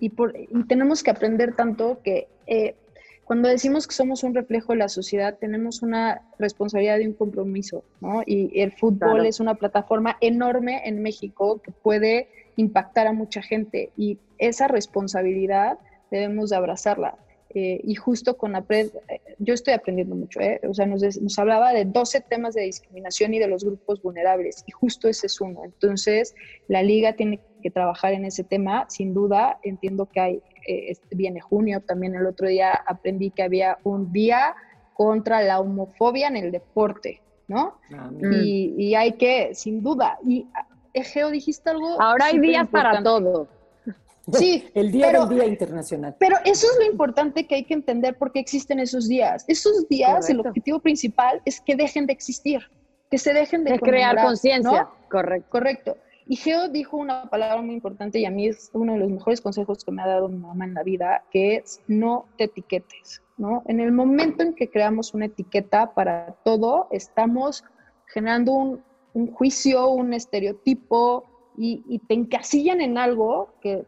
y, 0.00 0.10
por, 0.10 0.34
y 0.36 0.64
tenemos 0.66 1.02
que 1.02 1.10
aprender 1.10 1.54
tanto 1.54 1.98
que 2.02 2.28
eh, 2.46 2.76
cuando 3.24 3.48
decimos 3.48 3.86
que 3.86 3.94
somos 3.94 4.22
un 4.22 4.34
reflejo 4.34 4.72
de 4.72 4.78
la 4.78 4.88
sociedad, 4.88 5.38
tenemos 5.38 5.82
una 5.82 6.22
responsabilidad 6.38 6.98
y 6.98 7.06
un 7.06 7.14
compromiso, 7.14 7.84
¿no? 8.00 8.22
Y 8.26 8.60
el 8.60 8.72
fútbol 8.72 9.24
es 9.24 9.40
una 9.40 9.54
plataforma 9.54 10.16
enorme 10.20 10.82
en 10.84 11.02
México 11.02 11.60
que 11.62 11.72
puede 11.72 12.28
impactar 12.56 13.06
a 13.06 13.12
mucha 13.12 13.42
gente 13.42 13.90
y 13.96 14.18
esa 14.38 14.68
responsabilidad 14.68 15.78
debemos 16.10 16.50
de 16.50 16.56
abrazarla. 16.56 17.16
Eh, 17.56 17.80
y 17.84 17.94
justo 17.94 18.36
con 18.36 18.56
APRED, 18.56 18.90
eh, 19.08 19.20
yo 19.38 19.54
estoy 19.54 19.74
aprendiendo 19.74 20.16
mucho, 20.16 20.40
¿eh? 20.40 20.60
o 20.68 20.74
sea, 20.74 20.86
nos, 20.86 21.02
nos, 21.20 21.38
hablaba 21.38 21.72
de 21.72 21.84
12 21.84 22.22
temas 22.22 22.54
de 22.54 22.62
discriminación 22.62 23.32
y 23.32 23.38
de 23.38 23.46
los 23.46 23.62
grupos 23.62 24.02
vulnerables, 24.02 24.64
y 24.66 24.72
justo 24.72 25.08
ese 25.08 25.28
es 25.28 25.40
uno. 25.40 25.64
Entonces, 25.64 26.34
la 26.66 26.82
liga 26.82 27.12
tiene 27.12 27.38
que 27.62 27.70
trabajar 27.70 28.12
en 28.12 28.24
ese 28.24 28.42
tema, 28.42 28.86
sin 28.90 29.14
duda, 29.14 29.60
entiendo 29.62 30.06
que 30.06 30.18
hay, 30.18 30.42
eh, 30.66 30.96
viene 31.10 31.40
junio, 31.40 31.80
también 31.80 32.14
el 32.14 32.26
otro 32.26 32.48
día 32.48 32.72
aprendí 32.86 33.30
que 33.30 33.42
había 33.42 33.78
un 33.84 34.12
día 34.12 34.54
contra 34.94 35.42
la 35.42 35.60
homofobia 35.60 36.28
en 36.28 36.36
el 36.36 36.52
deporte, 36.52 37.20
¿no? 37.48 37.78
Ah, 37.92 38.10
y, 38.32 38.74
y, 38.78 38.94
hay 38.94 39.12
que, 39.12 39.54
sin 39.54 39.82
duda, 39.82 40.18
y 40.24 40.46
Egeo, 40.94 41.30
dijiste 41.30 41.70
algo. 41.70 42.00
Ahora 42.00 42.26
hay 42.26 42.38
días 42.38 42.68
para 42.68 43.02
todo. 43.02 43.48
Sí, 44.32 44.70
el 44.74 44.92
día 44.92 45.10
del 45.12 45.28
Día 45.28 45.44
Internacional. 45.44 46.14
Pero 46.18 46.36
eso 46.44 46.66
es 46.70 46.78
lo 46.78 46.90
importante 46.90 47.46
que 47.46 47.56
hay 47.56 47.64
que 47.64 47.74
entender 47.74 48.16
por 48.16 48.32
qué 48.32 48.38
existen 48.38 48.78
esos 48.78 49.08
días. 49.08 49.44
Esos 49.48 49.88
días, 49.88 50.30
el 50.30 50.40
objetivo 50.40 50.78
principal 50.78 51.42
es 51.44 51.60
que 51.60 51.74
dejen 51.74 52.06
de 52.06 52.12
existir, 52.12 52.60
que 53.10 53.18
se 53.18 53.34
dejen 53.34 53.64
de, 53.64 53.78
crear 53.80 54.16
conciencia. 54.22 54.88
Correcto. 55.10 55.48
Correcto. 55.50 55.96
Y 56.26 56.36
Geo 56.36 56.68
dijo 56.68 56.96
una 56.96 57.28
palabra 57.28 57.60
muy 57.60 57.74
importante 57.74 58.18
y 58.18 58.24
a 58.24 58.30
mí 58.30 58.48
es 58.48 58.70
uno 58.72 58.94
de 58.94 58.98
los 59.00 59.10
mejores 59.10 59.40
consejos 59.40 59.84
que 59.84 59.92
me 59.92 60.02
ha 60.02 60.06
dado 60.06 60.28
mi 60.28 60.38
mamá 60.38 60.64
en 60.64 60.74
la 60.74 60.82
vida, 60.82 61.24
que 61.30 61.56
es 61.56 61.82
no 61.86 62.26
te 62.38 62.44
etiquetes, 62.44 63.22
¿no? 63.36 63.62
En 63.66 63.78
el 63.80 63.92
momento 63.92 64.42
en 64.42 64.54
que 64.54 64.70
creamos 64.70 65.12
una 65.12 65.26
etiqueta 65.26 65.92
para 65.92 66.34
todo, 66.44 66.88
estamos 66.90 67.64
generando 68.06 68.52
un, 68.52 68.82
un 69.12 69.32
juicio, 69.32 69.88
un 69.88 70.14
estereotipo 70.14 71.24
y, 71.58 71.84
y, 71.88 71.98
te 72.00 72.14
encasillan 72.14 72.80
en 72.80 72.98
algo 72.98 73.54
que 73.60 73.84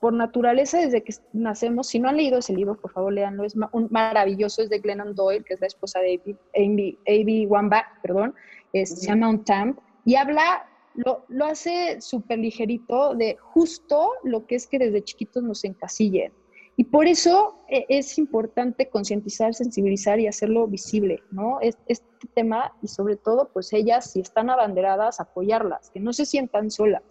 por 0.00 0.14
naturaleza, 0.14 0.78
desde 0.78 1.02
que 1.02 1.14
nacemos, 1.32 1.88
si 1.88 1.98
no 1.98 2.08
han 2.08 2.16
leído 2.16 2.38
ese 2.38 2.54
libro, 2.54 2.76
por 2.80 2.90
favor, 2.90 3.12
léanlo, 3.12 3.44
es 3.44 3.54
un 3.54 3.88
maravilloso, 3.90 4.62
es 4.62 4.70
de 4.70 4.78
Glennon 4.78 5.14
Doyle, 5.14 5.44
que 5.44 5.54
es 5.54 5.60
la 5.60 5.66
esposa 5.66 6.00
de 6.00 6.20
Amy, 6.56 7.46
Wambach, 7.46 8.00
perdón, 8.02 8.34
se 8.72 9.06
llama 9.06 9.28
Un 9.28 9.44
Tamp, 9.44 9.78
y 10.06 10.14
habla, 10.14 10.66
lo, 10.94 11.24
lo 11.28 11.44
hace 11.46 12.00
súper 12.00 12.38
ligerito 12.38 13.14
de 13.14 13.36
justo 13.36 14.12
lo 14.24 14.46
que 14.46 14.56
es 14.56 14.66
que 14.66 14.78
desde 14.78 15.02
chiquitos 15.02 15.42
nos 15.42 15.64
encasillen. 15.64 16.32
Y 16.76 16.84
por 16.84 17.06
eso 17.06 17.58
e, 17.68 17.84
es 17.88 18.16
importante 18.18 18.88
concientizar, 18.88 19.54
sensibilizar 19.54 20.18
y 20.18 20.26
hacerlo 20.26 20.66
visible, 20.66 21.22
¿no? 21.30 21.58
Este 21.60 22.26
tema, 22.32 22.72
y 22.80 22.88
sobre 22.88 23.16
todo, 23.16 23.50
pues 23.52 23.72
ellas, 23.72 24.10
si 24.10 24.20
están 24.20 24.48
abanderadas, 24.48 25.20
apoyarlas, 25.20 25.90
que 25.90 26.00
no 26.00 26.12
se 26.12 26.24
sientan 26.24 26.70
solas. 26.70 27.02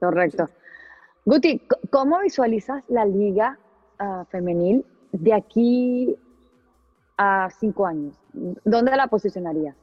Correcto. 0.00 0.48
Guti, 1.24 1.62
¿cómo 1.90 2.18
visualizas 2.18 2.82
la 2.88 3.04
liga 3.04 3.58
ah, 4.00 4.24
femenil 4.28 4.84
de 5.12 5.34
aquí 5.34 6.16
a 7.16 7.48
cinco 7.60 7.86
años? 7.86 8.16
¿Dónde 8.32 8.96
la 8.96 9.06
posicionarías? 9.06 9.76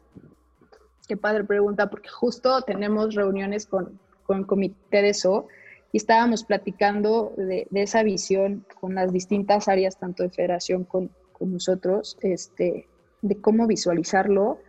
Qué 1.10 1.18
padre 1.18 1.44
pregunta, 1.44 1.90
porque 1.90 2.08
justo 2.08 2.62
tenemos 2.62 3.16
reuniones 3.16 3.66
con, 3.66 4.00
con 4.28 4.38
el 4.38 4.46
comité 4.46 5.02
de 5.02 5.10
eso 5.10 5.48
y 5.92 5.98
estábamos 5.98 6.44
platicando 6.44 7.34
de, 7.36 7.68
esa 7.74 8.04
visión 8.04 8.64
con 8.80 8.94
las 8.94 9.12
distintas 9.12 9.68
áreas, 9.68 9.98
tanto 9.98 10.22
de 10.22 10.30
federación 10.30 10.84
con, 10.84 11.10
con 11.34 11.52
nosotros, 11.52 12.16
este, 12.22 12.88
de 13.24 13.42
cómo 13.42 13.66
visualizarlo. 13.66 14.60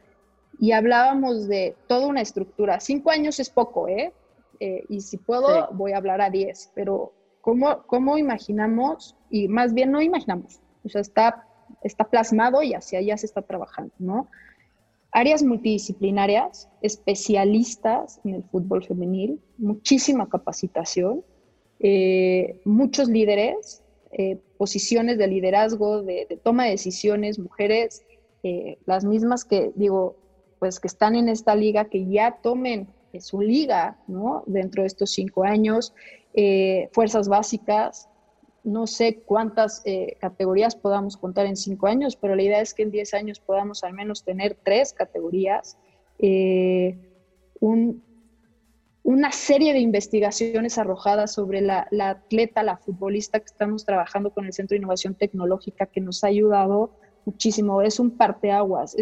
Y 0.58 0.72
hablábamos 0.72 1.46
de 1.46 1.76
toda 1.86 2.06
una 2.06 2.22
estructura. 2.22 2.80
Cinco 2.80 3.10
años 3.10 3.38
es 3.38 3.50
poco, 3.50 3.86
¿eh? 3.86 4.14
Eh, 4.60 4.86
y 4.88 5.02
si 5.02 5.18
puedo, 5.18 5.68
voy 5.72 5.92
a 5.92 5.98
hablar 5.98 6.22
a 6.22 6.30
10, 6.30 6.72
pero 6.74 7.12
¿cómo, 7.42 7.82
¿cómo 7.82 8.16
imaginamos? 8.16 9.14
Y 9.28 9.46
más 9.48 9.74
bien 9.74 9.90
no 9.90 10.00
imaginamos, 10.00 10.58
o 10.84 10.88
sea, 10.88 11.02
está, 11.02 11.46
está 11.82 12.04
plasmado 12.04 12.62
y 12.62 12.72
hacia 12.72 12.98
allá 12.98 13.18
se 13.18 13.26
está 13.26 13.42
trabajando, 13.42 13.92
¿no? 13.98 14.28
Áreas 15.12 15.42
multidisciplinarias, 15.42 16.68
especialistas 16.82 18.20
en 18.24 18.34
el 18.34 18.44
fútbol 18.44 18.84
femenil, 18.84 19.40
muchísima 19.58 20.28
capacitación, 20.28 21.24
eh, 21.80 22.60
muchos 22.64 23.08
líderes, 23.08 23.82
eh, 24.12 24.38
posiciones 24.56 25.18
de 25.18 25.26
liderazgo, 25.26 26.02
de, 26.02 26.38
toma 26.42 26.64
de 26.64 26.70
decisiones, 26.72 27.38
mujeres, 27.38 28.04
las 28.86 29.04
mismas 29.04 29.44
que 29.44 29.70
digo, 29.74 30.16
pues 30.58 30.80
que 30.80 30.88
están 30.88 31.14
en 31.14 31.28
esta 31.28 31.54
liga, 31.54 31.90
que 31.90 32.06
ya 32.06 32.38
tomen 32.42 32.88
su 33.18 33.40
liga, 33.40 33.98
¿no? 34.06 34.44
Dentro 34.46 34.82
de 34.82 34.86
estos 34.86 35.10
cinco 35.10 35.42
años, 35.42 35.92
eh, 36.34 36.88
fuerzas 36.92 37.28
básicas, 37.28 38.08
no 38.64 38.86
sé 38.86 39.22
cuántas 39.24 39.82
eh, 39.84 40.16
categorías 40.20 40.76
podamos 40.76 41.16
contar 41.16 41.46
en 41.46 41.56
cinco 41.56 41.86
años, 41.86 42.16
pero 42.16 42.34
la 42.34 42.42
idea 42.42 42.60
es 42.60 42.74
que 42.74 42.82
en 42.82 42.90
diez 42.90 43.14
años 43.14 43.40
podamos 43.40 43.84
al 43.84 43.94
menos 43.94 44.24
tener 44.24 44.56
tres 44.62 44.92
categorías, 44.92 45.78
eh, 46.18 46.98
una 49.02 49.32
serie 49.32 49.72
de 49.72 49.80
investigaciones 49.80 50.78
arrojadas 50.78 51.32
sobre 51.32 51.60
la, 51.60 51.88
atleta, 52.00 52.62
la 52.62 52.76
futbolista 52.76 53.38
que 53.38 53.46
estamos 53.46 53.84
trabajando 53.84 54.30
con 54.30 54.46
el 54.46 54.52
Centro 54.52 54.74
de 54.74 54.78
Innovación 54.78 55.14
Tecnológica 55.14 55.86
que 55.86 56.00
nos 56.00 56.22
ha 56.24 56.28
ayudado 56.28 56.92
muchísimo. 57.24 57.82
Es 57.82 57.98
un 57.98 58.16
parteaguas. 58.16 58.96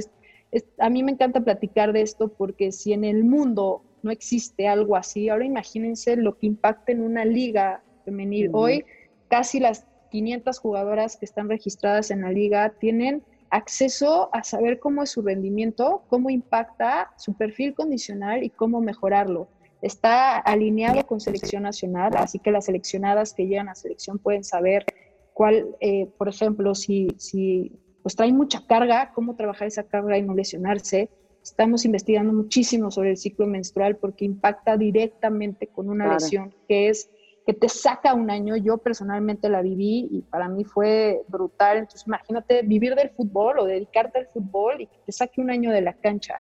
a 0.79 0.91
mí 0.91 1.03
me 1.03 1.13
encanta 1.13 1.41
platicar 1.41 1.93
de 1.93 2.03
esto 2.03 2.29
porque 2.29 2.73
si 2.73 2.93
en 2.93 3.05
el 3.05 3.25
mundo 3.25 3.83
no 4.03 4.11
existe 4.11 4.69
algo 4.69 4.97
así. 4.97 5.29
Ahora 5.29 5.45
imagínense 5.45 6.17
lo 6.17 6.39
que 6.39 6.47
impacta 6.47 6.93
en 6.93 7.03
una 7.03 7.25
liga 7.25 7.83
femenil. 8.05 8.51
Hoy 8.53 8.85
casi 9.29 9.61
las 9.61 9.87
500 10.11 10.59
jugadoras 10.59 11.17
que 11.17 11.25
están 11.25 11.49
registradas 11.49 12.11
en 12.11 12.23
la 12.23 12.31
liga 12.31 12.75
tienen 12.79 13.23
acceso 13.51 14.31
a 14.33 14.43
saber 14.43 14.79
cómo 14.79 15.03
es 15.03 15.11
su 15.11 15.23
rendimiento, 15.23 16.03
cómo 16.09 16.31
impacta 16.31 17.13
su 17.17 17.35
perfil 17.35 17.75
condicional 17.75 18.43
y 18.43 18.51
cómo 18.51 18.81
mejorarlo. 18.81 19.49
Está 19.81 20.39
alineado 20.39 21.07
con 21.07 21.21
selección 21.21 21.63
nacional, 21.63 22.13
así 22.17 22.39
que 22.39 22.51
las 22.51 22.67
seleccionadas 22.67 23.33
que 23.33 23.47
llegan 23.47 23.69
a 23.69 23.75
selección 23.75 24.19
pueden 24.19 24.45
saber 24.45 24.85
cuál, 25.33 25.77
eh, 25.81 26.07
por 26.19 26.29
ejemplo, 26.29 26.75
si, 26.75 27.09
si 27.17 27.73
pues 28.03 28.17
traen 28.17 28.37
mucha 28.37 28.67
carga, 28.67 29.13
cómo 29.15 29.37
trabajar 29.37 29.69
esa 29.69 29.85
carga 29.85 30.19
y 30.19 30.23
no 30.23 30.35
lesionarse, 30.35 31.11
Estamos 31.43 31.85
investigando 31.87 32.33
muchísimo 32.33 32.91
sobre 32.91 33.11
el 33.11 33.17
ciclo 33.17 33.47
menstrual 33.47 33.97
porque 33.97 34.25
impacta 34.27 34.77
directamente 34.77 35.67
con 35.67 35.89
una 35.89 36.13
lesión 36.13 36.55
que 36.69 36.89
es 36.91 37.11
que 37.49 37.55
te 37.55 37.71
saca 37.71 38.13
un 38.13 38.31
año. 38.31 38.57
Yo 38.57 38.77
personalmente 38.77 39.49
la 39.49 39.63
viví 39.63 40.07
y 40.13 40.21
para 40.21 40.51
mí 40.51 40.65
fue 40.65 41.23
brutal. 41.29 41.79
Entonces, 41.79 42.07
imagínate 42.07 42.61
vivir 42.61 42.95
del 42.95 43.09
fútbol 43.09 43.59
o 43.61 43.65
dedicarte 43.65 44.19
al 44.19 44.27
fútbol 44.27 44.83
y 44.83 44.87
que 44.87 44.99
te 45.07 45.13
saque 45.13 45.41
un 45.41 45.49
año 45.51 45.71
de 45.73 45.81
la 45.81 45.95
cancha. 45.95 46.37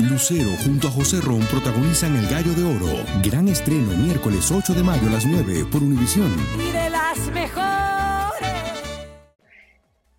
Lucero 0.00 0.50
junto 0.62 0.88
a 0.88 0.90
José 0.90 1.22
Ron 1.22 1.40
protagonizan 1.50 2.14
El 2.16 2.26
Gallo 2.28 2.52
de 2.52 2.62
Oro. 2.62 2.92
Gran 3.24 3.48
estreno 3.48 3.90
miércoles 3.96 4.52
8 4.52 4.74
de 4.74 4.82
mayo 4.82 5.08
a 5.08 5.12
las 5.12 5.24
9 5.24 5.64
por 5.72 5.82
Univisión. 5.82 6.30
Y 6.58 6.72
de 6.72 6.90
las 6.90 7.18
mejores. 7.32 8.84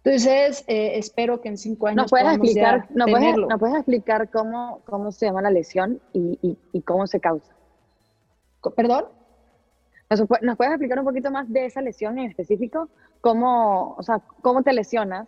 Entonces, 0.04 0.64
eh, 0.66 0.98
espero 0.98 1.40
que 1.40 1.50
en 1.50 1.58
cinco 1.60 1.86
años 1.86 1.98
¿Nos 1.98 2.10
puedes 2.10 2.28
explicar, 2.34 2.88
¿nos 2.96 3.12
puedes, 3.12 3.38
nos 3.38 3.60
puedes 3.60 3.76
explicar 3.76 4.32
cómo, 4.32 4.82
cómo 4.86 5.12
se 5.12 5.28
llama 5.28 5.44
la 5.44 5.52
lesión 5.52 6.02
y, 6.14 6.40
y- 6.42 6.58
y 6.74 6.82
cómo 6.82 7.06
se 7.06 7.20
causa? 7.20 7.54
¿Perdón? 8.76 9.06
¿Nos, 10.20 10.28
pu- 10.30 10.42
nos 10.42 10.58
puedes 10.58 10.74
explicar 10.74 11.00
un 11.00 11.06
poquito 11.06 11.32
más 11.32 11.52
de 11.52 11.66
esa 11.66 11.82
lesión 11.82 12.18
en 12.18 12.30
específico? 12.30 12.90
¿Cómo, 13.22 13.96
o 13.98 14.04
sea, 14.04 14.22
cómo 14.42 14.64
te 14.64 14.74
lesionas 14.74 15.28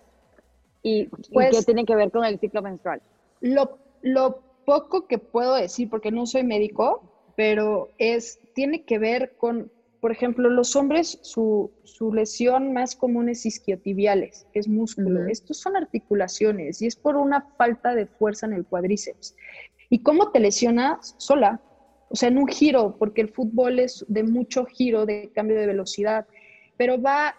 y, 0.84 1.02
y 1.02 1.10
Pues- 1.34 1.52
qué 1.58 1.64
tiene 1.64 1.86
que 1.86 1.96
ver 1.96 2.12
con 2.12 2.24
el 2.26 2.40
ciclo 2.40 2.62
menstrual? 2.62 3.02
Lo, 3.42 3.78
lo 4.02 4.42
poco 4.66 5.08
que 5.08 5.18
puedo 5.18 5.56
decir, 5.56 5.90
porque 5.90 6.12
no 6.12 6.26
soy 6.26 6.44
médico, 6.44 7.02
pero 7.36 7.90
es, 7.98 8.40
tiene 8.54 8.84
que 8.84 8.98
ver 9.00 9.36
con, 9.38 9.72
por 10.02 10.12
ejemplo, 10.12 10.50
los 10.50 10.76
hombres, 10.76 11.20
su, 11.22 11.72
su 11.84 12.14
lesión 12.14 12.74
más 12.74 12.96
común 12.96 13.30
es 13.30 13.46
isquiotibiales, 13.46 14.48
que 14.52 14.60
es 14.60 14.68
músculo. 14.68 15.22
Ujú. 15.22 15.30
Estos 15.30 15.60
son 15.60 15.76
articulaciones 15.78 16.82
y 16.82 16.88
es 16.88 16.96
por 16.96 17.16
una 17.16 17.42
falta 17.58 17.94
de 17.96 18.08
fuerza 18.08 18.46
en 18.48 18.54
el 18.54 18.66
cuádriceps. 18.66 19.36
¿Y 19.90 20.00
cómo 20.04 20.32
te 20.32 20.40
lesionas? 20.40 21.16
Sola. 21.18 21.62
O 22.10 22.16
sea, 22.16 22.30
en 22.30 22.38
un 22.38 22.48
giro, 22.48 22.96
porque 22.98 23.22
el 23.22 23.30
fútbol 23.30 23.80
es 23.80 24.06
de 24.08 24.24
mucho 24.24 24.66
giro, 24.66 25.06
de 25.06 25.30
cambio 25.34 25.58
de 25.58 25.68
velocidad, 25.68 26.26
pero 26.78 27.02
va 27.02 27.36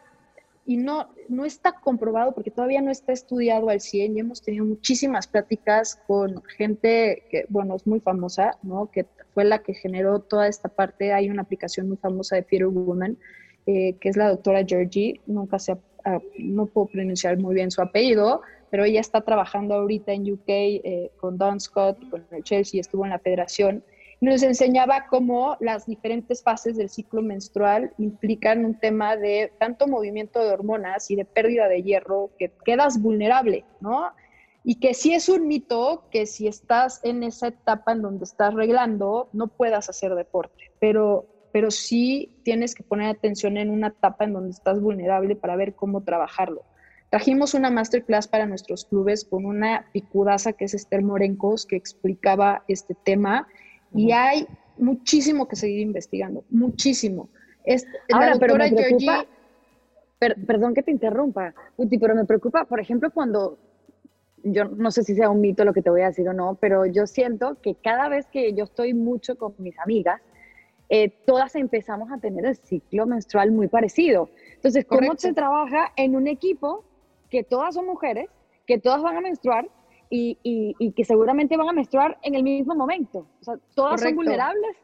y 0.69 0.77
no, 0.77 1.09
no 1.31 1.47
está 1.47 1.73
comprobado 1.73 2.33
porque 2.33 2.51
todavía 2.51 2.83
no 2.83 2.91
está 2.91 3.15
estudiado 3.15 3.71
al 3.71 3.81
100 3.81 4.17
y 4.17 4.21
hemos 4.21 4.43
tenido 4.43 4.67
muchísimas 4.67 5.27
pláticas 5.27 5.99
con 6.07 6.43
gente 6.59 7.23
que, 7.31 7.47
bueno, 7.49 7.75
es 7.77 7.87
muy 7.87 8.01
famosa, 8.01 8.59
¿no? 8.63 8.91
Que 8.91 9.07
fue 9.33 9.47
la 9.47 9.61
que 9.61 9.73
generó 9.73 10.21
toda 10.21 10.47
esta 10.47 10.69
parte. 10.69 11.15
Hay 11.15 11.31
una 11.31 11.41
aplicación 11.41 11.89
muy 11.89 11.97
famosa 11.97 12.37
de 12.37 12.43
Peter 12.43 12.67
Woman, 12.67 13.17
eh, 13.67 13.95
que 13.99 14.11
es 14.11 14.19
la 14.19 14.29
doctora 14.29 14.63
Georgie, 14.63 15.23
nunca 15.27 15.59
se, 15.59 15.75
no 16.39 16.67
puedo 16.67 16.89
pronunciar 16.89 17.39
muy 17.39 17.55
bien 17.55 17.71
su 17.71 17.81
apellido, 17.81 18.43
pero 18.71 18.85
ella 18.85 19.01
está 19.01 19.23
trabajando 19.23 19.75
ahorita 19.75 20.13
en 20.13 20.31
UK 20.31 20.49
eh, 20.49 21.11
con 21.17 21.39
Don 21.39 21.61
Scott, 21.61 21.97
con 22.11 22.27
el 22.31 22.43
Chelsea, 22.43 22.81
estuvo 22.81 23.05
en 23.05 23.11
la 23.11 23.19
federación 23.19 23.83
nos 24.21 24.43
enseñaba 24.43 25.07
cómo 25.09 25.57
las 25.61 25.87
diferentes 25.87 26.43
fases 26.43 26.77
del 26.77 26.91
ciclo 26.91 27.23
menstrual 27.23 27.93
implican 27.99 28.65
un 28.65 28.75
tema 28.75 29.17
de 29.17 29.53
tanto 29.59 29.87
movimiento 29.87 30.41
de 30.41 30.51
hormonas 30.51 31.11
y 31.11 31.17
de 31.17 31.25
pérdida 31.25 31.69
de 31.69 31.83
hierro 31.83 32.31
que 32.39 32.51
quedas 32.65 33.01
vulnerable, 33.01 33.65
¿no? 33.81 34.11
Y 34.65 34.81
que 34.81 34.93
sí 34.93 35.15
es 35.15 35.29
un 35.29 35.47
mito 35.47 36.09
que 36.11 36.27
si 36.27 36.49
estás 36.49 37.01
en 37.05 37.23
esa 37.23 37.49
etapa 37.49 37.93
en 37.93 38.03
donde 38.03 38.25
estás 38.25 38.55
reglando, 38.55 39.29
no 39.33 39.47
puedas 39.47 39.89
hacer 39.89 40.15
deporte, 40.17 40.73
pero, 40.81 41.27
pero 41.53 41.71
sí 41.71 42.35
tienes 42.43 42.75
que 42.75 42.83
poner 42.83 43.09
atención 43.09 43.57
en 43.57 43.71
una 43.71 43.89
etapa 43.89 44.25
en 44.25 44.33
donde 44.33 44.51
estás 44.51 44.81
vulnerable 44.81 45.37
para 45.37 45.55
ver 45.55 45.75
cómo 45.75 46.03
trabajarlo. 46.03 46.65
Trajimos 47.11 47.55
una 47.55 47.71
masterclass 47.71 48.29
para 48.29 48.47
nuestros 48.47 48.85
clubes 48.85 49.25
con 49.25 49.47
una 49.47 49.87
picudaza 49.93 50.53
que 50.53 50.67
es 50.67 50.75
Esther 50.75 51.03
Morencos, 51.03 51.65
que 51.65 51.77
explicaba 51.77 52.65
este 52.69 52.95
tema 52.95 53.47
y 53.95 54.13
hay 54.13 54.47
muchísimo 54.77 55.49
que 55.49 55.57
seguir 55.57 55.81
investigando, 55.81 56.45
muchísimo. 56.51 57.29
Es, 57.65 57.87
Ahora, 58.13 58.35
la 58.35 58.39
pero 58.39 58.55
me 58.57 58.71
preocupa, 58.71 59.13
Georgie- 59.25 59.29
per- 60.19 60.47
perdón 60.47 60.75
que 60.75 60.83
te 60.83 60.91
interrumpa, 60.91 61.55
Uti, 61.77 61.99
pero 61.99 62.15
me 62.15 62.25
preocupa, 62.25 62.65
por 62.65 62.81
ejemplo, 62.81 63.11
cuando, 63.11 63.59
yo 64.43 64.65
no 64.67 64.91
sé 64.91 65.03
si 65.03 65.15
sea 65.15 65.31
un 65.31 65.41
mito 65.41 65.65
lo 65.65 65.73
que 65.73 65.83
te 65.83 65.91
voy 65.91 66.03
a 66.03 66.07
decir 66.09 66.29
o 66.29 66.33
no, 66.33 66.57
pero 66.61 66.87
yo 66.87 67.07
siento 67.07 67.57
que 67.61 67.75
cada 67.75 68.09
vez 68.09 68.27
que 68.29 68.53
yo 68.55 68.65
estoy 68.65 68.95
mucho 68.95 69.37
con 69.37 69.55
mis 69.59 69.79
amigas, 69.79 70.21
eh, 70.91 71.11
todas 71.27 71.55
empezamos 71.55 72.11
a 72.11 72.19
tener 72.19 72.47
el 72.47 72.57
ciclo 72.57 73.07
menstrual 73.07 73.53
muy 73.53 73.69
parecido. 73.69 74.31
Entonces, 74.55 74.87
¿cómo 74.87 75.01
Correcto. 75.01 75.19
se 75.29 75.35
trabaja 75.35 75.93
en 75.97 76.17
un 76.17 76.27
equipo 76.29 76.85
que 77.29 77.45
todas 77.45 77.75
son 77.75 77.85
mujeres, 77.87 78.31
que 78.67 78.79
todas 78.79 79.03
van 79.03 79.17
a 79.17 79.21
menstruar 79.21 79.69
y, 80.11 80.39
y- 80.43 80.75
y 80.79 80.93
que 80.93 81.05
seguramente 81.05 81.57
van 81.57 81.69
a 81.69 81.73
menstruar 81.73 82.19
en 82.23 82.35
el 82.35 82.43
mismo 82.43 82.75
momento? 82.75 83.27
O 83.41 83.45
sea, 83.45 83.55
todas 83.75 84.01
son 84.01 84.11
Correcto. 84.15 84.17
vulnerables, 84.17 84.77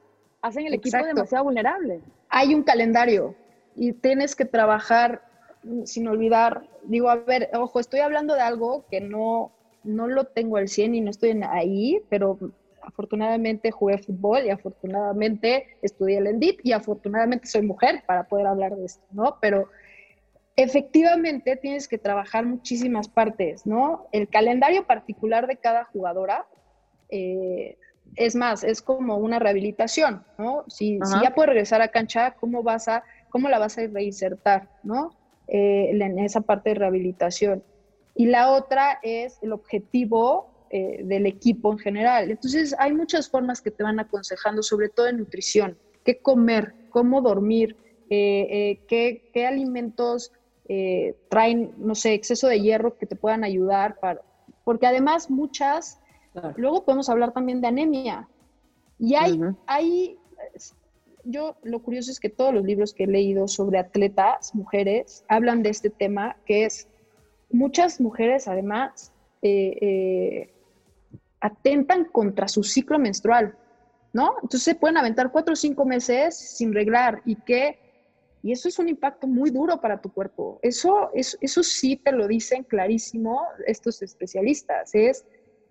hacen 0.43 0.67
el 0.67 0.75
equipo 0.75 0.97
Exacto. 0.99 1.15
demasiado 1.15 1.45
vulnerable. 1.45 2.01
hay 2.29 2.55
un 2.55 2.63
calendario 2.63 3.35
y 3.77 3.93
tienes 3.93 4.35
que 4.37 4.45
trabajar 4.45 5.23
mm, 5.63 5.85
sin 5.85 6.07
olvidar, 6.09 6.69
digo, 6.85 7.09
a 7.09 7.17
ver, 7.17 7.49
ojo, 7.55 7.81
estoy 7.81 8.01
hablando 8.01 8.35
de 8.35 8.41
algo 8.43 8.85
que 8.91 9.01
no, 9.01 9.53
no 9.85 10.07
lo 10.09 10.25
tengo 10.25 10.57
al 10.57 10.69
100 10.69 10.95
y 10.95 11.01
no 11.01 11.11
estoy 11.11 11.41
ahí, 11.49 12.01
pero 12.11 12.39
afortunadamente 12.83 13.71
jugué 13.71 13.97
fútbol 13.99 14.45
y 14.45 14.51
afortunadamente 14.51 15.67
estudié 15.83 16.19
el 16.19 16.27
ENDIT 16.27 16.61
y 16.65 16.73
afortunadamente 16.73 17.47
soy 17.49 17.63
mujer 17.63 18.03
para 18.07 18.25
poder 18.25 18.47
hablar 18.47 18.77
de 18.77 18.85
esto, 18.85 19.03
¿no? 19.13 19.39
Pero 19.41 19.69
efectivamente 20.57 21.57
tienes 21.57 21.89
que 21.89 21.99
trabajar 21.99 22.47
muchísimas 22.47 23.09
partes, 23.09 23.67
¿no? 23.67 24.07
El 24.13 24.29
calendario 24.29 24.87
particular 24.87 25.47
de 25.47 25.57
cada 25.57 25.85
jugadora, 25.85 26.47
eh, 27.09 27.77
es 28.17 28.37
más, 28.37 28.63
es 28.63 28.83
como 28.83 29.17
una 29.17 29.39
rehabilitación, 29.39 30.25
¿no? 30.39 30.65
Si, 30.69 30.99
ya 31.23 31.35
puedes 31.35 31.49
regresar 31.49 31.83
a 31.83 31.89
cancha, 31.89 32.33
¿cómo 32.39 32.63
vas 32.63 32.89
a, 32.89 33.03
cómo 33.31 33.49
la 33.49 33.59
vas 33.59 33.79
a 33.79 33.87
reinsertar, 33.87 34.69
¿no? 34.83 35.17
Eh, 35.49 35.91
en 35.93 36.19
esa 36.19 36.41
parte 36.41 36.71
de 36.71 36.77
rehabilitación. 36.77 37.63
Y 38.15 38.27
la 38.27 38.51
otra 38.51 39.01
es 39.03 39.39
el 39.43 39.53
objetivo 39.53 40.55
eh, 40.71 41.03
del 41.05 41.27
equipo 41.27 41.71
en 41.73 41.79
general. 41.79 42.31
Entonces, 42.31 42.75
hay 42.79 42.93
muchas 42.93 43.29
formas 43.29 43.61
que 43.61 43.71
te 43.71 43.83
van 43.83 44.01
aconsejando, 44.01 44.63
sobre 44.63 44.89
todo 44.89 45.07
en 45.07 45.19
nutrición, 45.19 45.79
qué 46.05 46.19
comer, 46.21 46.75
cómo 46.91 47.23
dormir, 47.23 47.77
eh, 48.11 48.47
eh, 48.51 48.81
qué, 48.89 49.31
qué 49.33 49.47
alimentos 49.47 50.33
eh, 50.69 51.15
traen, 51.29 51.73
no 51.79 51.95
sé, 51.95 52.15
exceso 52.15 52.49
de 52.49 52.61
hierro 52.61 52.97
que 52.97 53.07
te 53.07 53.17
puedan 53.17 53.45
ayudar, 53.45 53.99
para, 54.01 54.21
porque 54.65 54.87
además 54.87 55.31
muchas, 55.31 56.01
Claro. 56.33 56.53
luego 56.57 56.85
podemos 56.85 57.09
hablar 57.09 57.33
también 57.33 57.61
de 57.61 57.69
anemia. 57.69 58.29
Y 58.99 59.15
hay, 59.15 59.41
Ujú. 59.41 59.57
hay, 59.67 60.19
yo 61.23 61.57
lo 61.63 61.81
curioso 61.81 62.11
es 62.11 62.19
que 62.19 62.29
todos 62.29 62.53
los 62.53 62.65
libros 62.65 62.93
que 62.93 63.05
he 63.05 63.07
leído 63.07 63.47
sobre 63.47 63.79
atletas, 63.79 64.55
mujeres, 64.55 65.25
hablan 65.29 65.63
de 65.63 65.71
este 65.71 65.91
tema, 65.91 66.37
que 66.45 66.65
es 66.65 66.89
muchas 67.51 68.01
mujeres 68.01 68.49
además 68.49 69.13
eh, 69.43 69.79
eh, 69.81 70.55
atentan 71.41 72.07
contra 72.07 72.49
su 72.49 72.63
ciclo 72.63 72.99
menstrual, 72.99 73.57
¿no? 74.13 74.33
Entonces 74.43 74.63
se 74.63 74.75
pueden 74.75 74.97
aventar 74.97 75.31
cuatro 75.31 75.53
o 75.53 75.57
cinco 75.57 75.85
meses 75.85 76.37
sin 76.37 76.73
reglar 76.73 77.21
y 77.25 77.37
que 77.37 77.79
y 78.45 78.53
eso 78.53 78.69
es 78.69 78.79
un 78.79 78.91
impacto 78.91 79.27
muy 79.27 79.49
duro 79.51 79.81
para 79.81 80.03
tu 80.03 80.13
cuerpo. 80.13 80.59
Eso, 80.61 81.09
eso, 81.15 81.39
eso 81.41 81.63
sí 81.63 81.97
te 81.97 82.13
lo 82.13 82.29
dicen 82.29 82.63
clarísimo 82.65 83.41
estos 83.67 84.03
especialistas. 84.03 84.91
Es, 84.95 85.25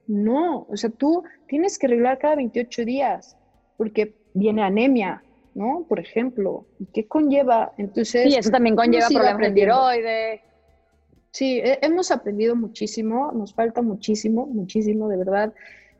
no, 0.07 0.65
o 0.67 0.75
sea, 0.75 0.89
tú 0.89 1.23
tienes 1.45 1.77
que 1.77 1.85
arreglar 1.85 2.17
cada 2.17 2.35
28 2.35 2.83
días 2.83 3.37
porque 3.77 4.15
viene 4.33 4.63
anemia, 4.63 5.23
¿no? 5.53 5.85
Por 5.87 5.99
ejemplo. 5.99 6.65
¿Y 6.79 6.87
qué 6.87 7.07
conlleva? 7.07 7.71
Entonces... 7.77 8.23
Sí, 8.33 8.39
eso 8.39 8.49
también 8.49 8.75
conlleva 8.75 9.07
problemas 9.07 9.37
de 9.41 9.51
tiroides. 9.51 10.41
Sí, 11.31 11.59
he- 11.59 11.77
hemos 11.85 12.09
aprendido 12.09 12.55
muchísimo, 12.55 13.31
nos 13.33 13.53
falta 13.53 13.83
muchísimo, 13.83 14.47
muchísimo, 14.47 15.09
de 15.09 15.17
verdad. 15.17 15.53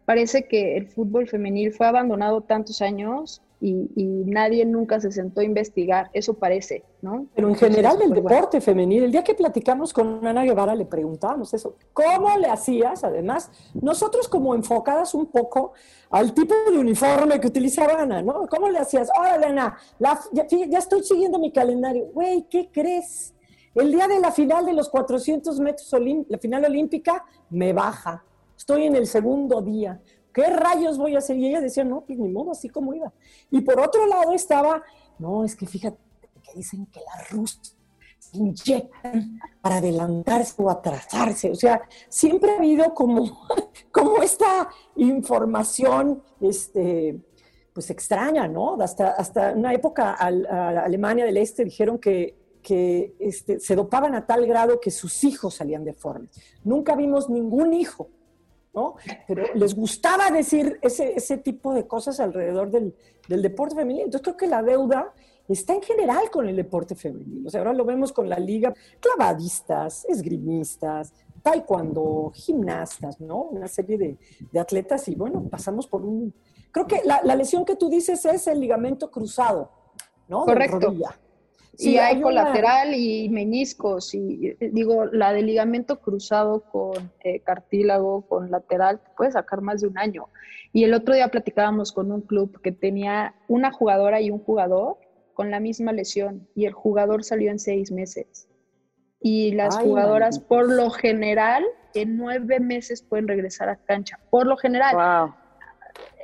Parece 0.05 0.47
que 0.47 0.75
el 0.75 0.87
fútbol 0.89 1.27
femenil 1.27 1.71
fue 1.71 1.85
abandonado 1.85 2.41
tantos 2.41 2.81
años 2.81 3.43
y, 3.65 3.89
y 3.95 4.05
nadie 4.25 4.65
nunca 4.65 4.99
se 4.99 5.09
sentó 5.09 5.39
a 5.39 5.45
investigar, 5.45 6.09
eso 6.11 6.33
parece, 6.33 6.83
¿no? 7.01 7.27
Pero 7.33 7.47
en 7.47 7.55
general 7.55 7.93
el 8.01 8.09
pues, 8.09 8.21
bueno. 8.21 8.35
deporte 8.35 8.59
femenil, 8.59 9.03
el 9.03 9.11
día 9.13 9.23
que 9.23 9.33
platicamos 9.33 9.93
con 9.93 10.27
Ana 10.27 10.43
Guevara 10.43 10.75
le 10.75 10.85
preguntábamos 10.85 11.53
eso, 11.53 11.77
¿cómo 11.93 12.37
le 12.37 12.47
hacías? 12.47 13.05
Además, 13.05 13.49
nosotros 13.73 14.27
como 14.27 14.53
enfocadas 14.53 15.13
un 15.13 15.27
poco 15.27 15.71
al 16.09 16.33
tipo 16.33 16.53
de 16.69 16.77
uniforme 16.77 17.39
que 17.39 17.47
utilizaba 17.47 18.01
Ana, 18.01 18.21
¿no? 18.21 18.47
¿Cómo 18.47 18.69
le 18.69 18.79
hacías? 18.79 19.09
Órale, 19.17 19.45
Ana, 19.45 19.77
la- 19.97 20.19
ya, 20.33 20.45
ya 20.49 20.79
estoy 20.79 21.01
siguiendo 21.03 21.39
mi 21.39 21.53
calendario. 21.53 22.07
Güey, 22.13 22.45
¿qué 22.49 22.69
crees? 22.69 23.33
El 23.75 23.93
día 23.93 24.09
de 24.09 24.19
la 24.19 24.31
final 24.33 24.65
de 24.65 24.73
los 24.73 24.89
400 24.89 25.57
metros, 25.61 25.89
la 26.27 26.37
final 26.37 26.65
olímpica, 26.65 27.23
me 27.49 27.71
baja. 27.71 28.25
Estoy 28.57 28.87
en 28.87 28.95
el 28.97 29.07
segundo 29.07 29.61
día. 29.61 30.01
¿Qué 30.33 30.47
rayos 30.47 30.97
voy 30.97 31.15
a 31.15 31.19
hacer? 31.19 31.37
Y 31.37 31.47
ella 31.47 31.61
decía, 31.61 31.83
no, 31.83 32.01
pues 32.01 32.17
ni 32.17 32.29
modo, 32.29 32.51
así 32.51 32.69
como 32.69 32.93
iba. 32.93 33.13
Y 33.51 33.61
por 33.61 33.79
otro 33.79 34.07
lado 34.07 34.33
estaba, 34.33 34.81
no, 35.19 35.45
es 35.45 35.55
que 35.55 35.67
fíjate 35.67 35.97
que 36.41 36.53
dicen 36.55 36.85
que 36.87 36.99
las 36.99 37.29
rusas 37.29 37.77
se 38.17 38.37
inyectan 38.37 39.39
para 39.61 39.77
adelantarse 39.77 40.55
o 40.57 40.69
atrasarse. 40.69 41.51
O 41.51 41.55
sea, 41.55 41.81
siempre 42.09 42.51
ha 42.51 42.57
habido 42.57 42.93
como, 42.93 43.47
como 43.91 44.21
esta 44.23 44.69
información, 44.95 46.23
este, 46.41 47.21
pues 47.73 47.89
extraña, 47.89 48.47
¿no? 48.47 48.75
Hasta, 48.81 49.09
hasta 49.09 49.53
una 49.53 49.73
época 49.73 50.13
Alemania 50.13 51.25
del 51.25 51.37
Este 51.37 51.63
dijeron 51.65 51.99
que, 51.99 52.35
que 52.61 53.15
este, 53.19 53.59
se 53.59 53.75
dopaban 53.75 54.15
a 54.15 54.25
tal 54.25 54.45
grado 54.45 54.79
que 54.79 54.89
sus 54.89 55.23
hijos 55.23 55.55
salían 55.55 55.83
deformes. 55.83 56.29
Nunca 56.63 56.95
vimos 56.95 57.29
ningún 57.29 57.73
hijo, 57.73 58.09
¿no? 58.73 58.95
Pero 59.27 59.43
les 59.53 59.75
gustaba 59.75 60.31
decir 60.31 60.79
ese, 60.81 61.13
ese 61.15 61.37
tipo 61.37 61.73
de 61.73 61.85
cosas 61.87 62.19
alrededor 62.19 62.71
del, 62.71 62.95
del 63.27 63.41
deporte 63.41 63.75
femenino. 63.75 64.05
Entonces 64.05 64.23
creo 64.23 64.37
que 64.37 64.47
la 64.47 64.63
deuda 64.63 65.13
está 65.47 65.73
en 65.73 65.81
general 65.81 66.29
con 66.31 66.47
el 66.47 66.55
deporte 66.55 66.95
femenino. 66.95 67.47
O 67.47 67.49
sea, 67.49 67.61
ahora 67.61 67.73
lo 67.73 67.85
vemos 67.85 68.11
con 68.11 68.29
la 68.29 68.39
liga, 68.39 68.73
clavadistas, 68.99 70.05
esgrimistas, 70.05 71.13
taekwondo, 71.41 72.31
gimnastas, 72.33 73.19
¿no? 73.19 73.43
Una 73.43 73.67
serie 73.67 73.97
de, 73.97 74.17
de 74.51 74.59
atletas 74.59 75.07
y 75.07 75.15
bueno, 75.15 75.43
pasamos 75.49 75.87
por 75.87 76.03
un... 76.03 76.33
Creo 76.71 76.87
que 76.87 77.01
la, 77.05 77.21
la, 77.23 77.35
lesión 77.35 77.65
que 77.65 77.75
tú 77.75 77.89
dices 77.89 78.25
es 78.25 78.47
el 78.47 78.59
ligamento 78.59 79.11
cruzado, 79.11 79.69
¿no? 80.27 80.45
Correcto. 80.45 80.93
Sí, 81.75 81.97
hay, 81.97 82.21
colateral 82.21 82.93
y 82.93 83.29
meniscos, 83.29 84.13
y 84.13 84.49
eh, 84.59 84.69
digo, 84.71 85.05
la 85.05 85.33
de 85.33 85.41
ligamento 85.41 85.99
cruzado 85.99 86.61
con 86.61 87.11
eh, 87.23 87.39
cartílago, 87.39 88.27
con 88.27 88.51
lateral, 88.51 89.01
puede 89.17 89.31
sacar 89.31 89.61
más 89.61 89.81
de 89.81 89.87
un 89.87 89.97
año. 89.97 90.29
Y 90.71 90.83
el 90.83 90.93
otro 90.93 91.15
día 91.15 91.29
platicábamos 91.29 91.91
con 91.91 92.11
un 92.11 92.21
club 92.21 92.61
que 92.61 92.71
tenía 92.71 93.35
una 93.47 93.71
jugadora 93.71 94.21
y 94.21 94.29
un 94.29 94.39
jugador 94.39 94.97
con 95.33 95.51
la 95.51 95.59
misma 95.59 95.91
lesión 95.93 96.47
y 96.55 96.65
el 96.65 96.73
jugador 96.73 97.23
salió 97.23 97.51
en 97.51 97.59
seis 97.59 97.91
meses. 97.91 98.47
Y 99.19 99.53
las 99.53 99.77
jugadoras, 99.77 100.39
por 100.39 100.69
lo 100.69 100.89
general, 100.89 101.63
en 101.93 102.17
nueve 102.17 102.59
meses 102.59 103.01
pueden 103.01 103.27
regresar 103.27 103.69
a 103.69 103.77
cancha. 103.77 104.19
Por 104.29 104.47
lo 104.47 104.57
general. 104.57 104.95
Wow. 104.95 105.35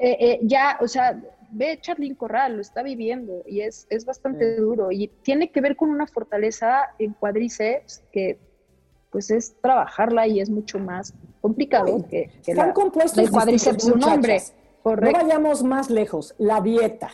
Eh, 0.01 0.17
eh, 0.19 0.39
ya, 0.43 0.77
o 0.81 0.87
sea, 0.87 1.19
ve 1.51 1.79
Charlyn 1.81 2.15
Corral, 2.15 2.55
lo 2.55 2.61
está 2.61 2.83
viviendo 2.83 3.43
y 3.45 3.61
es, 3.61 3.87
es 3.89 4.05
bastante 4.05 4.55
duro. 4.57 4.91
Y 4.91 5.07
tiene 5.21 5.51
que 5.51 5.61
ver 5.61 5.75
con 5.75 5.89
una 5.89 6.07
fortaleza 6.07 6.89
en 6.99 7.13
cuádriceps 7.13 8.03
que 8.11 8.39
pues 9.09 9.31
es 9.31 9.55
trabajarla 9.61 10.27
y 10.27 10.39
es 10.39 10.49
mucho 10.49 10.77
más 10.77 11.13
complicado 11.41 12.05
que, 12.09 12.29
que 12.43 12.51
Están 12.51 12.73
compuestos 12.73 13.23
el 13.23 13.31
cuádriceps 13.31 13.87
de 13.87 13.91
un 13.93 14.03
hombre. 14.03 14.41
No 14.85 15.11
vayamos 15.11 15.63
más 15.63 15.89
lejos, 15.89 16.35
la 16.37 16.61
dieta. 16.61 17.11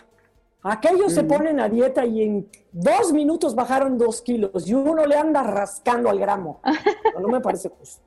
Aquellos 0.67 1.13
se 1.13 1.23
ponen 1.23 1.59
a 1.59 1.69
dieta 1.69 2.05
y 2.05 2.23
en 2.23 2.49
dos 2.71 3.13
minutos 3.13 3.53
bajaron 3.53 3.99
dos 3.99 4.21
kilos 4.23 4.67
y 4.67 4.73
uno 4.73 5.05
le 5.05 5.15
anda 5.15 5.43
rascando 5.43 6.09
al 6.09 6.19
gramo. 6.19 6.61
No, 7.19 7.29
me 7.29 7.39
parece 7.39 7.69
justo. 7.69 8.03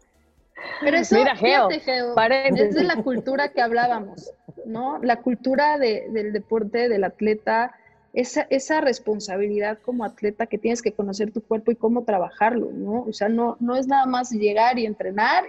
Pero 0.80 0.96
eso, 0.98 1.14
Mira, 1.14 1.34
Geo, 1.34 1.68
es 1.70 2.74
de 2.74 2.82
la 2.82 3.02
cultura 3.02 3.52
que 3.52 3.62
hablábamos, 3.62 4.32
¿no? 4.68 4.98
La 5.02 5.20
cultura 5.22 5.78
del 5.78 6.32
deporte, 6.32 6.88
del 6.88 7.04
atleta, 7.04 7.74
esa, 8.12 8.42
esa 8.50 8.80
responsabilidad 8.80 9.78
como 9.84 10.04
atleta 10.04 10.46
que 10.46 10.58
tienes 10.58 10.82
que 10.82 10.92
conocer 10.92 11.32
tu 11.32 11.40
cuerpo 11.40 11.72
y 11.72 11.76
cómo 11.76 12.04
trabajarlo, 12.04 12.70
¿no? 12.72 13.02
O 13.02 13.12
sea, 13.12 13.28
no, 13.28 13.56
no 13.60 13.76
es 13.76 13.86
nada 13.86 14.06
más 14.06 14.30
llegar 14.30 14.78
y 14.78 14.86
entrenar 14.86 15.44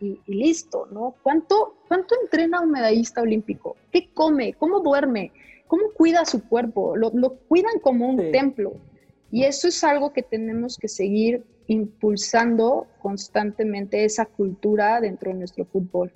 y, 0.00 0.20
y 0.26 0.34
listo, 0.34 0.86
¿no? 0.92 1.14
¿Cuánto, 1.22 1.74
¿Cuánto 1.88 2.14
entrena 2.22 2.60
un 2.60 2.70
medallista 2.70 3.20
olímpico? 3.20 3.76
¿Qué 3.90 4.08
come? 4.14 4.54
¿Cómo 4.54 4.80
duerme? 4.80 5.32
cómo 5.68 5.92
cuida 5.94 6.24
su 6.24 6.48
cuerpo, 6.48 6.96
lo, 6.96 7.12
cuidan 7.46 7.78
como 7.80 8.08
un 8.08 8.32
templo. 8.32 8.72
Y 9.30 9.44
eso 9.44 9.68
es 9.68 9.84
algo 9.84 10.12
que 10.12 10.22
tenemos 10.22 10.76
que 10.78 10.88
seguir 10.88 11.44
impulsando 11.68 12.86
constantemente 13.00 14.04
esa 14.04 14.24
cultura 14.24 15.00
dentro 15.00 15.30
de 15.30 15.38
nuestro 15.38 15.66
fútbol. 15.66 16.10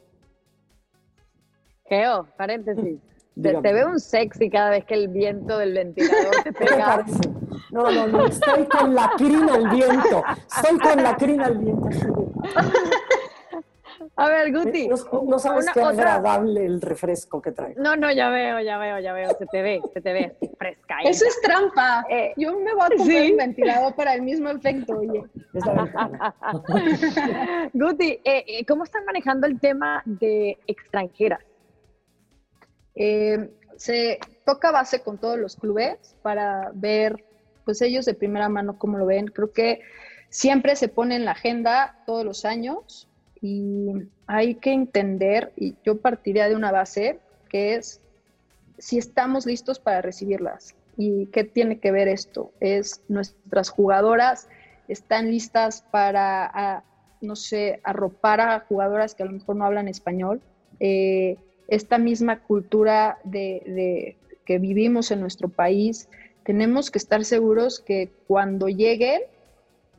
Geo, 1.92 2.26
paréntesis. 2.38 2.98
Te, 3.42 3.60
veo 3.60 3.88
un 3.88 4.00
sexy 4.00 4.50
cada 4.50 4.70
vez 4.70 4.84
que 4.84 4.94
el 4.94 5.08
viento 5.08 5.56
del 5.56 5.72
ventilador 5.72 6.42
te 6.44 6.52
pega. 6.52 7.02
No, 7.70 7.90
no, 7.90 8.06
no, 8.06 8.26
estoy 8.26 8.66
con 8.66 8.94
la 8.94 9.10
crina 9.16 9.54
al 9.54 9.70
viento. 9.70 10.22
Estoy 10.54 10.78
con 10.78 11.02
la 11.02 11.16
crina 11.16 11.46
al 11.46 11.56
viento. 11.56 11.88
A 14.16 14.28
ver, 14.28 14.52
Guti. 14.52 14.90
No, 15.26 15.38
sabes 15.38 15.64
qué 15.72 15.80
agradable 15.80 16.66
el 16.66 16.82
refresco 16.82 17.40
que 17.40 17.52
trae. 17.52 17.74
No, 17.76 17.96
no, 17.96 18.12
ya 18.12 18.28
veo, 18.28 18.60
ya 18.60 18.76
veo, 18.76 18.98
ya 18.98 19.14
veo. 19.14 19.30
Se 19.38 19.46
te 19.46 19.62
ve, 19.62 19.80
se 19.94 20.02
te 20.02 20.12
ve 20.12 20.36
fresca. 20.58 20.98
Eso 21.02 21.24
es 21.24 21.40
trampa. 21.40 22.04
Eh, 22.10 22.34
Yo 22.36 22.52
me 22.58 22.74
voy 22.74 22.84
a 22.84 22.88
poner 22.98 23.30
un 23.30 23.38
ventilador 23.38 23.94
para 23.94 24.12
el 24.12 24.20
mismo 24.20 24.50
efecto, 24.50 24.98
oye. 24.98 25.24
Guti, 27.72 28.20
eh, 28.24 28.44
eh, 28.46 28.66
¿cómo 28.66 28.84
están 28.84 29.06
manejando 29.06 29.46
el 29.46 29.58
tema 29.58 30.02
de 30.04 30.58
extranjeras? 30.66 31.40
Se 32.94 34.18
toca 34.44 34.70
base 34.70 35.00
con 35.00 35.18
todos 35.18 35.38
los 35.38 35.56
clubes 35.56 36.14
para 36.22 36.70
ver, 36.74 37.24
pues 37.64 37.80
ellos 37.82 38.04
de 38.04 38.14
primera 38.14 38.48
mano 38.48 38.78
cómo 38.78 38.98
lo 38.98 39.06
ven. 39.06 39.26
Creo 39.26 39.52
que 39.52 39.80
siempre 40.28 40.76
se 40.76 40.88
pone 40.88 41.16
en 41.16 41.24
la 41.24 41.32
agenda 41.32 42.02
todos 42.06 42.24
los 42.24 42.44
años 42.44 43.08
y 43.40 43.90
hay 44.26 44.54
que 44.54 44.72
entender, 44.72 45.52
y 45.56 45.74
yo 45.84 46.00
partiría 46.00 46.48
de 46.48 46.54
una 46.54 46.70
base, 46.70 47.18
que 47.48 47.74
es 47.74 48.00
si 48.78 48.98
estamos 48.98 49.46
listos 49.46 49.78
para 49.78 50.00
recibirlas. 50.00 50.74
¿Y 50.96 51.26
qué 51.26 51.44
tiene 51.44 51.78
que 51.78 51.90
ver 51.90 52.08
esto? 52.08 52.52
Es 52.60 53.02
nuestras 53.08 53.70
jugadoras 53.70 54.48
están 54.88 55.30
listas 55.30 55.82
para, 55.90 56.84
no 57.20 57.36
sé, 57.36 57.80
arropar 57.82 58.40
a 58.40 58.60
jugadoras 58.60 59.14
que 59.14 59.22
a 59.22 59.26
lo 59.26 59.32
mejor 59.32 59.56
no 59.56 59.64
hablan 59.64 59.88
español. 59.88 60.40
Eh, 60.80 61.36
esta 61.68 61.98
misma 61.98 62.40
cultura 62.40 63.18
de, 63.24 64.16
que 64.44 64.58
vivimos 64.58 65.10
en 65.10 65.20
nuestro 65.20 65.48
país, 65.48 66.08
tenemos 66.44 66.90
que 66.90 66.98
estar 66.98 67.24
seguros 67.24 67.80
que 67.80 68.10
cuando 68.26 68.68
lleguen, 68.68 69.22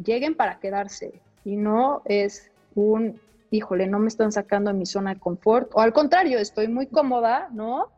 lleguen 0.04 0.36
para 0.36 0.60
quedarse 0.60 1.22
y 1.46 1.56
no 1.56 2.02
es 2.06 2.52
un 2.76 3.20
híjole, 3.54 3.88
no 3.88 4.00
me 4.00 4.08
están 4.08 4.32
sacando 4.32 4.72
de 4.72 4.78
mi 4.78 4.86
zona 4.86 5.14
de 5.14 5.20
confort, 5.20 5.70
o 5.76 5.80
al 5.80 5.94
contrario, 5.94 6.40
estoy 6.40 6.68
muy 6.68 6.88
cómoda, 6.88 7.50
¿no? 7.54 7.90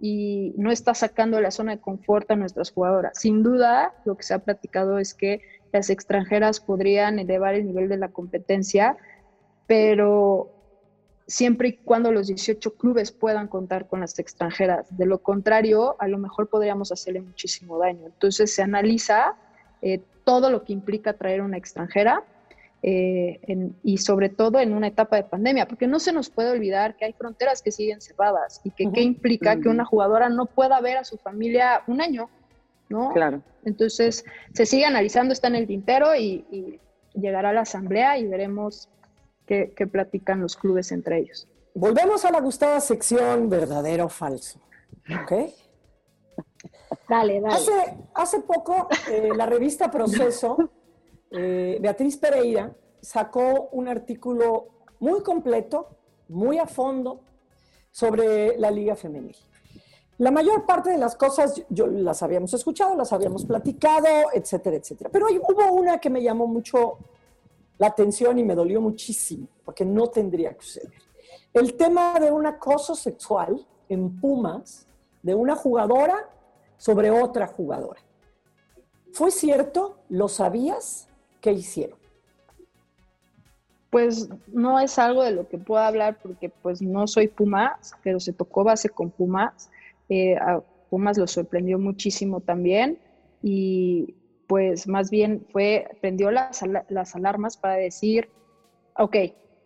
Y 0.00 0.52
no 0.56 0.72
está 0.72 0.92
sacando 0.92 1.36
de 1.36 1.44
la 1.44 1.52
zona 1.52 1.76
de 1.76 1.80
confort 1.80 2.28
a 2.32 2.36
nuestras 2.36 2.72
jugadoras. 2.72 3.16
Sin 3.16 3.44
duda, 3.44 3.94
lo 4.04 4.16
que 4.16 4.24
se 4.24 4.34
ha 4.34 4.40
platicado 4.40 4.98
es 4.98 5.14
que 5.14 5.40
las 5.72 5.88
extranjeras 5.88 6.58
podrían 6.58 7.20
elevar 7.20 7.54
el 7.54 7.66
nivel 7.66 7.88
de 7.88 7.96
la 7.96 8.08
competencia, 8.08 8.96
pero 9.66 10.53
siempre 11.26 11.68
y 11.68 11.72
cuando 11.78 12.12
los 12.12 12.26
18 12.26 12.74
clubes 12.74 13.12
puedan 13.12 13.48
contar 13.48 13.86
con 13.86 14.00
las 14.00 14.18
extranjeras. 14.18 14.86
De 14.96 15.06
lo 15.06 15.18
contrario, 15.18 15.96
a 15.98 16.08
lo 16.08 16.18
mejor 16.18 16.48
podríamos 16.48 16.92
hacerle 16.92 17.20
muchísimo 17.22 17.78
daño. 17.78 18.06
Entonces 18.06 18.54
se 18.54 18.62
analiza 18.62 19.34
eh, 19.82 20.00
todo 20.24 20.50
lo 20.50 20.64
que 20.64 20.72
implica 20.72 21.14
traer 21.14 21.40
una 21.40 21.56
extranjera 21.56 22.24
eh, 22.86 23.40
y 23.82 23.96
sobre 23.96 24.28
todo 24.28 24.60
en 24.60 24.74
una 24.74 24.88
etapa 24.88 25.16
de 25.16 25.24
pandemia, 25.24 25.66
porque 25.66 25.86
no 25.86 25.98
se 25.98 26.12
nos 26.12 26.28
puede 26.28 26.50
olvidar 26.50 26.96
que 26.96 27.06
hay 27.06 27.14
fronteras 27.14 27.62
que 27.62 27.72
siguen 27.72 28.02
cerradas 28.02 28.60
y 28.62 28.70
que 28.72 28.92
qué 28.92 29.00
implica 29.00 29.58
que 29.58 29.70
una 29.70 29.86
jugadora 29.86 30.28
no 30.28 30.44
pueda 30.44 30.82
ver 30.82 30.98
a 30.98 31.04
su 31.04 31.16
familia 31.16 31.82
un 31.86 32.02
año, 32.02 32.28
¿no? 32.90 33.10
Claro. 33.14 33.40
Entonces, 33.64 34.22
se 34.52 34.66
sigue 34.66 34.84
analizando, 34.84 35.32
está 35.32 35.48
en 35.48 35.54
el 35.54 35.66
tintero 35.66 36.14
y, 36.14 36.78
llegará 37.14 37.50
a 37.50 37.52
la 37.52 37.60
asamblea 37.60 38.18
y 38.18 38.26
veremos 38.26 38.88
qué, 39.46 39.72
qué, 39.76 39.86
platican 39.86 40.40
los 40.40 40.56
clubes 40.56 40.92
entre 40.92 41.18
ellos. 41.18 41.48
Volvemos 41.74 42.24
a 42.24 42.30
la 42.30 42.40
gustada 42.40 42.80
sección 42.80 43.48
verdadero 43.48 44.06
o 44.06 44.08
falso, 44.08 44.60
¿ok? 45.22 45.32
Dale, 47.08 47.40
dale. 47.40 47.54
Hace, 47.54 47.72
hace 48.14 48.40
poco 48.40 48.88
eh, 49.10 49.30
la 49.36 49.46
revista 49.46 49.90
Proceso 49.90 50.70
eh, 51.36 51.78
Beatriz 51.80 52.16
Pereira 52.16 52.72
sacó 53.00 53.68
un 53.72 53.88
artículo 53.88 54.68
muy 55.00 55.20
completo, 55.22 55.88
muy 56.28 56.58
a 56.58 56.66
fondo, 56.66 57.20
sobre 57.90 58.56
la 58.56 58.70
Liga 58.70 58.94
Femenil. 58.94 59.36
La 60.18 60.30
mayor 60.30 60.64
parte 60.64 60.90
de 60.90 60.98
las 60.98 61.16
cosas 61.16 61.60
yo 61.68 61.88
las 61.88 62.22
habíamos 62.22 62.54
escuchado, 62.54 62.94
las 62.94 63.12
habíamos 63.12 63.44
platicado, 63.44 64.06
etcétera, 64.32 64.76
etcétera. 64.76 65.10
Pero 65.12 65.26
hubo 65.26 65.72
una 65.72 65.98
que 65.98 66.08
me 66.08 66.22
llamó 66.22 66.46
mucho 66.46 66.98
la 67.84 67.90
atención 67.90 68.38
y 68.38 68.44
me 68.44 68.54
dolió 68.54 68.80
muchísimo, 68.80 69.46
porque 69.62 69.84
no 69.84 70.06
tendría 70.06 70.54
que 70.54 70.64
suceder. 70.64 70.92
El 71.52 71.74
tema 71.74 72.18
de 72.18 72.32
un 72.32 72.46
acoso 72.46 72.94
sexual 72.94 73.66
en 73.90 74.18
Pumas 74.18 74.86
de 75.22 75.34
una 75.34 75.54
jugadora 75.54 76.30
sobre 76.78 77.10
otra 77.10 77.46
jugadora. 77.46 78.00
¿Fue 79.12 79.30
cierto? 79.30 79.98
¿Lo 80.08 80.28
sabías? 80.28 81.08
¿Qué 81.42 81.52
hicieron? 81.52 81.98
Pues 83.90 84.30
no 84.48 84.80
es 84.80 84.98
algo 84.98 85.22
de 85.22 85.32
lo 85.32 85.46
que 85.46 85.58
pueda 85.58 85.86
hablar 85.86 86.18
porque 86.22 86.48
pues 86.48 86.80
no 86.80 87.06
soy 87.06 87.28
Pumas, 87.28 87.92
pero 88.02 88.18
se 88.18 88.32
tocó 88.32 88.64
base 88.64 88.88
con 88.88 89.10
Pumas. 89.10 89.70
Eh, 90.08 90.36
a 90.36 90.62
Pumas 90.88 91.18
lo 91.18 91.26
sorprendió 91.26 91.78
muchísimo 91.78 92.40
también 92.40 92.98
y 93.42 94.14
pues 94.46 94.86
más 94.88 95.10
bien 95.10 95.46
fue, 95.50 95.88
prendió 96.00 96.30
las, 96.30 96.62
las 96.88 97.14
alarmas 97.16 97.56
para 97.56 97.74
decir, 97.74 98.28
ok, 98.96 99.16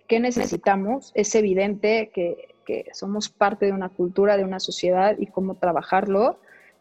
¿qué 0.07 0.21
necesitamos? 0.21 1.13
Es 1.15 1.35
evidente 1.35 2.11
que, 2.15 2.55
que 2.69 2.87
somos 2.93 3.31
parte 3.31 3.67
de 3.67 3.73
una 3.73 3.89
cultura, 3.89 4.37
de 4.37 4.45
una 4.45 4.61
sociedad 4.61 5.17
y 5.19 5.27
cómo 5.27 5.57
trabajarlo. 5.57 6.39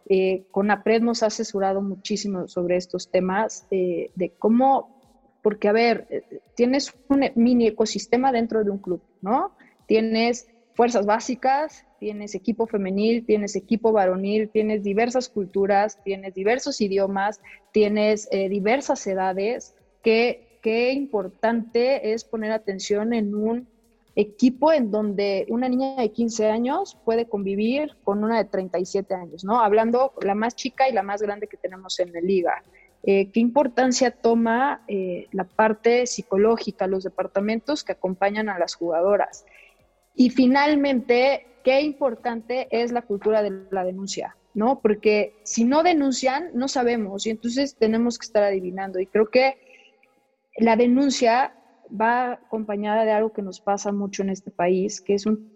Eh, 0.10 0.46
con 0.52 0.70
APRED 0.70 1.02
nos 1.02 1.24
ha 1.24 1.28
asesorado 1.28 1.82
muchísimo 1.82 2.48
sobre 2.48 2.78
estos 2.78 3.10
temas, 3.10 3.68
eh, 3.72 4.12
de 4.16 4.32
cómo, 4.38 5.02
porque 5.42 5.68
a 5.68 5.74
ver, 5.74 6.08
eh, 6.10 6.42
tienes 6.56 6.94
un 7.10 7.26
mini 7.36 7.68
ecosistema 7.68 8.32
dentro 8.32 8.64
de 8.64 8.70
un 8.70 8.78
club, 8.80 9.02
¿no? 9.22 9.56
Tienes 9.86 10.48
fuerzas 10.78 11.06
básicas, 11.06 11.86
tienes 12.00 12.36
equipo 12.36 12.68
femenil, 12.68 13.26
tienes 13.26 13.58
equipo 13.58 13.92
varonil, 13.92 14.50
tienes 14.50 14.82
diversas 14.84 15.28
culturas, 15.28 16.02
tienes 16.06 16.34
diversos 16.34 16.80
idiomas, 16.80 17.42
tienes 17.74 18.30
diversas 18.30 19.06
edades, 19.08 19.76
que 20.04 20.60
qué 20.62 20.92
importante 20.92 22.14
es 22.14 22.24
poner 22.24 22.52
atención 22.52 23.14
en 23.14 23.36
un 23.36 23.68
equipo 24.18 24.74
en 24.74 24.90
donde 24.90 25.46
una 25.50 25.70
niña 25.70 25.96
de 25.96 26.12
15 26.12 26.50
años 26.50 26.98
puede 27.06 27.30
convivir 27.30 27.96
con 28.04 28.24
una 28.24 28.38
de 28.40 28.46
37 28.46 29.14
años, 29.14 29.44
¿no? 29.44 29.62
Hablando 29.62 30.14
la 30.22 30.34
más 30.34 30.56
chica 30.56 30.90
y 30.90 30.94
la 30.94 31.04
más 31.04 31.22
grande 31.22 31.48
que 31.48 31.56
tenemos 31.56 32.00
en 32.00 32.12
la 32.12 32.20
liga. 32.20 32.64
Eh, 33.04 33.30
¿Qué 33.32 33.40
importancia 33.40 34.10
toma 34.10 34.84
eh, 34.88 35.28
la 35.32 35.44
parte 35.44 36.08
psicológica, 36.08 36.88
los 36.88 37.04
departamentos 37.04 37.84
que 37.84 37.92
acompañan 37.92 38.50
a 38.50 38.58
las 38.58 38.74
jugadoras? 38.74 39.46
Y 40.20 40.32
finalmente, 40.32 41.46
qué 41.64 41.82
importante 41.82 42.68
es 42.72 42.92
la 42.92 43.04
cultura 43.04 43.44
de 43.44 43.68
la 43.70 43.84
denuncia, 43.84 44.36
¿no? 44.56 44.80
Porque 44.82 45.36
si 45.44 45.64
no 45.64 45.84
denuncian, 45.84 46.50
no 46.56 46.68
sabemos 46.68 47.28
y 47.28 47.30
entonces 47.30 47.76
tenemos 47.78 48.18
que 48.18 48.26
estar 48.26 48.42
adivinando. 48.42 49.00
Y 49.00 49.06
creo 49.06 49.28
que 49.28 49.54
la 50.58 50.76
denuncia 50.76 51.54
va 51.90 52.32
acompañada 52.32 53.06
de 53.06 53.12
algo 53.12 53.32
que 53.32 53.44
nos 53.44 53.62
pasa 53.62 53.92
mucho 53.92 54.24
en 54.24 54.32
este 54.32 54.50
país, 54.50 55.02
que 55.02 55.14
es 55.14 55.28
un 55.28 55.56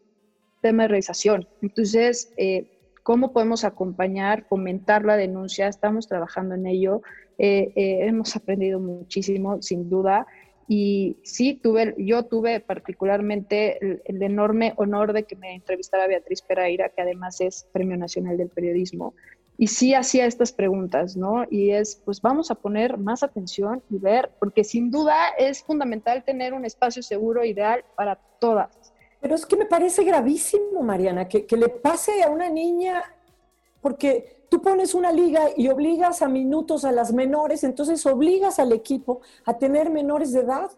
tema 0.61 0.83
de 0.83 0.89
realización. 0.89 1.47
Entonces, 1.63 2.31
eh, 2.37 2.67
¿cómo 3.01 3.33
podemos 3.33 3.63
acompañar, 3.63 4.45
fomentar 4.47 5.05
la 5.05 5.17
denuncia? 5.17 5.67
Estamos 5.67 6.07
trabajando 6.07 6.53
en 6.53 6.67
ello. 6.67 7.01
Eh, 7.39 7.71
eh, 7.75 8.05
hemos 8.05 8.35
aprendido 8.35 8.79
muchísimo, 8.79 9.59
sin 9.59 9.89
duda. 9.89 10.27
Y 10.67 11.17
sí, 11.23 11.59
tuve, 11.61 11.95
yo 11.97 12.23
tuve 12.23 12.59
particularmente 12.59 13.77
el, 13.85 14.01
el, 14.05 14.23
enorme 14.23 14.73
honor 14.77 15.11
de 15.13 15.23
que 15.23 15.35
me 15.35 15.55
entrevistara 15.55 16.07
Beatriz 16.07 16.41
Pereira, 16.41 16.89
que 16.89 17.01
además 17.01 17.41
es 17.41 17.67
Premio 17.73 17.97
Nacional 17.97 18.37
del 18.37 18.49
Periodismo 18.49 19.13
y 19.61 19.67
sí 19.67 19.93
hacía 19.93 20.25
estas 20.25 20.51
preguntas, 20.51 21.15
¿no? 21.15 21.45
Y 21.47 21.69
es, 21.69 22.01
pues 22.03 22.19
vamos 22.19 22.49
a 22.49 22.55
poner 22.55 22.97
más 22.97 23.21
atención 23.21 23.83
y 23.91 23.99
ver, 23.99 24.31
porque 24.39 24.63
sin 24.63 24.89
duda 24.89 25.15
es 25.37 25.61
fundamental 25.61 26.23
tener 26.23 26.53
un 26.53 26.65
espacio 26.65 27.03
seguro, 27.03 27.45
ideal 27.45 27.85
para 27.95 28.15
todas. 28.39 28.91
Pero 29.19 29.35
es 29.35 29.45
que 29.45 29.55
me 29.55 29.67
parece 29.67 30.03
gravísimo, 30.03 30.81
Mariana, 30.81 31.27
que, 31.27 31.45
que 31.45 31.57
le 31.57 31.69
pase 31.69 32.23
a 32.23 32.31
una 32.31 32.49
niña, 32.49 33.03
porque 33.81 34.40
tú 34.51 34.61
pones 34.61 34.93
una 34.93 35.13
liga 35.13 35.45
y 35.55 35.69
obligas 35.69 36.21
a 36.21 36.27
minutos 36.27 36.83
a 36.83 36.91
las 36.91 37.13
menores, 37.13 37.63
entonces 37.63 38.05
obligas 38.05 38.59
al 38.59 38.73
equipo 38.73 39.21
a 39.45 39.57
tener 39.57 39.89
menores 39.89 40.33
de 40.33 40.41
edad. 40.41 40.69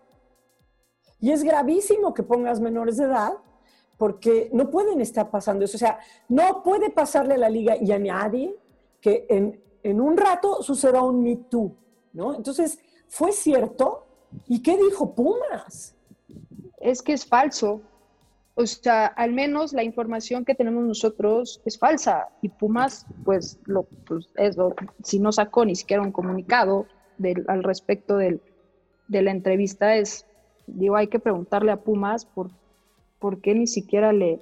Y 1.19 1.31
es 1.31 1.43
gravísimo 1.43 2.13
que 2.13 2.21
pongas 2.21 2.59
menores 2.59 2.97
de 2.97 3.05
edad 3.05 3.33
porque 3.97 4.51
no 4.53 4.69
pueden 4.69 5.01
estar 5.01 5.31
pasando 5.31 5.65
eso. 5.65 5.77
O 5.77 5.79
sea, 5.79 5.97
no 6.29 6.61
puede 6.61 6.91
pasarle 6.91 7.33
a 7.33 7.39
la 7.39 7.49
liga 7.49 7.75
y 7.75 7.91
a 7.91 7.97
nadie 7.97 8.55
que 9.01 9.25
en, 9.27 9.99
un 9.99 10.17
rato 10.17 10.61
suceda 10.61 11.01
un 11.01 11.23
Me 11.23 11.37
Too, 11.37 11.75
¿no? 12.13 12.35
Entonces, 12.35 12.77
¿fue 13.07 13.31
cierto? 13.31 14.05
¿Y 14.45 14.61
qué 14.61 14.77
dijo 14.77 15.15
Pumas? 15.15 15.95
Es 16.77 17.01
que 17.01 17.13
es 17.13 17.25
falso. 17.25 17.81
O 18.55 18.65
sea, 18.65 19.07
al 19.07 19.33
menos 19.33 19.73
la 19.73 19.83
información 19.83 20.45
que 20.45 20.55
tenemos 20.55 20.83
nosotros 20.83 21.61
es 21.65 21.77
falsa. 21.77 22.29
Y 22.41 22.49
Pumas, 22.49 23.05
pues, 23.25 23.59
lo, 23.65 23.83
pues 24.05 24.29
si 25.03 25.19
no 25.19 25.31
sacó 25.31 25.65
ni 25.65 25.75
siquiera 25.75 26.03
un 26.03 26.11
comunicado 26.11 26.85
al 27.47 27.63
respecto 27.63 28.17
del, 28.17 28.41
de 29.07 29.21
la 29.21 29.31
entrevista, 29.31 29.95
es, 29.95 30.25
digo, 30.67 30.95
hay 30.95 31.07
que 31.07 31.19
preguntarle 31.19 31.71
a 31.71 31.77
Pumas 31.77 32.25
por, 32.25 32.51
por 33.19 33.41
qué 33.41 33.55
ni 33.55 33.67
siquiera 33.67 34.13
le, 34.13 34.39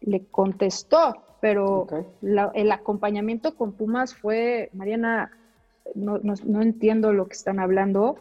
le 0.00 0.24
contestó 0.26 1.16
pero 1.40 1.86
el 2.22 2.72
acompañamiento 2.72 3.56
con 3.56 3.72
Pumas 3.72 4.14
fue, 4.14 4.68
Mariana, 4.74 5.32
no, 5.94 6.20
entiendo 6.62 7.12
lo 7.12 7.26
que 7.26 7.32
están 7.32 7.58
hablando, 7.58 8.16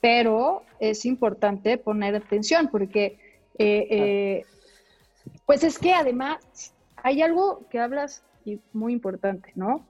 pero 0.00 0.62
es 0.80 1.06
importante 1.06 1.78
poner 1.78 2.16
atención 2.16 2.68
porque, 2.70 3.18
eh, 3.58 3.86
eh, 3.90 4.44
pues 5.46 5.64
es 5.64 5.78
que 5.78 5.92
además 5.92 6.74
hay 6.96 7.22
algo 7.22 7.66
que 7.68 7.78
hablas 7.78 8.24
y 8.44 8.60
muy 8.72 8.92
importante, 8.92 9.52
¿no? 9.54 9.86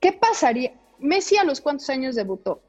¿Qué 0.00 0.12
pasaría? 0.12 0.72
Messi 0.98 1.36
a 1.36 1.44
los 1.44 1.60
cuántos 1.60 1.88
años 1.90 2.14
debutó? 2.14 2.60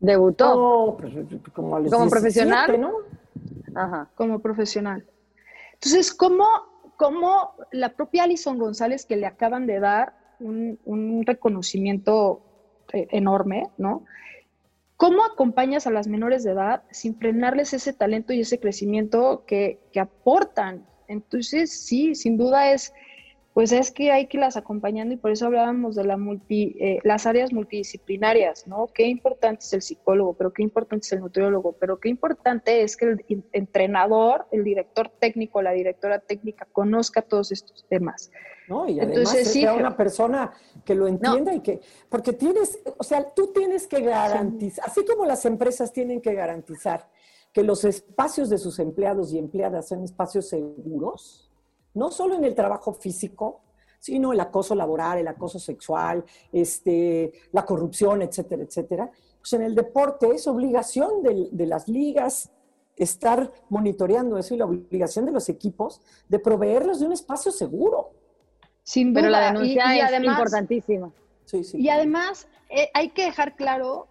Debutó. 0.00 0.96
Pues, 0.98 1.12
como, 1.52 2.08
profesional, 2.08 2.80
¿no? 2.80 2.92
Ajá. 3.74 4.08
Como 4.14 4.38
profesional. 4.38 5.04
Entonces, 5.74 6.12
¿cómo 6.14 6.44
como 6.98 7.54
la 7.70 7.90
propia 7.90 8.24
Alison 8.24 8.58
González, 8.58 9.06
que 9.06 9.16
le 9.16 9.24
acaban 9.24 9.66
de 9.66 9.78
dar 9.78 10.14
un, 10.40 11.22
reconocimiento 11.24 12.42
eh, 12.92 13.06
enorme, 13.12 13.68
¿no? 13.78 14.04
¿Cómo 14.98 15.24
acompañas 15.24 15.86
a 15.86 15.92
las 15.92 16.08
menores 16.08 16.42
de 16.42 16.50
edad 16.50 16.82
sin 16.90 17.16
frenarles 17.16 17.72
ese 17.72 17.92
talento 17.92 18.32
y 18.32 18.40
ese 18.40 18.58
crecimiento 18.58 19.44
que, 19.46 19.78
que 19.92 20.00
aportan? 20.00 20.88
Entonces, 21.06 21.70
sí, 21.70 22.16
sin 22.16 22.36
duda 22.36 22.72
es 22.72 22.92
pues 23.58 23.72
es 23.72 23.90
que 23.90 24.12
hay 24.12 24.28
que 24.28 24.36
irlas 24.36 24.56
acompañando 24.56 25.14
y 25.14 25.16
por 25.16 25.32
eso 25.32 25.46
hablábamos 25.46 25.96
de 25.96 26.04
la 26.04 26.16
multi, 26.16 26.76
eh, 26.78 27.00
las 27.02 27.26
áreas 27.26 27.52
multidisciplinarias, 27.52 28.68
¿no? 28.68 28.86
Qué 28.94 29.08
importante 29.08 29.64
es 29.64 29.72
el 29.72 29.82
psicólogo, 29.82 30.34
pero 30.34 30.52
qué 30.52 30.62
importante 30.62 31.06
es 31.06 31.12
el 31.14 31.18
nutriólogo, 31.18 31.72
pero 31.72 31.98
qué 31.98 32.08
importante 32.08 32.82
es 32.82 32.96
que 32.96 33.06
el 33.06 33.44
entrenador, 33.50 34.46
el 34.52 34.62
director 34.62 35.10
técnico, 35.18 35.60
la 35.60 35.72
directora 35.72 36.20
técnica 36.20 36.68
conozca 36.70 37.20
todos 37.20 37.50
estos 37.50 37.84
temas. 37.88 38.30
No, 38.68 38.88
y 38.88 39.00
además 39.00 39.34
Entonces, 39.34 39.52
sea 39.52 39.74
una 39.74 39.96
persona 39.96 40.52
que 40.84 40.94
lo 40.94 41.08
entienda 41.08 41.52
y 41.52 41.58
que, 41.58 41.80
porque 42.08 42.34
tienes, 42.34 42.78
o 42.96 43.02
sea, 43.02 43.28
tú 43.34 43.48
tienes 43.52 43.88
que 43.88 44.02
garantizar, 44.02 44.84
así 44.86 45.04
como 45.04 45.26
las 45.26 45.44
empresas 45.46 45.92
tienen 45.92 46.20
que 46.20 46.32
garantizar 46.32 47.08
que 47.52 47.64
los 47.64 47.84
espacios 47.84 48.50
de 48.50 48.58
sus 48.58 48.78
empleados 48.78 49.32
y 49.32 49.38
empleadas 49.38 49.88
sean 49.88 50.04
espacios 50.04 50.48
seguros, 50.48 51.47
no 51.98 52.10
solo 52.10 52.34
en 52.34 52.44
el 52.44 52.54
trabajo 52.54 52.94
físico, 52.94 53.60
sino 53.98 54.32
el 54.32 54.40
acoso 54.40 54.74
laboral, 54.74 55.18
el 55.18 55.28
acoso 55.28 55.58
sexual, 55.58 56.24
este, 56.52 57.32
la 57.52 57.64
corrupción, 57.64 58.22
etcétera, 58.22 58.62
etcétera. 58.62 59.10
Pues 59.40 59.52
en 59.52 59.62
el 59.62 59.74
deporte 59.74 60.28
es 60.28 60.46
obligación 60.46 61.22
de, 61.22 61.66
las 61.66 61.88
ligas 61.88 62.50
estar 62.96 63.50
monitoreando 63.68 64.38
eso 64.38 64.54
y 64.54 64.58
la 64.58 64.66
obligación 64.66 65.24
de 65.26 65.32
los 65.32 65.48
equipos 65.48 66.00
de 66.28 66.38
proveerlos 66.38 67.00
de 67.00 67.06
un 67.06 67.12
espacio 67.12 67.52
seguro. 67.52 68.10
Sin 68.82 69.12
duda. 69.12 69.22
Pero 69.22 69.30
la 69.30 69.52
denuncia 69.52 70.08
es 70.08 70.24
importantísima. 70.24 71.12
y 71.74 71.88
además 71.88 72.48
eh, 72.68 72.90
hay 72.94 73.10
que 73.10 73.24
dejar 73.24 73.56
claro 73.56 74.08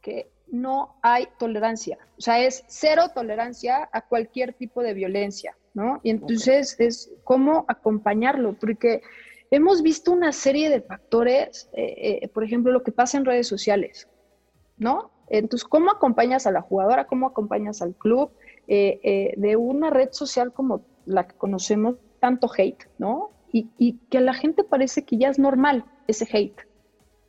que 0.00 0.30
no 0.48 0.96
hay 1.02 1.28
tolerancia. 1.38 1.98
O 2.18 2.20
sea, 2.20 2.40
es 2.40 2.64
cero 2.68 3.10
tolerancia 3.14 3.88
a 3.92 4.02
cualquier 4.02 4.54
tipo 4.54 4.82
de 4.82 4.94
violencia. 4.94 5.56
¿No? 5.74 6.00
Y 6.02 6.10
entonces 6.10 6.76
es 6.78 7.12
cómo 7.24 7.64
acompañarlo, 7.68 8.54
porque 8.54 9.02
hemos 9.50 9.82
visto 9.82 10.12
una 10.12 10.32
serie 10.32 10.70
de 10.70 10.80
factores, 10.80 11.68
eh, 11.72 12.20
eh, 12.22 12.28
por 12.28 12.44
ejemplo, 12.44 12.72
lo 12.72 12.82
que 12.82 12.92
pasa 12.92 13.18
en 13.18 13.24
redes 13.24 13.48
sociales, 13.48 14.08
¿no? 14.78 15.10
Entonces, 15.28 15.66
¿cómo 15.68 15.90
acompañas 15.90 16.46
a 16.46 16.52
la 16.52 16.60
jugadora? 16.60 17.06
¿Cómo 17.06 17.26
acompañas 17.26 17.82
al 17.82 17.94
club? 17.94 18.30
Eh, 18.68 19.34
de 19.36 19.56
una 19.56 19.90
red 19.90 20.10
social 20.12 20.52
como 20.52 20.82
la 21.06 21.26
que 21.26 21.36
conocemos, 21.36 21.96
tanto 22.20 22.48
hate, 22.56 22.88
¿no? 22.98 23.30
Y, 23.52 23.70
y 23.78 23.98
que 24.10 24.18
a 24.18 24.22
la 24.22 24.34
gente 24.34 24.64
parece 24.64 25.04
que 25.04 25.18
ya 25.18 25.28
es 25.28 25.38
normal 25.38 25.84
ese 26.06 26.26
hate. 26.30 26.60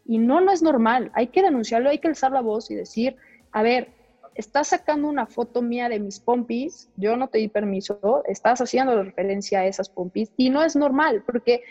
Y 0.05 0.19
no, 0.19 0.39
no 0.39 0.51
es 0.51 0.61
normal. 0.61 1.11
Hay 1.13 1.27
que 1.27 1.41
denunciarlo, 1.41 1.89
hay 1.89 1.99
que 1.99 2.07
alzar 2.07 2.31
la 2.31 2.41
voz 2.41 2.69
y 2.69 2.75
decir, 2.75 3.15
a 3.51 3.63
ver, 3.63 3.94
estás 4.35 4.67
sacando 4.67 5.07
una 5.07 5.25
foto 5.25 5.61
mía 5.61 5.89
de 5.89 5.99
mis 5.99 6.19
pompis, 6.19 6.89
yo 6.97 7.15
no 7.15 7.29
te 7.29 7.37
di 7.39 7.47
permiso, 7.47 8.21
estás 8.27 8.59
haciendo 8.61 9.01
referencia 9.01 9.61
a 9.61 9.65
esas 9.65 9.89
pompis 9.89 10.31
y 10.37 10.49
no 10.49 10.63
es 10.63 10.75
normal, 10.75 11.23
porque 11.25 11.63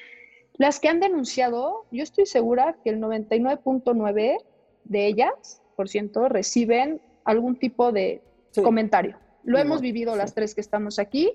las 0.57 0.81
que 0.81 0.89
han 0.89 1.01
denunciado, 1.01 1.85
yo 1.91 2.03
estoy 2.03 2.27
segura 2.27 2.77
que 2.83 2.91
el 2.91 3.01
99.9 3.01 4.39
de 4.85 5.07
ellas, 5.07 5.63
por 5.77 5.89
ciento, 5.89 6.29
reciben 6.29 7.01
algún 7.25 7.57
tipo 7.57 7.93
de 7.93 8.23
comentario. 8.63 9.19
Lo 9.43 9.59
hemos 9.59 9.81
vivido 9.81 10.17
las 10.17 10.35
tres 10.35 10.55
que 10.55 10.61
estamos 10.61 10.99
aquí 10.99 11.33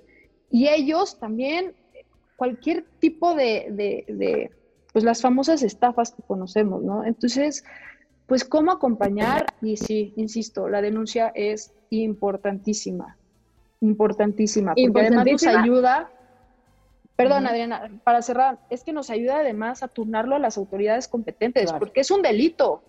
y 0.49 0.67
ellos 0.67 1.19
también, 1.19 1.75
cualquier 2.37 2.85
tipo 2.99 3.35
de, 3.35 3.67
de, 3.71 4.05
de, 4.07 4.51
pues 4.93 5.03
las 5.03 5.21
famosas 5.21 5.61
estafas 5.61 6.11
que 6.11 6.23
conocemos, 6.23 6.81
¿no? 6.81 7.05
Entonces, 7.05 7.63
pues 8.29 8.45
cómo 8.45 8.71
acompañar 8.71 9.47
y 9.61 9.75
sí, 9.75 10.13
insisto, 10.15 10.69
la 10.69 10.81
denuncia 10.81 11.31
es 11.35 11.73
importantísima. 11.89 13.17
importantísima, 13.81 14.75
porque 14.75 15.07
además 15.07 15.25
nos 15.25 15.47
ayuda, 15.47 16.11
perdón 17.15 17.47
Adriana, 17.47 17.89
para 18.03 18.21
cerrar, 18.21 18.59
es 18.69 18.83
que 18.83 18.93
nos 18.93 19.09
ayuda 19.09 19.39
además 19.39 19.81
a 19.81 19.87
turnarlo 19.87 20.35
a 20.35 20.39
las 20.39 20.57
autoridades 20.57 21.07
competentes, 21.07 21.73
porque 21.73 22.01
es 22.01 22.11
un 22.11 22.21
delito, 22.21 22.83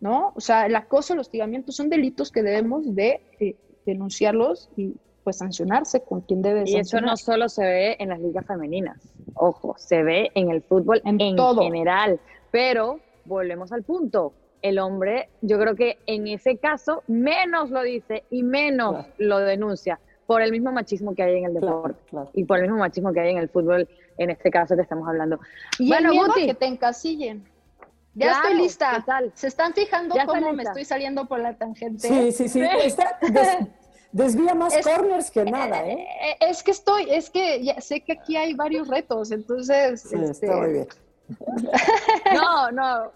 ¿no? 0.00 0.32
O 0.36 0.40
sea, 0.40 0.66
el 0.66 0.76
acoso, 0.76 1.14
el 1.14 1.20
hostigamiento 1.20 1.72
son 1.72 1.88
delitos 1.88 2.30
que 2.30 2.42
debemos 2.42 2.94
de 2.94 3.22
eh, 3.40 3.56
denunciarlos 3.86 4.68
y 4.76 4.94
pues 5.24 5.38
sancionarse 5.38 6.02
con 6.02 6.20
quien 6.20 6.42
debe 6.42 6.64
Y 6.66 6.76
eso 6.76 7.00
no 7.00 7.16
solo 7.16 7.48
se 7.48 7.64
ve 7.64 7.96
en 7.98 8.10
las 8.10 8.20
ligas 8.20 8.44
femeninas, 8.46 8.98
ojo, 9.34 9.74
se 9.78 10.02
ve 10.02 10.30
en 10.34 10.50
el 10.50 10.60
fútbol 10.60 11.00
en, 11.04 11.34
todo. 11.34 11.62
general, 11.62 12.20
pero 12.50 13.00
volvemos 13.24 13.72
al 13.72 13.82
punto, 13.82 14.34
el 14.68 14.78
hombre, 14.78 15.28
yo 15.40 15.58
creo 15.58 15.74
que 15.74 15.98
en 16.06 16.26
ese 16.26 16.58
caso 16.58 17.02
menos 17.06 17.70
lo 17.70 17.82
dice 17.82 18.24
y 18.30 18.42
menos 18.42 19.06
lo 19.18 19.38
denuncia 19.38 19.98
por 20.26 20.42
el 20.42 20.50
mismo 20.50 20.72
machismo 20.72 21.14
que 21.14 21.22
hay 21.22 21.38
en 21.38 21.44
el 21.46 21.54
deporte 21.54 22.00
y 22.32 22.44
por 22.44 22.58
el 22.58 22.64
mismo 22.64 22.78
machismo 22.78 23.12
que 23.12 23.20
hay 23.20 23.30
en 23.30 23.38
el 23.38 23.48
fútbol, 23.48 23.88
en 24.18 24.30
este 24.30 24.50
caso 24.50 24.74
que 24.74 24.82
estamos 24.82 25.08
hablando. 25.08 25.38
Y 25.78 25.88
bueno, 25.88 26.10
el 26.12 26.46
que 26.46 26.54
te 26.54 26.66
encasillen. 26.66 27.44
Ya 28.14 28.32
estoy 28.32 28.54
lista. 28.54 29.04
¿Se 29.34 29.46
están 29.46 29.74
fijando 29.74 30.14
cómo 30.26 30.52
me 30.52 30.62
estoy 30.62 30.84
saliendo 30.84 31.26
por 31.26 31.38
la 31.38 31.54
tangente? 31.56 32.08
Sí, 32.08 32.32
sí, 32.32 32.48
sí. 32.48 32.62
desvía 34.12 34.54
más 34.54 34.74
corners 34.78 35.30
que 35.30 35.44
nada, 35.44 35.86
¿eh? 35.86 36.06
¿eh? 36.22 36.36
Es 36.40 36.62
que 36.62 36.70
estoy, 36.70 37.10
es 37.10 37.28
que 37.28 37.62
ya 37.62 37.78
sé 37.80 38.00
que 38.00 38.12
aquí 38.14 38.36
hay 38.36 38.54
varios 38.54 38.88
retos, 38.88 39.30
entonces. 39.30 40.00
Sí, 40.00 40.16
está 40.16 40.16
muy 40.16 40.30
este, 40.30 40.72
bien. 40.72 40.88
No, 42.34 42.70
no, 42.70 43.10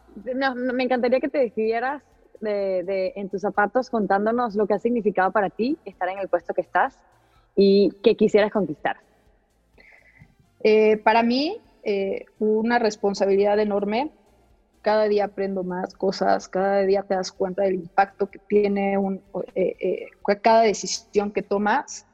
me 0.72 0.84
encantaría 0.84 1.20
que 1.20 1.28
te 1.28 1.38
decidieras 1.38 2.02
de, 2.40 3.12
en 3.16 3.28
tus 3.28 3.42
zapatos 3.42 3.90
contándonos 3.90 4.54
lo 4.54 4.66
que 4.66 4.74
ha 4.74 4.78
significado 4.78 5.30
para 5.30 5.50
ti 5.50 5.78
estar 5.84 6.08
en 6.08 6.18
el 6.18 6.28
puesto 6.28 6.54
que 6.54 6.62
estás 6.62 6.98
y 7.54 7.90
que 8.02 8.16
quisieras 8.16 8.50
conquistar. 8.50 8.96
Eh, 10.62 10.96
para 10.98 11.22
mí, 11.22 11.60
eh, 11.82 12.26
una 12.38 12.78
responsabilidad 12.78 13.58
enorme 13.58 14.10
cada 14.82 15.08
día 15.08 15.26
aprendo 15.26 15.62
más 15.62 15.94
cosas, 15.94 16.48
cada 16.48 16.82
día 16.82 17.02
te 17.02 17.14
das 17.14 17.32
cuenta 17.32 17.62
del 17.62 17.74
impacto 17.74 18.30
que 18.30 18.38
tiene 18.38 18.96
un, 18.98 19.22
eh, 19.54 19.76
eh, 19.80 20.08
cada 20.42 20.62
decisión 20.62 21.32
que 21.32 21.42
tomas, 21.42 22.06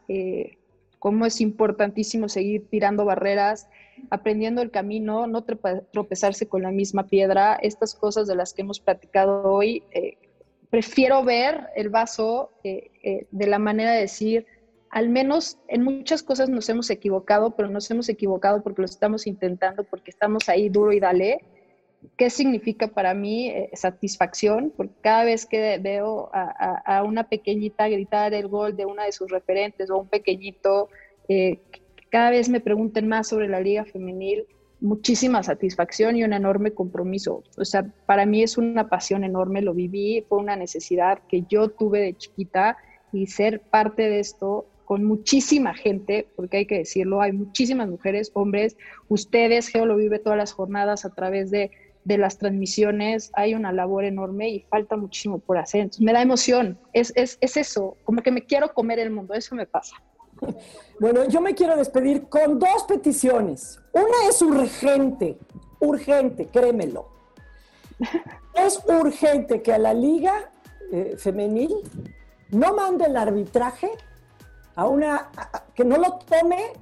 cómo 0.99 1.27
es 1.27 1.41
importantísimo 1.41 2.29
seguir 2.29 2.69
tirando 2.69 3.05
barreras, 3.05 3.69
aprendiendo 4.11 4.63
el 4.63 4.71
camino, 4.71 5.27
no 5.27 5.45
tropezarse 5.45 6.49
con 6.49 6.63
la 6.63 6.71
misma 6.71 7.07
piedra, 7.07 7.59
estas 7.63 7.95
cosas 7.95 8.27
de 8.27 8.37
las 8.37 8.53
que 8.53 8.63
hemos 8.63 8.81
platicado 8.81 9.43
hoy. 9.45 9.83
prefiero 10.71 11.23
ver 11.25 11.69
el 11.77 11.89
vaso 11.89 12.51
de 12.63 13.47
la 13.47 13.59
manera 13.59 13.93
de 13.93 14.01
decir, 14.01 14.47
al 14.91 15.09
menos 15.09 15.59
en 15.69 15.83
muchas 15.83 16.23
cosas 16.23 16.49
nos 16.49 16.69
hemos 16.69 16.91
equivocado, 16.91 17.57
pero 17.57 17.69
nos 17.69 17.91
hemos 17.91 18.09
equivocado 18.09 18.63
porque 18.63 18.83
lo 18.83 18.87
estamos 18.87 19.27
intentando, 19.27 19.85
porque 19.85 20.11
estamos 20.11 20.49
ahí 20.49 20.69
duro 20.69 20.93
y 20.93 21.01
dale 21.01 21.41
¿Qué 22.17 22.31
significa 22.31 22.89
para 22.89 23.15
mí 23.15 23.49
eh, 23.49 23.71
satisfacción? 23.75 24.73
Porque 24.77 24.95
cada 25.01 25.25
vez 25.25 25.47
que 25.47 25.79
veo 25.79 26.31
a, 26.33 27.03
una 27.03 27.29
pequeñita 27.29 27.89
gritar 27.89 28.33
el 28.35 28.49
gol 28.49 28.77
de 28.77 28.87
una 28.87 29.05
de 29.05 29.13
sus 29.13 29.31
referentes 29.31 29.91
o 29.91 29.99
un 29.99 30.09
pequeñito, 30.09 30.89
eh, 31.29 31.59
cada 32.11 32.31
vez 32.31 32.49
me 32.49 32.61
pregunten 32.61 33.09
más 33.09 33.29
sobre 33.29 33.49
la 33.49 33.61
liga 33.61 33.85
femenil, 33.85 34.45
muchísima 34.81 35.43
satisfacción 35.43 36.17
y 36.17 36.25
un 36.25 36.33
enorme 36.33 36.73
compromiso. 36.73 37.43
O 37.57 37.65
sea, 37.65 37.87
para 38.07 38.27
mí 38.27 38.43
es 38.43 38.59
una 38.59 38.89
pasión 38.89 39.25
enorme, 39.25 39.63
lo 39.63 39.75
viví, 39.75 40.25
fue 40.29 40.39
una 40.39 40.57
necesidad 40.57 41.19
que 41.29 41.43
yo 41.49 41.69
tuve 41.69 42.01
de 42.01 42.17
chiquita 42.17 42.77
y 43.13 43.27
ser 43.27 43.61
parte 43.61 44.09
de 44.09 44.21
esto 44.21 44.67
con 44.85 45.03
muchísima 45.05 45.75
gente, 45.75 46.29
porque 46.37 46.59
hay 46.59 46.67
que 46.67 46.79
decirlo, 46.79 47.21
hay 47.21 47.33
muchísimas 47.33 47.89
mujeres, 47.89 48.31
hombres, 48.35 48.77
ustedes, 49.09 49.69
Geo 49.69 49.85
lo 49.85 49.97
vive 49.97 50.21
todas 50.21 50.39
las 50.39 50.53
jornadas 50.53 51.05
a 51.05 51.11
través 51.11 51.51
de 51.51 51.71
de 52.07 52.19
las 52.19 52.39
transmisiones, 52.39 53.33
hay 53.35 53.55
una 53.55 53.73
labor 53.73 54.05
enorme 54.05 54.49
y 54.49 54.61
falta 54.61 54.97
muchísimo 54.97 55.41
por 55.41 55.59
hacer. 55.59 55.91
Me 55.99 56.13
da 56.13 56.23
emoción, 56.23 56.79
es, 56.93 57.13
es, 57.17 57.37
es 57.41 57.57
eso, 57.57 57.97
como 58.05 58.23
que 58.23 58.31
me 58.31 58.45
quiero 58.45 58.73
comer 58.73 59.01
el 59.01 59.11
mundo, 59.11 59.35
eso 59.35 59.57
me 59.57 59.67
pasa. 59.67 59.97
Bueno, 60.99 61.25
yo 61.29 61.43
me 61.43 61.55
quiero 61.55 61.77
despedir 61.77 62.29
con 62.29 62.59
dos 62.59 62.85
peticiones. 62.85 63.79
Una 63.93 64.29
es 64.31 64.41
urgente, 64.41 65.39
urgente, 65.81 66.47
créemelo. 66.47 67.09
Es 68.55 68.81
urgente 68.89 69.61
que 69.61 69.75
a 69.75 69.79
la 69.79 69.93
liga 69.93 70.51
eh, 70.91 71.17
femenil 71.19 71.75
no 72.51 72.75
mande 72.75 73.05
el 73.05 73.17
arbitraje 73.19 73.91
a 74.75 74.87
una, 74.87 75.31
que 75.75 75.85
no 75.85 75.99
lo 75.99 76.19
tome 76.27 76.73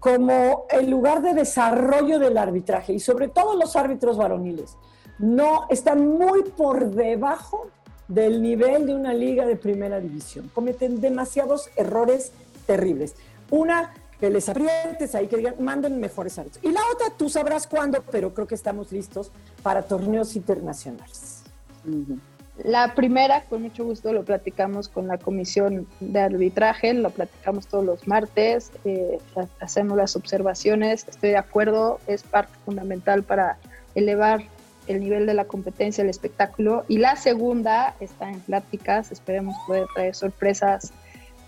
como 0.00 0.66
el 0.68 0.90
lugar 0.90 1.22
de 1.22 1.32
desarrollo 1.32 2.18
del 2.18 2.36
arbitraje 2.36 2.92
y 2.92 3.00
sobre 3.00 3.28
todo 3.28 3.56
los 3.56 3.74
árbitros 3.74 4.18
varoniles. 4.18 4.76
No 5.18 5.66
están 5.70 6.06
muy 6.06 6.42
por 6.42 6.90
debajo 6.90 7.70
del 8.08 8.42
nivel 8.42 8.86
de 8.86 8.94
una 8.94 9.14
liga 9.14 9.46
de 9.46 9.56
primera 9.56 10.00
división. 10.00 10.50
Cometen 10.52 11.00
demasiados 11.00 11.70
errores 11.76 12.32
terribles. 12.66 13.14
Una, 13.50 13.94
que 14.20 14.30
les 14.30 14.48
aprietes 14.48 15.14
ahí, 15.14 15.26
que 15.26 15.36
digan, 15.36 15.54
manden 15.58 16.00
mejores 16.00 16.38
árbitros. 16.38 16.64
Y 16.64 16.72
la 16.72 16.80
otra, 16.92 17.10
tú 17.16 17.28
sabrás 17.28 17.66
cuándo, 17.66 18.02
pero 18.10 18.32
creo 18.34 18.46
que 18.46 18.54
estamos 18.54 18.92
listos 18.92 19.30
para 19.62 19.82
torneos 19.82 20.36
internacionales. 20.36 21.42
La 22.62 22.94
primera, 22.94 23.42
con 23.42 23.62
mucho 23.62 23.84
gusto, 23.84 24.12
lo 24.12 24.24
platicamos 24.24 24.88
con 24.88 25.08
la 25.08 25.18
comisión 25.18 25.88
de 25.98 26.20
arbitraje, 26.20 26.94
lo 26.94 27.10
platicamos 27.10 27.66
todos 27.66 27.84
los 27.84 28.06
martes, 28.06 28.70
eh, 28.84 29.18
hacemos 29.60 29.96
las 29.96 30.14
observaciones, 30.14 31.04
estoy 31.08 31.30
de 31.30 31.36
acuerdo, 31.36 31.98
es 32.06 32.22
parte 32.22 32.52
fundamental 32.64 33.24
para 33.24 33.58
elevar 33.96 34.44
el 34.86 35.00
nivel 35.00 35.26
de 35.26 35.34
la 35.34 35.46
competencia 35.46 36.04
del 36.04 36.10
espectáculo. 36.10 36.84
Y 36.86 36.98
la 36.98 37.16
segunda 37.16 37.96
está 37.98 38.30
en 38.30 38.38
pláticas, 38.40 39.10
esperemos 39.10 39.56
poder 39.66 39.86
traer 39.94 40.14
sorpresas, 40.14 40.92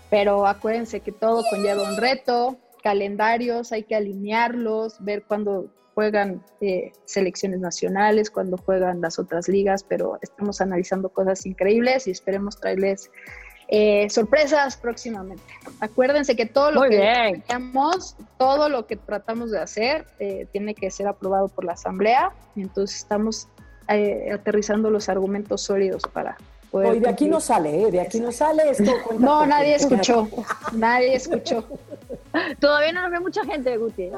pero 0.09 0.47
acuérdense 0.47 0.99
que 1.01 1.11
todo 1.11 1.43
conlleva 1.49 1.83
un 1.83 1.97
reto, 1.97 2.57
calendarios, 2.83 3.71
hay 3.71 3.83
que 3.83 3.95
alinearlos, 3.95 5.03
ver 5.03 5.23
cuándo 5.23 5.67
juegan 5.97 6.43
eh, 6.61 6.91
selecciones 7.05 7.59
nacionales, 7.59 8.29
cuando 8.29 8.57
juegan 8.57 9.01
las 9.01 9.17
otras 9.17 9.47
ligas, 9.47 9.83
pero 9.83 10.19
estamos 10.21 10.61
analizando 10.61 11.09
cosas 11.09 11.45
increíbles 11.45 12.07
y 12.07 12.11
esperemos 12.11 12.59
traerles 12.59 13.09
eh, 13.67 14.07
sorpresas 14.09 14.77
próximamente. 14.77 15.41
Acuérdense 15.79 16.35
que 16.35 16.45
todo 16.45 16.71
lo 16.71 16.83
que 16.83 17.41
todo 18.37 18.69
lo 18.69 18.85
que 18.85 18.95
tratamos 18.95 19.49
de 19.49 19.59
hacer 19.59 20.05
eh, 20.19 20.47
tiene 20.51 20.75
que 20.75 20.91
ser 20.91 21.07
aprobado 21.07 21.47
por 21.47 21.65
la 21.65 21.73
asamblea, 21.73 22.31
entonces 22.55 22.97
estamos 22.97 23.47
aterrizando 23.87 24.89
los 24.89 25.09
argumentos 25.09 25.61
sólidos 25.63 26.03
para 26.13 26.37
Hoy 26.85 26.99
de 26.99 27.09
aquí 27.09 27.27
no 27.27 27.39
sale, 27.39 27.83
¿eh? 27.83 27.91
De 27.91 28.01
aquí 28.01 28.19
no 28.19 28.31
sale 28.31 28.69
esto. 28.69 28.91
No, 29.19 29.45
nadie 29.45 29.75
escuchó. 29.75 30.27
nadie 30.73 31.15
escuchó. 31.15 31.65
Todavía 32.59 32.91
no 32.91 33.01
nos 33.03 33.11
ve 33.11 33.19
mucha 33.19 33.43
gente, 33.45 33.77
Guti. 33.77 34.09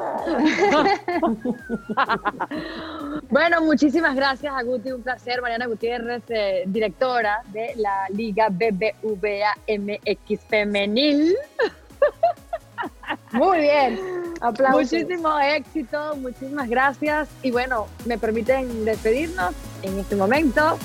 bueno, 3.29 3.61
muchísimas 3.61 4.15
gracias 4.15 4.53
a 4.53 4.63
Guti, 4.63 4.91
un 4.91 5.01
placer. 5.01 5.41
Mariana 5.41 5.67
Gutiérrez, 5.67 6.23
eh, 6.29 6.63
directora 6.65 7.41
de 7.47 7.73
la 7.75 8.07
Liga 8.09 8.49
BBVA 8.49 9.55
MX 9.67 10.39
Femenil. 10.47 11.35
Muy 13.31 13.59
bien. 13.59 13.99
Aplausos. 14.41 14.91
Muchísimo 14.91 15.39
éxito, 15.39 16.15
muchísimas 16.17 16.69
gracias. 16.69 17.29
Y 17.43 17.51
bueno, 17.51 17.87
me 18.05 18.17
permiten 18.17 18.85
despedirnos 18.85 19.53
en 19.83 19.99
este 19.99 20.15
momento. 20.15 20.77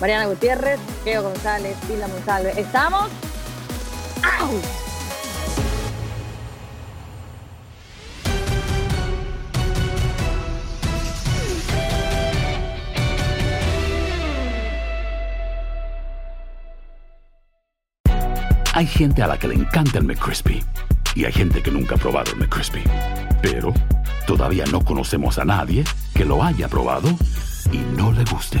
Mariana 0.00 0.26
Gutiérrez, 0.26 0.78
Geo 1.04 1.22
González, 1.22 1.76
Isla 1.90 2.08
Monsalve. 2.08 2.52
¿Estamos? 2.60 3.08
Hay 18.74 18.86
gente 18.86 19.22
a 19.22 19.26
la 19.26 19.38
que 19.38 19.48
le 19.48 19.54
encanta 19.54 19.98
el 19.98 20.04
McCrispy 20.04 20.62
y 21.14 21.24
hay 21.24 21.32
gente 21.32 21.62
que 21.62 21.70
nunca 21.70 21.94
ha 21.94 21.98
probado 21.98 22.32
el 22.32 22.38
McCrispy. 22.38 22.82
Pero 23.40 23.72
todavía 24.26 24.66
no 24.70 24.84
conocemos 24.84 25.38
a 25.38 25.46
nadie 25.46 25.82
que 26.12 26.26
lo 26.26 26.44
haya 26.44 26.68
probado 26.68 27.08
y 27.72 27.78
no 27.96 28.12
le 28.12 28.22
guste. 28.24 28.60